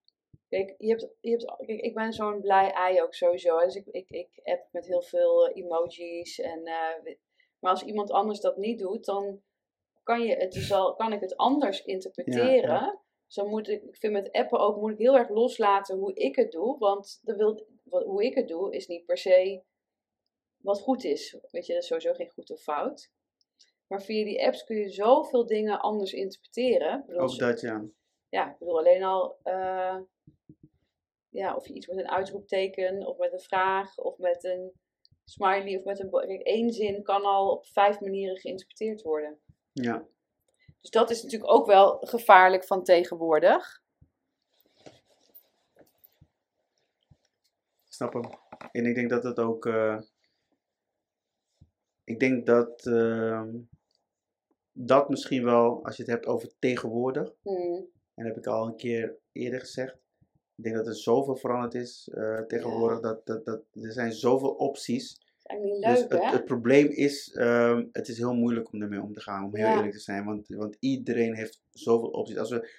Kijk, 0.50 0.76
je 0.78 0.90
hebt, 0.90 1.08
je 1.20 1.30
hebt, 1.30 1.46
kijk 1.66 1.82
ik 1.82 1.94
ben 1.94 2.14
zo'n 2.14 2.42
blij 2.42 2.72
ei 2.72 3.02
ook 3.02 3.14
sowieso. 3.14 3.60
Dus 3.60 3.76
ik, 3.76 3.86
ik, 3.88 4.10
ik 4.10 4.40
app 4.44 4.68
met 4.72 4.86
heel 4.86 5.02
veel 5.02 5.48
eh, 5.48 5.64
emojis. 5.64 6.40
En, 6.40 6.66
eh, 6.66 7.14
maar 7.60 7.72
als 7.72 7.84
iemand 7.84 8.12
anders 8.12 8.40
dat 8.40 8.58
niet 8.58 8.80
doet, 8.80 9.06
dan 9.06 9.42
kan, 10.04 10.22
je 10.22 10.36
het 10.36 10.52
dus 10.52 10.72
al, 10.72 10.96
kan 10.96 11.14
ik 11.14 11.20
het 11.20 11.38
anders 11.38 11.84
interpreteren. 11.84 13.00
Dan 13.28 13.48
moet 13.48 13.70
ik, 13.70 13.84
ik 13.84 13.96
vind 13.96 14.14
met 14.14 14.32
appen 14.32 14.60
ook, 14.60 14.78
moet 14.78 14.92
ik 14.92 14.98
heel 14.98 15.18
erg 15.18 15.30
loslaten 15.30 15.98
hoe 15.98 16.14
ik 16.14 16.36
het 16.36 16.52
doe. 16.52 16.78
Want 16.78 17.20
dat 17.24 17.38
wil, 17.38 17.68
wat, 17.84 18.04
hoe 18.04 18.24
ik 18.24 18.36
het 18.36 18.48
doe, 18.48 18.76
is 18.76 18.88
niet 18.88 19.06
per 19.06 19.18
se 19.18 19.64
wat 20.58 20.80
goed 20.80 21.04
is. 21.04 21.38
Weet 21.52 21.66
je, 21.66 21.74
dat 21.74 21.82
is 21.82 21.88
sowieso 21.88 22.14
geen 22.14 22.30
goed 22.30 22.52
of 22.52 22.62
fout. 22.62 23.12
Maar 23.88 24.02
via 24.02 24.24
die 24.24 24.46
apps 24.46 24.64
kun 24.64 24.78
je 24.78 24.90
zoveel 24.90 25.46
dingen 25.46 25.80
anders 25.80 26.14
interpreteren. 26.14 27.04
Bedoel, 27.06 27.22
ook 27.22 27.38
dat 27.38 27.62
ja. 27.62 27.86
ja, 28.30 28.52
ik 28.52 28.58
bedoel 28.58 28.78
alleen 28.78 29.04
al 29.04 29.38
eh, 29.44 30.00
ja, 31.30 31.56
of 31.56 31.68
je 31.68 31.74
iets 31.74 31.88
met 31.88 31.98
een 31.98 32.10
uitroepteken, 32.10 33.08
of 33.08 33.18
met 33.18 33.34
een 33.34 33.40
vraag, 33.40 33.98
of 33.98 34.18
met 34.18 34.44
een 34.44 34.72
smiley, 35.26 35.78
of 35.78 35.84
met 35.84 36.00
een. 36.00 36.10
Kijk, 36.10 36.42
één 36.42 36.72
zin 36.72 37.04
kan 37.04 37.24
al 37.24 37.52
op 37.52 37.66
vijf 37.66 38.00
manieren 38.00 38.38
geïnterpreteerd 38.38 39.02
worden. 39.02 39.42
Ja, 39.74 40.06
Dus 40.82 40.90
dat 40.90 41.10
is 41.10 41.24
natuurlijk 41.24 41.52
ook 41.52 41.66
wel 41.66 41.98
gevaarlijk 42.02 42.66
van 42.66 42.84
tegenwoordig. 42.84 43.82
snap 47.94 48.14
hem. 48.14 48.30
En 48.72 48.86
ik 48.86 48.96
denk 48.96 49.10
dat 49.10 49.24
het 49.24 49.40
ook, 49.40 49.66
eh, 49.66 50.02
ik 52.04 52.20
denk 52.20 52.46
dat 52.46 52.86
ehm, 52.86 53.50
dat 54.72 55.10
misschien 55.10 55.44
wel, 55.44 55.86
als 55.86 55.96
je 55.96 56.04
het 56.04 56.12
hebt 56.12 56.26
over 56.26 56.50
tegenwoordig, 56.60 57.34
Hmm. 57.42 57.74
en 58.14 58.24
dat 58.24 58.26
heb 58.26 58.38
ik 58.38 58.48
al 58.48 58.68
een 58.68 58.76
keer 58.76 59.18
eerder 59.32 59.60
gezegd, 59.60 59.96
ik 60.56 60.64
denk 60.64 60.76
dat 60.76 60.88
er 60.88 60.96
zoveel 60.96 61.36
veranderd 61.36 61.74
is 61.74 62.10
eh, 62.14 62.42
tegenwoordig, 62.42 63.00
dat, 63.00 63.26
dat, 63.26 63.46
dat 63.46 63.64
er 63.74 63.92
zijn 63.92 64.12
zoveel 64.12 64.52
opties. 64.54 65.22
Dus 65.80 66.00
het, 66.02 66.12
hè? 66.12 66.20
het 66.30 66.46
probleem 66.46 66.88
is, 66.88 67.32
ehm, 67.34 67.86
het 67.92 68.08
is 68.08 68.18
heel 68.18 68.34
moeilijk 68.34 68.72
om 68.74 68.82
ermee 68.82 69.02
om 69.02 69.14
te 69.14 69.22
gaan, 69.22 69.46
om 69.46 69.56
heel 69.56 69.66
Ja. 69.68 69.76
eerlijk 69.76 69.94
te 69.94 70.00
zijn. 70.00 70.26
Want, 70.26 70.48
want 70.48 70.78
iedereen 70.80 71.36
heeft 71.36 71.62
zoveel 71.72 72.10
opties. 72.10 72.38
Als, 72.38 72.50
we, 72.50 72.70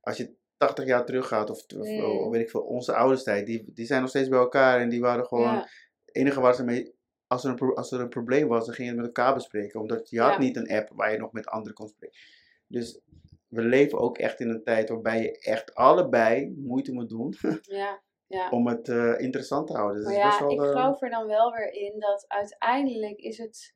als 0.00 0.16
je 0.16 0.34
80 0.56 0.84
jaar 0.84 1.04
teruggaat, 1.04 1.50
of, 1.50 1.64
of, 1.76 1.88
Mm. 1.88 2.00
of 2.04 2.30
weet 2.30 2.40
ik 2.42 2.50
veel, 2.50 2.60
onze 2.60 2.94
ouders 2.94 3.22
tijd, 3.22 3.46
die, 3.46 3.64
die 3.74 3.86
zijn 3.86 4.00
nog 4.00 4.10
steeds 4.10 4.28
bij 4.28 4.38
elkaar 4.38 4.80
en 4.80 4.88
die 4.88 5.00
waren 5.00 5.26
gewoon, 5.26 5.52
Ja. 5.52 5.68
het 6.04 6.14
enige 6.16 6.40
waar 6.40 6.54
ze 6.54 6.64
mee, 6.64 6.94
als 7.26 7.44
er, 7.44 7.50
een, 7.50 7.74
als 7.74 7.92
er 7.92 8.00
een 8.00 8.08
probleem 8.08 8.48
was, 8.48 8.64
dan 8.66 8.74
ging 8.74 8.88
je 8.88 8.94
het 8.94 9.02
met 9.06 9.16
elkaar 9.16 9.34
bespreken. 9.34 9.80
Omdat 9.80 10.10
je 10.10 10.20
had 10.20 10.32
Ja. 10.32 10.38
niet 10.38 10.56
een 10.56 10.70
app 10.70 10.90
waar 10.94 11.12
je 11.12 11.18
nog 11.18 11.32
met 11.32 11.46
anderen 11.46 11.74
kon 11.74 11.88
spreken. 11.88 12.18
Dus 12.66 13.00
we 13.48 13.62
leven 13.62 13.98
ook 13.98 14.18
echt 14.18 14.40
in 14.40 14.48
een 14.48 14.62
tijd 14.64 14.88
waarbij 14.88 15.22
je 15.22 15.38
echt 15.38 15.74
allebei 15.74 16.54
moeite 16.56 16.92
moet 16.92 17.08
doen 17.08 17.34
ja, 17.62 18.02
ja. 18.32 18.50
om 18.50 18.66
het 18.66 18.88
eh, 18.88 19.20
interessant 19.20 19.66
te 19.66 19.72
houden. 19.72 19.96
Dus 19.96 20.06
best 20.06 20.18
ja, 20.18 20.38
wel, 20.38 20.50
ik 20.50 20.60
geloof 20.60 21.02
er 21.02 21.10
dan 21.10 21.26
wel 21.26 21.52
weer 21.52 21.72
in 21.72 22.00
dat 22.00 22.24
uiteindelijk 22.28 23.18
is 23.18 23.38
het. 23.38 23.74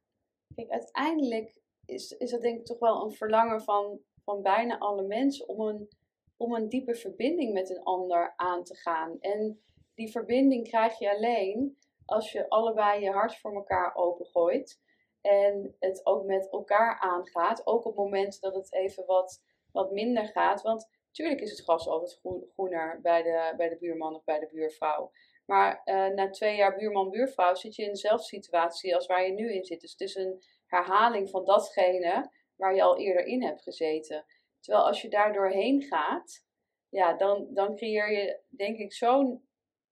Kijk, 0.55 0.71
uiteindelijk 0.71 1.61
is, 1.85 2.11
is 2.11 2.31
dat 2.31 2.43
denk 2.43 2.59
ik 2.59 2.65
toch 2.65 2.79
wel 2.79 3.05
een 3.05 3.13
verlangen 3.13 3.63
van, 3.63 4.01
van 4.25 4.43
bijna 4.43 4.79
alle 4.79 5.03
mensen 5.03 5.49
om 5.49 5.61
een, 5.61 5.89
om 6.37 6.55
een 6.55 6.69
diepe 6.69 6.95
verbinding 6.95 7.53
met 7.53 7.71
een 7.71 7.83
ander 7.83 8.33
aan 8.37 8.65
te 8.65 8.75
gaan. 8.75 9.21
En 9.21 9.61
die 9.95 10.11
verbinding 10.11 10.69
krijg 10.69 10.99
je 10.99 11.15
alleen 11.15 11.79
als 12.05 12.33
je 12.33 12.49
allebei 12.49 13.03
je 13.03 13.11
hart 13.11 13.37
voor 13.37 13.55
elkaar 13.55 13.95
opengooit. 13.95 14.81
En 15.21 15.77
het 15.79 16.01
ook 16.07 16.25
met 16.25 16.49
elkaar 16.51 16.99
aangaat. 17.01 17.67
Ook 17.67 17.85
op 17.85 17.97
momenten 17.97 18.41
dat 18.41 18.55
het 18.55 18.73
even 18.73 19.07
wat, 19.07 19.43
wat 19.73 19.93
minder 19.93 20.27
gaat. 20.27 20.63
Want 20.63 20.89
natuurlijk 21.17 21.41
is 21.41 21.51
het 21.51 21.67
gras 21.67 21.89
altijd 21.89 22.19
groen- 22.21 22.51
groener 22.53 23.01
bij 23.03 23.23
de, 23.23 23.55
bij 23.57 23.69
de 23.69 23.77
buurman 23.77 24.15
of 24.15 24.25
bij 24.25 24.39
de 24.39 24.49
buurvrouw. 24.53 25.13
Maar 25.47 25.81
eh, 25.85 26.07
na 26.07 26.31
twee 26.31 26.57
jaar 26.57 26.77
buurman-buurvrouw 26.77 27.55
zit 27.55 27.75
je 27.75 27.83
in 27.83 27.91
dezelfde 27.91 28.27
situatie 28.27 28.95
als 28.95 29.07
waar 29.07 29.27
je 29.27 29.33
nu 29.33 29.53
in 29.53 29.65
zit. 29.65 29.81
Dus 29.81 29.91
het 29.91 30.01
is 30.01 30.15
een 30.15 30.43
herhaling 30.67 31.31
van 31.31 31.45
datgene 31.45 32.31
waar 32.57 32.75
je 32.75 32.83
al 32.83 32.99
eerder 32.99 33.25
in 33.25 33.43
hebt 33.43 33.63
gezeten. 33.63 34.25
Terwijl 34.61 34.87
als 34.87 35.03
je 35.03 35.09
daar 35.09 35.33
doorheen 35.33 35.83
gaat, 35.83 36.45
ja, 36.89 37.13
dan, 37.13 37.47
dan 37.51 37.77
creëer 37.77 38.13
je 38.13 38.41
denk 38.49 38.79
ik 38.79 38.93
zo'n 38.93 39.49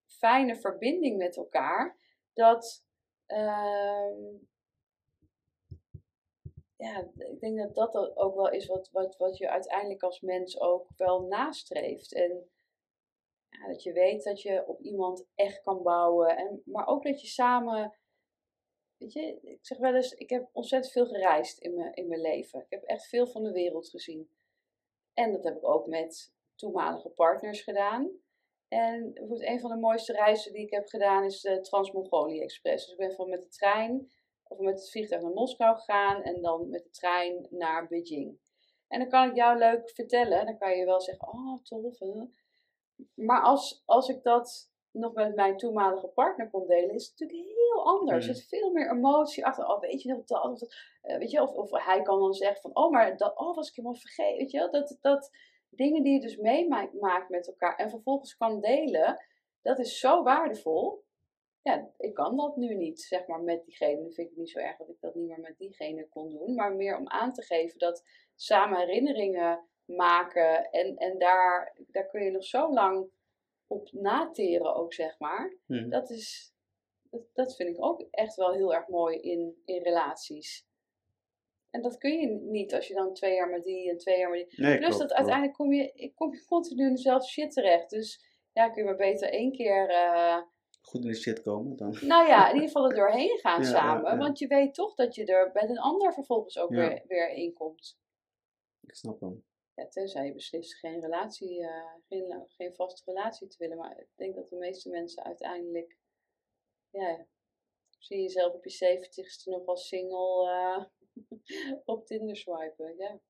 fijne 0.07 0.57
verbinding 0.57 1.17
met 1.17 1.37
elkaar. 1.37 1.99
Dat, 2.33 2.85
ehm, 3.27 4.23
ja, 6.85 7.11
ik 7.17 7.41
denk 7.41 7.59
dat 7.59 7.75
dat 7.75 8.17
ook 8.17 8.35
wel 8.35 8.51
is 8.51 8.67
wat, 8.67 8.91
wat, 8.93 9.17
wat 9.17 9.37
je 9.37 9.51
uiteindelijk 9.51 10.03
als 10.03 10.21
mens 10.21 10.61
ook 10.61 10.89
wel 10.97 11.23
nastreeft. 11.23 12.15
En 12.15 12.51
ja, 13.49 13.67
dat 13.67 13.83
je 13.83 13.93
weet 13.93 14.25
dat 14.25 14.43
je 14.43 14.67
op 14.67 14.81
iemand 14.81 15.27
echt 15.35 15.63
kan 15.63 15.83
bouwen. 15.83 16.37
En, 16.37 16.63
maar 16.65 16.87
ook 16.87 17.03
dat 17.03 17.21
je 17.21 17.27
samen. 17.27 17.99
Weet 18.97 19.13
je, 19.13 19.41
ik 19.43 19.67
zeg 19.67 19.79
wel 19.79 19.95
eens, 19.95 20.13
ik 20.13 20.31
heb 20.31 20.49
ontzettend 20.53 20.93
veel 20.93 21.07
gereisd 21.07 21.59
in 21.59 21.75
mijn, 21.75 21.95
in 21.95 22.09
mijn 22.09 22.21
leven. 22.21 22.61
Ik 22.61 22.71
heb 22.71 22.83
echt 22.83 23.07
veel 23.07 23.27
van 23.27 23.43
de 23.43 23.53
wereld 23.53 23.89
gezien. 23.89 24.31
En 25.15 25.33
dat 25.33 25.45
heb 25.45 25.57
ik 25.57 25.69
ook 25.69 25.87
met 25.87 26.33
toenmalige 26.55 27.09
partners 27.09 27.63
gedaan. 27.63 28.11
En 28.69 29.13
een 29.15 29.61
van 29.61 29.71
de 29.71 29.77
mooiste 29.77 30.13
reizen 30.13 30.53
die 30.53 30.63
ik 30.63 30.71
heb 30.71 30.89
gedaan 30.89 31.25
is 31.25 31.41
de 31.41 31.61
Trans-Mongolië 31.61 32.41
Express. 32.41 32.85
Dus 32.85 32.93
ik 32.93 32.99
ben 33.07 33.15
van 33.15 33.29
met 33.29 33.43
de 33.43 33.49
trein 33.49 34.11
of 34.49 34.59
met 34.59 34.75
het 34.75 34.91
vliegtuig 34.91 35.23
naar 35.23 35.33
Moskou 35.33 35.77
gegaan 35.77 36.23
en 36.23 36.43
dan 36.43 36.69
met 36.71 36.83
de 36.83 36.91
trein 36.91 37.47
naar 37.51 37.87
Beijing. 37.89 38.39
En 38.89 38.99
dan 38.99 39.09
kan 39.09 39.29
ik 39.29 39.37
jou 39.37 39.59
leuk 39.59 39.91
vertellen, 39.91 40.47
dan 40.47 40.59
kan 40.59 40.77
je 40.77 40.85
wel 40.85 41.01
zeggen, 41.01 41.29
oh 41.29 41.63
tof. 41.63 41.99
hè. 41.99 42.25
Maar 43.15 43.43
als, 43.43 43.83
als 43.85 44.09
ik 44.09 44.23
dat 44.23 44.71
nog 44.91 45.13
met 45.13 45.35
mijn 45.35 45.57
toenmalige 45.57 46.07
partner 46.07 46.51
kon 46.51 46.67
delen, 46.67 46.95
is 46.95 47.07
het 47.09 47.21
natuurlijk 47.21 47.49
heel 47.49 47.85
anders. 47.85 48.25
Mm. 48.25 48.31
Er 48.31 48.37
zit 48.37 48.49
veel 48.49 48.71
meer 48.73 48.91
emotie 48.91 49.47
achter. 49.47 49.69
Oh, 49.69 49.81
weet 49.81 50.03
je 50.03 50.09
nog 50.09 50.25
dat? 50.25 50.45
Of, 50.45 50.59
dat, 50.59 50.75
eh, 51.03 51.19
weet 51.19 51.31
je, 51.31 51.43
of, 51.43 51.55
of 51.55 51.71
hij 51.71 52.03
kan 52.03 52.19
dan 52.21 52.35
zeggen 52.35 52.61
van, 52.61 52.77
oh, 52.77 52.91
maar 52.91 53.17
dat 53.17 53.39
oh, 53.39 53.57
was 53.57 53.69
ik 53.69 53.75
helemaal 53.75 53.99
vergeten. 53.99 54.37
Weet 54.37 54.51
je 54.51 54.59
wel, 54.59 54.71
dat, 54.71 54.99
dat 55.01 55.31
dingen 55.69 56.03
die 56.03 56.13
je 56.13 56.21
dus 56.21 56.37
meemaakt 56.37 57.29
met 57.29 57.47
elkaar 57.47 57.77
en 57.77 57.91
vervolgens 57.91 58.37
kan 58.37 58.61
delen, 58.61 59.25
dat 59.63 59.79
is 59.79 59.99
zo 59.99 60.23
waardevol. 60.23 61.05
Ja, 61.65 61.91
ik 61.99 62.15
kan 62.15 62.37
dat 62.37 62.57
nu 62.57 62.75
niet, 62.75 63.01
zeg 63.01 63.27
maar, 63.27 63.41
met 63.41 63.65
diegene. 63.65 64.01
Nu 64.01 64.13
vind 64.13 64.19
ik 64.19 64.29
het 64.29 64.37
niet 64.37 64.51
zo 64.51 64.59
erg 64.59 64.77
dat 64.77 64.89
ik 64.89 65.01
dat 65.01 65.15
niet 65.15 65.29
meer 65.29 65.41
met 65.41 65.59
diegene 65.59 66.09
kon 66.09 66.31
doen. 66.31 66.55
Maar 66.55 66.75
meer 66.75 66.99
om 66.99 67.09
aan 67.09 67.33
te 67.33 67.43
geven 67.43 67.79
dat 67.79 68.05
samen 68.35 68.79
herinneringen 68.79 69.69
maken. 69.85 70.71
En, 70.71 70.97
en 70.97 71.19
daar, 71.19 71.77
daar 71.87 72.07
kun 72.07 72.25
je 72.25 72.31
nog 72.31 72.45
zo 72.45 72.73
lang 72.73 73.11
op 73.67 73.93
nateren 73.93 74.75
ook, 74.75 74.93
zeg 74.93 75.19
maar. 75.19 75.57
mhm. 75.67 75.89
Dat 75.89 76.11
is, 76.11 76.55
dat, 77.11 77.23
dat 77.33 77.57
vind 77.57 77.77
ik 77.77 77.85
ook 77.85 78.07
echt 78.11 78.35
wel 78.35 78.53
heel 78.53 78.75
erg 78.75 78.89
mooi 78.89 79.19
in, 79.19 79.63
in 79.65 79.83
relaties. 79.83 80.67
En 81.71 81.83
dat 81.83 81.99
kun 81.99 82.21
je 82.21 82.27
niet 82.29 82.75
als 82.75 82.87
je 82.89 82.95
dan 82.95 83.15
twee 83.15 83.35
jaar 83.35 83.49
met 83.49 83.65
die 83.65 83.91
en 83.91 83.99
twee 83.99 84.19
jaar 84.19 84.31
met 84.31 84.51
die... 84.51 84.61
Nee, 84.61 84.77
Plus 84.77 84.89
klopt, 84.89 85.03
dat 85.03 85.13
uiteindelijk 85.13 85.57
kom 85.57 85.73
je, 85.73 85.93
ik 85.95 86.15
kom 86.15 86.33
je 86.33 86.45
continu 86.45 86.87
in 86.87 86.95
dezelfde 86.95 87.29
shit 87.29 87.53
terecht. 87.53 87.91
Dus 87.91 88.25
ja, 88.53 88.69
kun 88.69 88.83
je 88.83 88.89
maar 88.89 88.97
beter 88.97 89.31
één 89.31 89.53
keer... 89.53 89.89
eh, 89.89 90.43
Goed 90.85 91.05
in 91.05 91.11
de 91.11 91.17
shit 91.17 91.43
komen 91.43 91.77
dan. 91.77 91.99
nou 92.15 92.29
ja, 92.29 92.49
in 92.49 92.55
ieder 92.55 92.69
geval 92.69 92.89
er 92.89 92.97
doorheen 92.97 93.39
gaan 93.39 93.63
Ja, 93.63 93.69
samen. 93.69 94.05
ja, 94.05 94.11
ja. 94.11 94.19
Want 94.19 94.39
je 94.39 94.47
weet 94.47 94.75
toch 94.75 94.95
dat 94.95 95.15
je 95.15 95.25
er 95.25 95.51
met 95.53 95.69
een 95.69 95.79
ander 95.79 96.13
vervolgens 96.13 96.59
ook 96.59 96.71
weer, 96.71 97.05
weer 97.07 97.29
in 97.29 97.53
komt. 97.53 97.99
Ik 98.81 98.95
snap 98.95 99.21
hem. 99.21 99.45
Ja, 99.75 99.89
tenzij 99.89 100.27
je 100.27 100.33
beslist 100.33 100.75
geen 100.79 101.01
relatie, 101.01 101.61
eh, 101.63 101.95
geen, 102.09 102.47
geen 102.49 102.75
vaste 102.75 103.03
relatie 103.05 103.47
te 103.49 103.57
willen. 103.59 103.77
Maar 103.77 103.99
ik 103.99 104.09
denk 104.15 104.35
dat 104.35 104.49
de 104.49 104.57
meeste 104.57 104.91
mensen 104.91 105.25
uiteindelijk, 105.25 105.99
ja, 106.91 107.27
zie 107.99 108.17
je 108.17 108.23
jezelf 108.23 108.53
op 108.53 108.65
je 108.65 108.99
70ste 108.99 109.51
nog 109.51 109.67
als 109.67 109.89
single 109.89 110.51
eh, 110.51 110.85
op 111.95 112.07
Tinder 112.07 112.37
swipen. 112.37 112.97
Ja, 112.97 113.21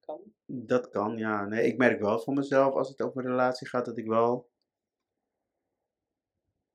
kan. 0.00 0.34
Dat 0.46 0.88
kan, 0.88 1.18
ja. 1.18 1.44
Nee, 1.44 1.66
ik 1.66 1.76
merk 1.76 2.00
wel 2.00 2.18
voor 2.18 2.34
mezelf 2.34 2.74
als 2.74 2.88
het 2.88 3.02
over 3.02 3.24
een 3.24 3.30
relatie 3.30 3.68
gaat 3.68 3.84
dat 3.84 3.98
ik 3.98 4.06
wel 4.06 4.48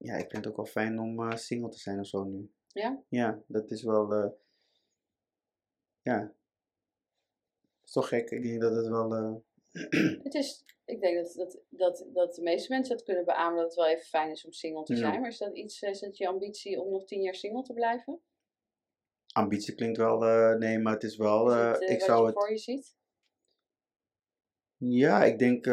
ja, 0.06 0.16
ik 0.16 0.30
vind 0.30 0.36
het 0.36 0.48
ook 0.48 0.56
wel 0.56 0.66
fijn 0.66 1.00
om 1.00 1.20
eh, 1.32 1.38
single 1.38 1.70
te 1.70 1.80
zijn 1.80 2.00
of 2.00 2.08
zo 2.08 2.24
nu. 2.24 2.52
Ja? 2.68 3.04
Ja, 3.10 3.44
dat 3.48 3.72
is 3.72 3.84
wel, 3.84 4.14
eh, 4.14 4.30
ja. 6.02 6.20
Het 6.20 7.84
is 7.86 7.92
toch 7.92 8.08
gek, 8.08 8.30
ik 8.30 8.44
denk 8.44 8.62
dat 8.62 8.76
het 8.76 8.88
wel, 8.88 9.16
eh, 9.16 9.36
Het 10.24 10.34
is, 10.34 10.66
ik 10.86 11.02
denk 11.02 11.18
dat, 11.18 11.34
dat, 11.36 11.60
dat, 11.70 12.06
dat 12.14 12.36
de 12.36 12.42
meeste 12.42 12.74
mensen 12.74 12.96
het 12.96 13.06
kunnen 13.06 13.26
beamen 13.26 13.56
dat 13.56 13.66
het 13.66 13.76
wel 13.76 13.88
even 13.88 14.06
fijn 14.06 14.32
is 14.32 14.46
om 14.46 14.52
single 14.52 14.84
te 14.84 14.94
Ja. 14.94 15.00
zijn. 15.00 15.20
Maar 15.20 15.30
is 15.30 15.38
dat 15.38 15.56
iets, 15.56 15.82
is 15.82 16.02
het 16.02 16.18
je 16.18 16.28
ambitie 16.28 16.82
om 16.82 16.92
nog 16.92 17.06
tien 17.06 17.22
jaar 17.22 17.36
single 17.36 17.62
te 17.64 17.74
blijven? 17.74 18.22
ambitie 19.32 19.76
klinkt 19.76 19.98
wel, 19.98 20.20
nee, 20.58 20.80
maar 20.80 20.94
het 20.94 21.04
is 21.04 21.18
wel, 21.18 21.50
Is 21.50 21.80
het, 21.80 21.90
ik 21.90 22.02
zou 22.02 22.20
je 22.20 22.26
het, 22.26 22.36
voor 22.36 22.52
je 22.52 22.58
ziet? 22.58 22.96
ja, 24.78 25.24
ik 25.24 25.40
denk, 25.40 25.66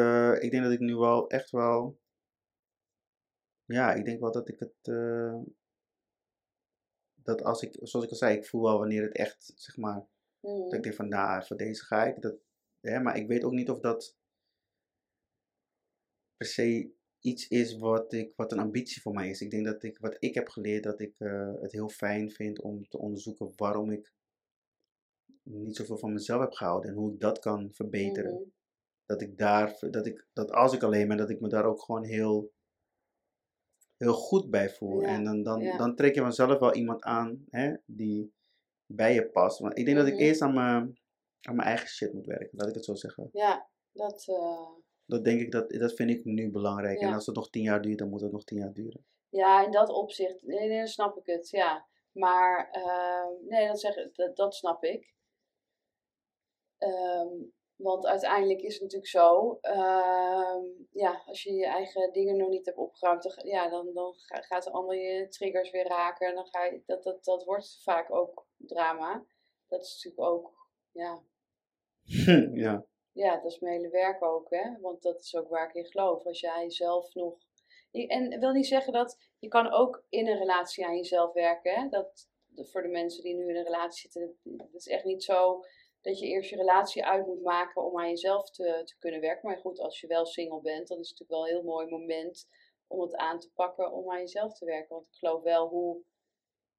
ik 0.43 0.51
denk 0.51 0.63
dat 0.63 0.73
ik 0.73 0.79
nu 0.81 0.97
wel 0.97 1.29
echt 1.29 1.51
wel, 1.51 2.01
ja, 3.65 3.95
ik 3.95 4.05
denk 4.05 4.21
wel 4.21 4.33
dat 4.33 4.49
ik 4.49 4.59
het, 4.59 4.75
eh, 4.83 5.41
dat 7.15 7.43
als 7.43 7.63
ik, 7.63 7.77
zoals 7.81 8.05
ik 8.05 8.11
al 8.11 8.17
zei, 8.17 8.37
ik 8.37 8.47
voel 8.47 8.63
wel 8.63 8.79
wanneer 8.79 9.03
het 9.03 9.17
echt, 9.17 9.53
zeg 9.57 9.77
maar, 9.77 10.07
Hmm. 10.43 10.63
Dat 10.63 10.73
ik 10.73 10.83
denk 10.83 10.95
van, 10.95 11.09
nou, 11.09 11.45
voor 11.45 11.57
deze 11.57 11.85
ga 11.85 12.05
ik. 12.05 12.23
Dat, 12.23 12.35
hè, 12.81 13.01
maar 13.01 13.17
ik 13.17 13.27
weet 13.27 13.45
ook 13.45 13.53
niet 13.53 13.71
of 13.71 13.81
dat 13.81 14.17
per 16.37 16.47
se 16.47 16.93
iets 17.21 17.49
is 17.49 17.77
wat, 17.77 18.13
ik, 18.13 18.33
wat 18.37 18.53
een 18.53 18.59
ambitie 18.59 19.03
voor 19.03 19.13
mij 19.13 19.31
is. 19.31 19.41
Ik 19.41 19.51
denk 19.51 19.65
dat 19.65 19.83
ik, 19.83 19.99
wat 19.99 20.17
ik 20.19 20.35
heb 20.35 20.49
geleerd, 20.49 20.83
dat 20.83 21.01
ik 21.01 21.15
eh, 21.19 21.53
het 21.61 21.73
heel 21.73 21.89
fijn 21.89 22.31
vind 22.31 22.61
om 22.61 22.89
te 22.89 22.99
onderzoeken 22.99 23.53
waarom 23.57 23.91
ik 23.91 24.13
niet 25.43 25.77
zoveel 25.77 25.99
van 25.99 26.13
mezelf 26.13 26.41
heb 26.41 26.53
gehouden 26.53 26.91
en 26.91 26.97
hoe 26.97 27.13
ik 27.13 27.21
dat 27.21 27.39
kan 27.39 27.71
verbeteren. 27.73 28.35
Mhm. 28.35 28.49
Dat 29.07 29.23
ik 29.23 29.39
daar, 29.39 29.77
dat 29.91 30.07
ik, 30.07 30.27
dat 30.33 30.51
als 30.51 30.73
ik 30.73 30.83
alleen 30.83 31.09
ben, 31.09 31.17
dat 31.17 31.31
ik 31.31 31.41
me 31.41 31.49
daar 31.49 31.65
ook 31.65 31.83
gewoon 31.83 32.05
heel, 32.05 32.53
heel 34.03 34.15
goed 34.15 34.51
bij 34.51 34.71
voel. 34.71 35.01
Ja, 35.01 35.09
En 35.09 35.25
dan, 35.25 35.43
dan, 35.43 35.61
ja. 35.61 35.77
dan 35.77 35.95
trek 35.97 36.15
je 36.15 36.21
vanzelf 36.21 36.59
wel 36.59 36.75
iemand 36.75 37.03
aan 37.03 37.45
hè, 37.51 37.75
die 37.87 38.33
bij 38.87 39.15
je 39.15 39.29
past. 39.29 39.59
Want 39.59 39.79
ik 39.79 39.85
denk 39.85 39.97
dat 39.97 40.07
ik 40.07 40.13
Mhm. 40.15 40.23
eerst 40.23 40.41
aan 40.43 40.55
mijn, 40.55 40.99
aan 41.41 41.57
mijn 41.57 41.69
eigen 41.69 41.89
shit 41.89 42.13
moet 42.13 42.27
werken, 42.27 42.49
laat 42.53 42.69
ik 42.69 42.75
het 42.75 42.85
zo 42.85 42.95
zeggen. 42.95 43.29
Ja, 43.33 43.69
dat, 43.93 44.25
eh, 44.29 44.69
Dat 45.05 45.25
denk 45.25 45.41
ik, 45.41 45.51
dat, 45.53 45.71
dat 45.71 45.93
vind 45.95 46.11
ik 46.11 46.25
nu 46.25 46.51
belangrijk. 46.51 47.01
En 47.01 47.13
als 47.13 47.27
het 47.27 47.35
nog 47.37 47.51
tien 47.51 47.63
jaar 47.63 47.83
duurt, 47.83 47.99
dan 47.99 48.09
moet 48.09 48.21
het 48.21 48.33
nog 48.33 48.45
tien 48.45 48.59
jaar 48.59 48.73
duren. 48.73 49.05
ja, 49.29 49.65
in 49.65 49.71
dat 49.71 49.89
opzicht, 49.89 50.43
nee, 50.43 50.69
nee, 50.69 50.79
dan 50.79 50.87
snap 50.87 51.17
ik 51.17 51.27
het, 51.27 51.51
ja. 51.51 51.87
Maar, 52.13 52.69
ehm, 52.71 53.47
nee, 53.49 53.67
dat, 53.67 53.81
zeg, 53.81 53.95
dat, 54.13 54.37
dat 54.37 54.55
snap 54.55 54.85
ik. 54.85 55.15
Ehm, 56.79 57.29
want 57.83 58.07
uiteindelijk 58.07 58.61
is 58.61 58.73
het 58.73 58.83
natuurlijk 58.83 59.11
zo, 59.11 59.59
ehm, 59.61 60.65
ja, 60.91 61.23
als 61.27 61.43
je 61.43 61.53
je 61.53 61.67
eigen 61.67 62.13
dingen 62.13 62.37
nog 62.37 62.49
niet 62.49 62.67
hebt 62.67 62.79
opgeruimd, 62.79 63.23
dan, 63.23 63.47
ja, 63.47 63.69
dan, 63.69 63.93
dan 63.95 64.15
ga- 64.15 64.41
gaat 64.41 64.65
de 64.65 64.71
ander 64.71 64.97
je 64.97 65.29
triggers 65.29 65.71
weer 65.71 65.87
raken. 65.87 66.27
En 66.27 66.35
dan 66.35 66.47
ga 66.47 66.65
je, 66.65 66.83
dat, 66.87 67.03
dat, 67.03 67.25
dat 67.25 67.45
wordt 67.45 67.83
vaak 67.83 68.15
ook 68.15 68.47
drama. 68.57 69.25
Dat 69.69 69.83
is 69.83 69.95
natuurlijk 69.95 70.33
ook, 70.33 70.69
ja, 70.93 71.23
ja. 72.65 72.87
ja, 73.13 73.35
dat 73.41 73.53
is 73.53 73.59
mijn 73.59 73.75
hele 73.75 73.89
werk 73.89 74.25
ook, 74.25 74.51
hè. 74.51 74.81
Want 74.81 75.03
dat 75.03 75.21
is 75.21 75.37
ook 75.37 75.49
waar 75.49 75.69
ik 75.69 75.75
in 75.75 75.87
geloof. 75.87 76.25
Als 76.25 76.41
jij 76.41 76.71
zelf 76.71 77.15
nog... 77.15 77.39
En 77.93 78.41
wil 78.41 78.53
niet 78.53 78.67
zeggen 78.67 78.93
dat... 78.93 79.31
Je 79.39 79.49
kan 79.49 79.71
ook 79.71 80.05
in 80.09 80.29
een 80.29 80.39
relatie 80.39 80.87
aan 80.87 80.97
jezelf 80.97 81.33
werken, 81.33 81.75
hè. 81.75 81.89
Dat, 81.89 82.29
dat 82.47 82.71
voor 82.71 82.83
de 82.83 82.89
mensen 82.89 83.23
die 83.23 83.35
nu 83.35 83.49
in 83.49 83.57
een 83.57 83.65
relatie 83.65 84.11
zitten... 84.11 84.39
Het 84.57 84.75
is 84.75 84.87
echt 84.87 85.05
niet 85.05 85.25
zo 85.25 85.65
dat 86.03 86.19
je 86.19 86.27
eerst 86.27 86.51
je 86.51 86.57
relatie 86.57 87.05
uit 87.05 87.27
moet 87.27 87.43
maken 87.43 87.83
om 87.85 87.99
aan 87.99 88.09
jezelf 88.09 88.51
te, 88.51 88.83
te 88.85 88.99
kunnen 88.99 89.21
werken. 89.21 89.49
Maar 89.49 89.59
goed, 89.59 89.79
als 89.79 90.01
je 90.01 90.07
wel 90.07 90.27
single 90.27 90.61
bent, 90.61 90.89
dan 90.89 90.99
is 90.99 91.09
het 91.09 91.19
natuurlijk 91.19 91.31
wel 91.31 91.41
een 91.41 91.55
heel 91.55 91.73
mooi 91.73 91.89
moment 91.89 92.49
om 92.87 93.01
het 93.01 93.15
aan 93.17 93.41
te 93.41 93.51
pakken 93.53 93.93
om 93.93 94.11
aan 94.11 94.19
jezelf 94.19 94.55
te 94.59 94.65
werken. 94.65 94.95
Want 94.95 95.07
ik 95.07 95.15
geloof 95.15 95.43
wel 95.43 95.69
hoe, 95.69 96.03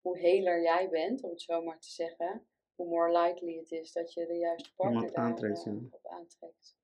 hoe 0.02 0.18
heler 0.20 0.62
jij 0.62 0.90
bent, 0.90 1.24
om 1.24 1.30
het 1.30 1.42
zo 1.42 1.62
maar 1.64 1.80
te 1.80 1.90
zeggen, 1.92 2.48
hoe 2.76 2.88
more 2.88 3.20
likely 3.20 3.58
het 3.58 3.72
is 3.72 3.92
dat 3.92 4.14
je 4.14 4.26
de 4.26 4.38
juiste 4.38 4.74
partner 4.76 5.16
aantrekt, 5.16 5.66
eh, 5.66 5.74
ja. 5.74 5.80
op 5.92 6.08
aantrekt. 6.08 6.78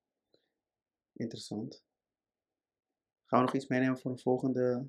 Interessant. 1.13 1.83
Gaan 3.25 3.39
we 3.39 3.45
nog 3.45 3.55
iets 3.55 3.67
meenemen 3.67 3.97
voor 3.97 4.11
de 4.11 4.21
volgende? 4.21 4.87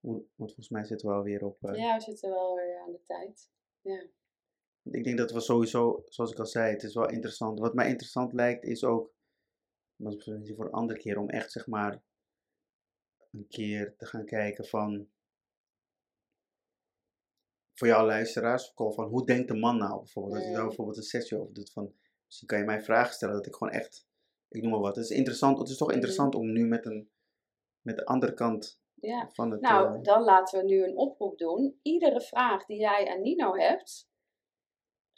Want 0.00 0.26
volgens 0.36 0.68
mij 0.68 0.84
zitten 0.84 1.08
we 1.08 1.14
alweer 1.14 1.44
op. 1.44 1.64
eh, 1.64 1.74
Ja, 1.78 1.94
we 1.96 2.02
zitten 2.02 2.30
wel 2.30 2.54
weer 2.54 2.78
aan 2.80 2.92
de 2.92 3.02
tijd. 3.02 3.50
Ja. 3.80 4.06
Ik 4.90 5.04
denk 5.04 5.18
dat 5.18 5.30
we 5.30 5.40
sowieso, 5.40 6.04
zoals 6.08 6.32
ik 6.32 6.38
al 6.38 6.46
zei, 6.46 6.72
het 6.72 6.82
is 6.82 6.94
wel 6.94 7.08
interessant. 7.08 7.58
Wat 7.58 7.74
mij 7.74 7.88
interessant 7.88 8.32
lijkt 8.32 8.64
is 8.64 8.84
ook, 8.84 9.12
dat 9.96 10.12
is 10.12 10.26
misschien 10.26 10.56
voor 10.56 10.64
een 10.64 10.72
andere 10.72 10.98
keer, 10.98 11.18
om 11.18 11.28
echt 11.28 11.52
zeg 11.52 11.66
maar 11.66 12.02
een 13.30 13.46
keer 13.48 13.96
te 13.96 14.06
gaan 14.06 14.24
kijken 14.24 14.64
van, 14.64 15.08
voor 17.74 17.86
jouw 17.88 18.06
luisteraars, 18.06 18.72
van 18.74 19.04
hoe 19.08 19.26
denkt 19.26 19.48
de 19.48 19.54
man 19.54 19.76
nou 19.76 19.98
bijvoorbeeld? 19.98 20.36
Als 20.36 20.44
je 20.44 20.50
daar 20.52 20.60
Mm. 20.62 20.66
bijvoorbeeld 20.68 20.96
een 20.96 21.02
sessie 21.02 21.38
over 21.40 21.54
doet, 21.54 21.72
van, 21.72 21.94
misschien 22.26 22.48
kan 22.48 22.58
je 22.58 22.64
mij 22.64 22.82
vragen 22.82 23.14
stellen 23.14 23.34
dat 23.34 23.46
ik 23.46 23.54
gewoon 23.54 23.72
echt, 23.72 24.06
ik 24.48 24.62
noem 24.62 24.70
maar 24.70 24.80
wat. 24.80 24.96
Het 24.96 25.04
is 25.04 25.16
interessant, 25.16 25.58
het 25.58 25.68
is 25.68 25.76
toch 25.76 25.86
Mhm. 25.88 25.96
interessant 25.96 26.34
om 26.34 26.52
nu 26.52 26.66
met 26.66 26.86
een, 26.86 27.10
met 27.80 27.96
de 27.96 28.04
andere 28.04 28.34
kant 28.34 28.80
ja. 28.94 29.30
van 29.32 29.50
het... 29.50 29.60
Nou, 29.60 29.94
eh, 29.96 30.02
dan 30.02 30.22
laten 30.22 30.58
we 30.58 30.64
nu 30.64 30.84
een 30.84 30.96
oproep 30.96 31.38
doen. 31.38 31.78
Iedere 31.82 32.20
vraag 32.20 32.64
die 32.66 32.78
jij 32.78 33.08
aan 33.08 33.22
Nino 33.22 33.54
hebt, 33.56 34.08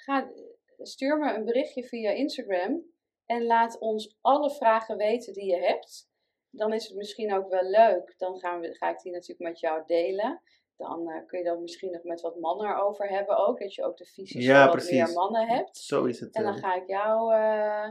ga, 0.07 0.31
stuur 0.79 1.19
me 1.19 1.35
een 1.35 1.45
berichtje 1.45 1.85
via 1.85 2.11
Instagram 2.11 2.83
en 3.27 3.45
laat 3.45 3.79
ons 3.79 4.17
alle 4.21 4.51
vragen 4.51 4.97
weten 4.97 5.33
die 5.33 5.45
je 5.45 5.57
hebt. 5.61 6.09
Dan 6.51 6.73
is 6.73 6.87
het 6.89 6.97
misschien 6.97 7.35
ook 7.35 7.49
wel 7.51 7.71
leuk. 7.71 8.15
Dan 8.17 8.39
gaan 8.39 8.61
we, 8.61 8.75
ga 8.75 8.91
ik 8.91 9.01
die 9.01 9.13
natuurlijk 9.13 9.49
met 9.49 9.61
jou 9.61 9.83
delen. 9.87 10.41
Dan 10.77 11.11
eh, 11.11 11.27
kun 11.27 11.39
je 11.39 11.45
dan 11.45 11.61
misschien 11.63 11.91
nog 11.93 12.03
met 12.03 12.21
wat 12.21 12.39
mannen 12.39 12.67
erover 12.71 13.09
hebben 13.09 13.37
ook. 13.37 13.59
Dat 13.61 13.75
je 13.75 13.85
ook 13.85 13.97
de 13.97 14.05
visies 14.05 14.45
Ja, 14.45 14.67
van 14.69 14.77
wat 14.79 14.91
meer 14.91 15.13
mannen 15.13 15.47
hebt. 15.49 15.77
zo 15.77 16.05
is 16.05 16.21
het. 16.21 16.35
En 16.35 16.43
dan 16.43 16.55
eh, 16.55 16.61
ga 16.61 16.75
ik 16.75 16.87
jou, 16.87 17.35
eh, 17.35 17.89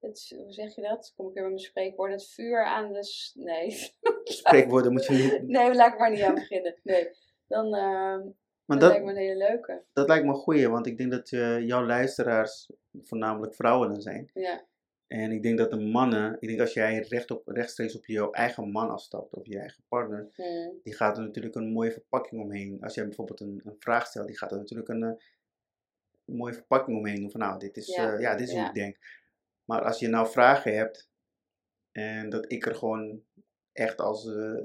het, 0.00 0.34
hoe 0.36 0.52
zeg 0.52 0.74
je 0.74 0.82
dat? 0.82 1.12
Kom 1.16 1.26
ik 1.28 1.34
weer 1.34 1.42
met 1.42 1.52
mijn 1.52 1.64
spreekwoord. 1.64 2.12
Het 2.12 2.28
vuur 2.28 2.64
aan 2.64 2.92
de... 2.92 3.02
s- 3.04 3.32
Nee. 3.34 3.70
spreekwoorden 4.24 4.92
moet 4.92 5.06
je 5.06 5.12
niet... 5.12 5.48
nee, 5.48 5.74
laat 5.74 5.92
ik 5.92 5.98
maar 5.98 6.10
niet 6.10 6.22
aan 6.22 6.34
beginnen. 6.34 6.76
Nee. 6.82 7.10
Dan, 7.46 7.66
Maar 8.68 8.78
dat 8.78 8.80
dat, 8.80 8.90
lijkt 8.90 9.04
me 9.04 9.10
een 9.10 9.28
hele 9.28 9.46
leuke. 9.48 9.82
dat 9.92 10.08
lijkt 10.08 10.24
me 10.24 10.30
een 10.30 10.36
goeie, 10.36 10.68
want 10.68 10.86
ik 10.86 10.96
denk 10.98 11.10
dat 11.10 11.30
eh, 11.30 11.60
jouw 11.66 11.86
luisteraars 11.86 12.70
voornamelijk 13.02 13.54
vrouwen 13.54 13.88
dan 13.88 14.02
zijn. 14.02 14.30
Ja. 14.34 14.66
En 15.06 15.32
ik 15.32 15.42
denk 15.42 15.58
dat 15.58 15.70
de 15.70 15.80
mannen, 15.80 16.36
ik 16.40 16.48
denk 16.48 16.60
als 16.60 16.72
jij 16.72 16.98
recht 16.98 17.30
op, 17.30 17.48
rechtstreeks 17.48 17.96
op 17.96 18.06
jouw 18.06 18.30
eigen 18.30 18.70
man 18.70 18.90
afstapt, 18.90 19.34
of 19.34 19.46
je 19.46 19.58
eigen 19.58 19.84
partner, 19.88 20.28
die 20.82 20.94
gaat 20.94 21.16
er 21.16 21.22
natuurlijk 21.22 21.54
een 21.54 21.72
mooie 21.72 21.92
verpakking 21.92 22.42
omheen. 22.42 22.78
Als 22.80 22.94
jij 22.94 23.04
bijvoorbeeld 23.04 23.40
een, 23.40 23.60
een 23.64 23.76
vraag 23.78 24.06
stelt, 24.06 24.26
die 24.26 24.38
gaat 24.38 24.52
er 24.52 24.58
natuurlijk 24.58 24.88
een, 24.88 25.02
eh, 25.02 25.12
een 26.24 26.36
mooie 26.36 26.54
verpakking 26.54 26.98
omheen 26.98 27.20
doen. 27.20 27.30
Van 27.30 27.40
nou, 27.40 27.58
dit 27.58 27.76
is, 27.76 27.86
Ja, 27.86 28.02
ja, 28.02 28.18
ja, 28.18 28.36
dit 28.36 28.48
is 28.48 28.54
hoe 28.54 28.66
ik 28.66 28.74
denk. 28.74 28.96
Maar 29.64 29.82
als 29.82 29.98
je 29.98 30.08
nou 30.08 30.28
vragen 30.28 30.76
hebt, 30.76 31.10
en 31.92 32.30
dat 32.30 32.52
ik 32.52 32.66
er 32.66 32.74
gewoon 32.74 33.22
echt 33.72 34.00
als, 34.00 34.26
eh, 34.26 34.64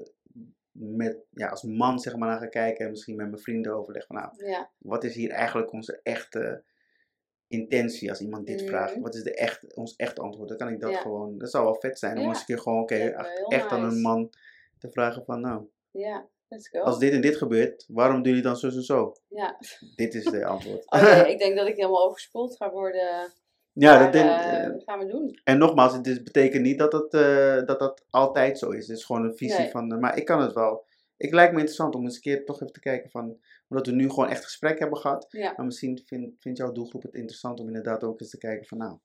met, 0.73 1.17
ja, 1.29 1.47
als 1.47 1.63
man 1.63 1.99
zeg 1.99 2.15
maar 2.15 2.29
naar 2.29 2.39
ga 2.39 2.47
kijken, 2.47 2.85
en 2.85 2.91
misschien 2.91 3.15
met 3.15 3.29
mijn 3.29 3.41
vrienden 3.41 3.73
overleg 3.75 4.05
van 4.05 4.15
nou, 4.15 4.45
Ja. 4.49 4.71
wat 4.77 5.03
is 5.03 5.15
hier 5.15 5.29
eigenlijk 5.31 5.71
onze 5.71 5.99
echte 6.03 6.63
intentie 7.47 8.09
als 8.09 8.21
iemand 8.21 8.45
dit 8.47 8.61
vraagt? 8.61 8.93
Mhm. 8.93 9.01
Wat 9.01 9.15
is 9.15 9.23
de 9.23 9.33
echt, 9.35 9.75
ons 9.75 9.95
echte 9.95 10.21
antwoord? 10.21 10.49
Dan 10.49 10.57
kan 10.57 10.67
ik 10.69 10.79
dat 10.79 10.91
Ja. 10.91 10.99
gewoon, 11.01 11.37
dat 11.37 11.49
zou 11.51 11.63
wel 11.63 11.75
vet 11.79 11.99
zijn 11.99 12.17
om 12.17 12.27
eens 12.27 12.39
een 12.39 12.45
keer 12.45 12.59
gewoon, 12.59 12.81
oké, 12.81 12.95
echt- 12.95 13.51
echt 13.51 13.69
aan 13.71 13.83
een 13.83 14.01
man 14.01 14.29
te 14.77 14.91
vragen 14.91 15.23
van 15.25 15.41
nou, 15.41 15.67
Ja. 15.91 16.27
Let's 16.47 16.67
go. 16.69 16.79
als 16.79 16.99
dit 16.99 17.11
en 17.13 17.21
dit 17.21 17.35
gebeurt, 17.37 17.85
waarom 17.87 18.15
doen 18.15 18.23
jullie 18.25 18.41
dan 18.41 18.55
zo 18.57 18.67
en 18.67 18.83
zo? 18.83 19.13
Ja. 19.27 19.57
Dit 19.95 20.13
is 20.15 20.23
de 20.23 20.45
antwoord. 20.45 20.85
Nee, 20.91 21.31
ik 21.33 21.39
denk 21.39 21.55
dat 21.57 21.67
ik 21.67 21.75
helemaal 21.75 22.05
overspoeld 22.07 22.55
ga 22.57 22.71
worden. 22.71 23.33
Ja, 23.73 23.93
Maar, 23.93 24.03
dat 24.03 24.13
denk, 24.13 24.29
eh, 24.29 24.63
eh, 24.65 24.71
dat 24.71 24.83
gaan 24.83 24.99
we 24.99 25.05
doen. 25.05 25.39
en 25.43 25.57
nogmaals, 25.57 25.93
het 25.93 26.07
is, 26.07 26.23
betekent 26.23 26.63
niet 26.63 26.77
dat 26.79 26.91
dat, 26.91 27.13
eh, 27.13 27.65
dat 27.65 27.79
dat 27.79 28.05
altijd 28.09 28.59
zo 28.59 28.69
is. 28.69 28.87
Het 28.87 28.97
is 28.97 29.03
gewoon 29.05 29.23
een 29.23 29.37
visie 29.37 29.59
Nee. 29.59 29.69
van, 29.71 29.99
maar 29.99 30.17
ik 30.17 30.25
kan 30.25 30.41
het 30.41 30.53
wel. 30.53 30.85
Ik 31.17 31.33
lijkt 31.33 31.51
me 31.51 31.57
interessant 31.57 31.95
om 31.95 32.03
eens 32.03 32.15
een 32.15 32.21
keer 32.21 32.45
toch 32.45 32.55
even 32.61 32.73
te 32.73 32.79
kijken 32.79 33.09
van, 33.09 33.37
omdat 33.67 33.85
we 33.87 33.91
nu 33.93 34.09
gewoon 34.09 34.29
echt 34.29 34.43
gesprek 34.43 34.79
hebben 34.79 34.97
gehad. 34.97 35.25
Ja. 35.29 35.53
Maar 35.55 35.65
misschien 35.65 36.01
vindt 36.05 36.35
vindt 36.39 36.57
jouw 36.57 36.71
doelgroep 36.71 37.01
het 37.03 37.13
interessant 37.13 37.59
om 37.59 37.67
inderdaad 37.67 38.03
ook 38.03 38.19
eens 38.19 38.29
te 38.29 38.37
kijken 38.37 38.65
van 38.65 38.77
nou, 38.77 38.97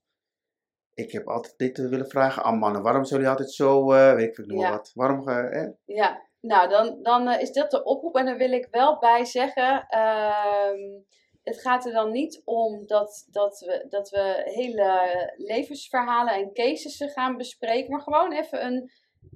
ik 0.95 1.13
heb 1.13 1.29
altijd 1.29 1.55
dit 1.59 1.79
willen 1.79 2.09
vragen 2.09 2.43
aan 2.43 2.59
mannen. 2.59 2.83
Waarom 2.83 3.05
zijn 3.05 3.21
jullie 3.21 3.35
altijd 3.37 3.53
zo, 3.55 3.87
weet 3.87 4.39
ik 4.39 4.47
noem 4.47 4.59
Ja. 4.61 4.71
wat. 4.71 4.91
Waarom, 4.95 5.23
ga 5.23 5.43
eh? 5.49 5.69
Ja, 5.85 6.23
nou 6.41 6.69
dan, 6.69 6.99
dan 7.03 7.29
is 7.31 7.53
dat 7.53 7.71
de 7.71 7.85
oproep. 7.85 8.17
En 8.17 8.25
dan 8.27 8.37
wil 8.37 8.53
ik 8.53 8.69
wel 8.71 8.99
bij 8.99 9.25
zeggen, 9.25 9.87
ehm, 9.89 10.79
het 11.49 11.61
gaat 11.61 11.87
er 11.87 11.93
dan 11.93 12.11
niet 12.11 12.43
om 12.45 12.87
dat, 12.87 13.27
dat, 13.31 13.61
we, 13.61 13.87
dat 13.89 14.11
we 14.11 14.43
hele 14.45 15.33
levensverhalen 15.37 16.35
en 16.35 16.53
cases 16.53 17.13
gaan 17.13 17.37
bespreken. 17.37 17.91
Maar 17.91 18.01
gewoon 18.01 18.33
even 18.33 18.65
een, 18.65 18.91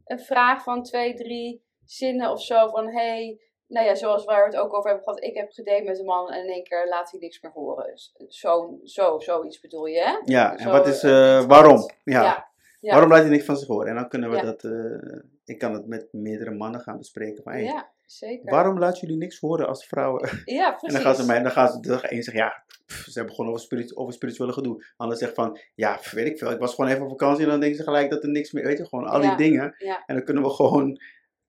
een 0.05 0.21
vraag 0.21 0.63
van 0.63 0.83
twee, 0.83 1.15
drie 1.15 1.65
zinnen 1.85 2.31
of 2.31 2.43
zo. 2.43 2.69
Van 2.69 2.89
hey, 2.89 3.41
nou 3.67 3.87
ja, 3.87 3.95
zoals 3.95 4.25
waar 4.25 4.45
we 4.45 4.57
het 4.57 4.65
ook 4.65 4.75
over 4.75 4.91
hebben 4.91 5.05
gehad. 5.05 5.25
Ik 5.25 5.37
heb 5.37 5.53
gedate 5.53 5.83
met 5.83 5.99
een 5.99 6.05
man 6.05 6.31
en 6.31 6.45
in 6.45 6.53
één 6.53 6.65
keer 6.65 6.89
laat 6.89 7.11
hij 7.11 7.21
niks 7.21 7.41
meer 7.41 7.53
horen. 7.53 7.93
Zo, 8.29 8.79
zo, 8.85 9.19
zoiets 9.19 9.61
bedoel 9.61 9.87
je, 9.87 10.01
hè? 10.01 10.21
Ja, 10.25 10.57
en 10.57 10.71
wat 10.71 10.87
is, 10.87 11.03
eh, 11.03 11.39
eh, 11.39 11.45
waarom? 11.45 11.91
Ja. 12.05 12.23
ja. 12.23 12.51
ja. 12.81 12.93
Waarom 12.93 13.11
laat 13.11 13.21
hij 13.21 13.31
niks 13.31 13.45
van 13.45 13.57
zich 13.57 13.69
horen? 13.69 13.89
En 13.89 13.95
dan 13.95 14.09
kunnen 14.09 14.31
we 14.31 14.37
Ja. 14.37 14.43
dat, 14.43 14.65
eh, 14.65 15.19
ik 15.45 15.59
kan 15.59 15.73
het 15.73 15.87
met 15.87 16.09
meerdere 16.13 16.51
mannen 16.51 16.81
gaan 16.81 16.99
bespreken. 16.99 17.43
Van, 17.43 17.53
hey, 17.53 17.63
Ja, 17.63 17.91
zeker. 18.19 18.51
waarom 18.51 18.79
laten 18.79 19.01
jullie 19.01 19.17
niks 19.17 19.39
horen 19.41 19.69
als 19.69 19.87
vrouwen? 19.87 20.43
Ja, 20.45 20.67
En 20.73 20.77
precies. 20.77 20.93
dan 20.93 21.07
gaan 21.07 21.15
ze 21.15 21.27
mij, 21.27 21.43
dan 21.43 21.51
gaan 21.53 21.69
ze, 21.73 21.81
dan 21.81 22.01
één 22.03 22.23
zeggen, 22.23 22.43
ja, 22.45 22.65
pff, 22.87 23.05
ze 23.05 23.13
hebben 23.19 23.35
gewoon 23.35 23.51
over, 23.51 23.63
spiritu 23.63 23.95
over 23.95 24.13
spirituele 24.13 24.53
gedoe. 24.53 24.85
Ander 24.97 25.17
zegt 25.17 25.35
van, 25.35 25.59
ja, 25.75 25.97
pff, 25.97 26.11
weet 26.11 26.27
ik 26.27 26.39
veel, 26.39 26.51
ik 26.51 26.59
was 26.59 26.75
gewoon 26.75 26.91
even 26.91 27.03
op 27.03 27.09
vakantie 27.09 27.45
en 27.45 27.51
dan 27.51 27.61
denken 27.61 27.79
ze 27.79 27.85
gelijk 27.85 28.11
dat 28.11 28.23
er 28.23 28.29
niks 28.29 28.53
meer, 28.53 28.65
weet 28.65 28.79
je, 28.79 28.87
gewoon 28.87 29.07
al 29.07 29.23
Ja. 29.23 29.29
die 29.37 29.47
dingen. 29.51 29.75
Ja. 29.79 30.03
En 30.07 30.15
dan 30.15 30.25
kunnen 30.25 30.43
we 30.43 30.51
gewoon, 30.51 31.01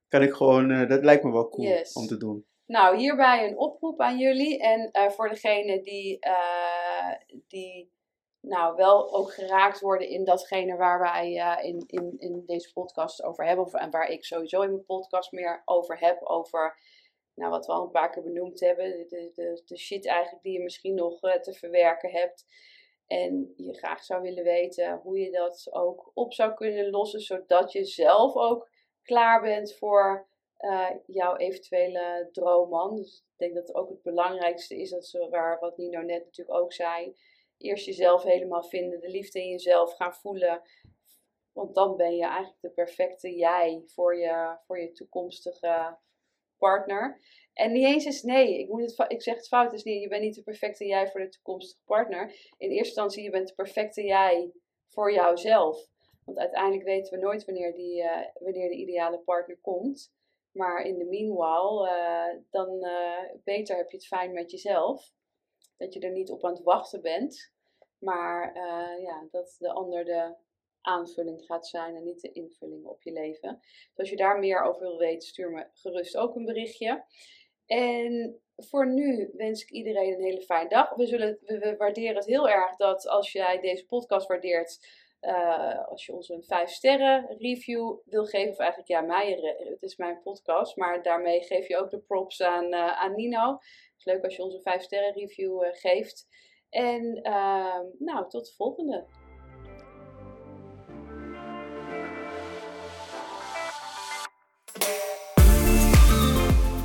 kan 0.07 0.21
ik 0.21 0.33
gewoon, 0.33 0.71
eh, 0.71 0.89
dat 0.89 1.03
lijkt 1.03 1.23
me 1.23 1.31
wel 1.31 1.49
cool 1.49 1.67
Yes. 1.67 1.93
om 1.93 2.07
te 2.07 2.17
doen. 2.17 2.45
Nou, 2.65 2.97
hierbij 2.97 3.47
een 3.47 3.57
oproep 3.57 3.99
aan 4.01 4.17
jullie. 4.17 4.59
En 4.59 4.89
eh, 4.91 5.09
voor 5.09 5.29
degenen 5.29 5.83
die, 5.83 6.19
eh, 6.19 7.15
die 7.47 7.91
nou, 8.45 8.75
wel 8.75 9.13
ook 9.13 9.33
geraakt 9.33 9.79
worden 9.79 10.07
in 10.07 10.23
datgene 10.23 10.75
waar 10.75 10.99
wij 10.99 11.37
eh, 11.37 11.65
in, 11.65 11.83
in, 11.87 12.15
in 12.17 12.43
deze 12.45 12.73
podcast 12.73 13.23
over 13.23 13.45
hebben. 13.45 13.65
Of, 13.65 13.73
en 13.73 13.91
waar 13.91 14.09
ik 14.09 14.25
sowieso 14.25 14.61
in 14.61 14.69
mijn 14.69 14.85
podcast 14.85 15.31
meer 15.31 15.61
over 15.65 15.99
heb. 15.99 16.23
Over 16.23 16.77
nou, 17.33 17.51
wat 17.51 17.65
we 17.65 17.71
al 17.71 17.83
een 17.83 17.91
paar 17.91 18.09
keer 18.09 18.23
benoemd 18.23 18.59
hebben. 18.59 19.07
De, 19.07 19.31
de, 19.33 19.61
de, 19.65 19.77
shit 19.77 20.07
eigenlijk 20.07 20.43
die 20.43 20.53
je 20.53 20.63
misschien 20.63 20.95
nog 20.95 21.21
eh, 21.21 21.39
te 21.39 21.53
verwerken 21.53 22.11
hebt. 22.11 22.45
En 23.07 23.53
je 23.55 23.73
graag 23.73 24.03
zou 24.03 24.21
willen 24.21 24.43
weten 24.43 24.99
hoe 25.03 25.19
je 25.19 25.31
dat 25.31 25.67
ook 25.71 26.11
op 26.13 26.33
zou 26.33 26.53
kunnen 26.53 26.89
lossen. 26.89 27.19
Zodat 27.19 27.71
je 27.71 27.85
zelf 27.85 28.35
ook 28.35 28.69
klaar 29.03 29.41
bent 29.41 29.75
voor 29.75 30.27
eh, 30.57 30.89
jouw 31.05 31.35
eventuele 31.35 32.29
droomman. 32.31 32.95
Dus 32.95 33.17
ik 33.17 33.37
denk 33.37 33.53
dat 33.53 33.75
ook 33.75 33.89
het 33.89 34.01
belangrijkste 34.01 34.79
is, 34.79 34.89
dat 34.89 35.05
ze, 35.05 35.27
waar, 35.29 35.59
wat 35.59 35.77
Nino 35.77 36.01
net 36.01 36.23
natuurlijk 36.23 36.59
ook 36.59 36.73
zei. 36.73 37.15
Eerst 37.63 37.85
jezelf 37.85 38.23
helemaal 38.23 38.63
vinden, 38.63 38.99
de 38.99 39.09
liefde 39.09 39.39
in 39.39 39.49
jezelf 39.49 39.95
gaan 39.95 40.13
voelen. 40.13 40.61
Want 41.51 41.75
dan 41.75 41.95
ben 41.95 42.15
je 42.15 42.25
eigenlijk 42.25 42.61
de 42.61 42.69
perfecte 42.69 43.35
jij 43.35 43.83
voor 43.85 44.17
je, 44.17 44.57
voor 44.65 44.79
je 44.79 44.91
toekomstige 44.91 45.97
partner. 46.57 47.19
En 47.53 47.71
niet 47.71 47.85
eens 47.85 48.05
is 48.05 48.21
nee, 48.21 48.59
ik, 48.59 48.69
moet 48.69 48.81
het, 48.81 49.11
ik 49.11 49.21
zeg 49.21 49.35
het 49.35 49.47
fout, 49.47 49.73
is 49.73 49.83
niet, 49.83 50.01
je 50.01 50.07
bent 50.07 50.21
niet 50.21 50.35
de 50.35 50.43
perfecte 50.43 50.85
jij 50.85 51.07
voor 51.07 51.19
de 51.19 51.29
toekomstige 51.29 51.83
partner. 51.85 52.23
In 52.57 52.69
eerste 52.69 52.85
instantie, 52.85 53.23
je 53.23 53.29
bent 53.29 53.47
de 53.47 53.53
perfecte 53.53 54.03
jij 54.03 54.51
voor 54.87 55.13
jouzelf. 55.13 55.87
Want 56.25 56.37
uiteindelijk 56.37 56.83
weten 56.83 57.13
we 57.13 57.25
nooit 57.25 57.45
wanneer, 57.45 57.73
die, 57.73 58.03
eh, 58.03 58.27
wanneer 58.33 58.69
de 58.69 58.75
ideale 58.75 59.19
partner 59.19 59.57
komt. 59.61 60.13
Maar 60.51 60.85
in 60.85 60.97
de 60.97 61.05
meanwhile, 61.05 61.89
eh, 61.89 62.39
dan 62.49 62.83
eh, 62.83 63.35
beter 63.43 63.77
heb 63.77 63.89
je 63.89 63.97
het 63.97 64.07
fijn 64.07 64.33
met 64.33 64.51
jezelf. 64.51 65.11
Dat 65.77 65.93
je 65.93 65.99
er 65.99 66.11
niet 66.11 66.31
op 66.31 66.45
aan 66.45 66.53
het 66.53 66.63
wachten 66.63 67.01
bent. 67.01 67.52
Maar 68.03 68.53
eh, 68.53 69.03
ja, 69.03 69.27
dat 69.31 69.55
de 69.59 69.71
ander 69.71 70.05
de 70.05 70.35
aanvulling 70.81 71.45
gaat 71.45 71.67
zijn 71.67 71.95
en 71.95 72.03
niet 72.03 72.21
de 72.21 72.31
invulling 72.31 72.85
op 72.85 73.01
je 73.01 73.11
leven. 73.11 73.59
Dus 73.61 73.97
als 73.97 74.09
je 74.09 74.15
daar 74.15 74.39
meer 74.39 74.61
over 74.61 74.81
wil 74.81 74.97
weten, 74.97 75.27
stuur 75.27 75.51
me 75.51 75.67
gerust 75.73 76.17
ook 76.17 76.35
een 76.35 76.45
berichtje. 76.45 77.03
En 77.65 78.41
voor 78.55 78.87
nu 78.87 79.31
wens 79.33 79.61
ik 79.61 79.69
iedereen 79.69 80.13
een 80.13 80.23
hele 80.23 80.41
fijne 80.41 80.69
dag. 80.69 80.95
We, 80.95 81.05
zullen, 81.05 81.37
we, 81.41 81.75
waarderen 81.77 82.15
het 82.15 82.25
heel 82.25 82.49
erg 82.49 82.75
dat 82.75 83.07
als 83.07 83.31
jij 83.31 83.59
deze 83.59 83.85
podcast 83.85 84.27
waardeert, 84.27 84.87
eh, 85.19 85.87
als 85.87 86.05
je 86.05 86.13
ons 86.13 86.29
een 86.29 86.43
5 86.43 86.69
sterren 86.69 87.35
review 87.37 87.97
wil 88.05 88.25
geven, 88.25 88.51
of 88.51 88.57
eigenlijk 88.57 88.89
ja, 88.89 89.01
mij, 89.01 89.37
eh, 89.37 89.69
het 89.69 89.81
is 89.81 89.95
mijn 89.95 90.21
podcast, 90.21 90.75
maar 90.75 91.03
daarmee 91.03 91.41
geef 91.41 91.67
je 91.67 91.77
ook 91.77 91.89
de 91.89 91.99
props 91.99 92.41
aan, 92.41 92.73
aan 92.73 93.15
Nino. 93.15 93.51
Het 93.51 93.93
is 93.97 94.05
leuk 94.05 94.23
als 94.23 94.35
je 94.35 94.43
ons 94.43 94.53
een 94.53 94.61
5 94.61 94.81
sterren 94.81 95.13
review 95.13 95.63
geeft. 95.71 96.27
En 96.73 97.19
ehm, 97.21 97.85
nou, 97.99 98.29
tot 98.29 98.45
de 98.45 98.53
volgende. 98.55 99.05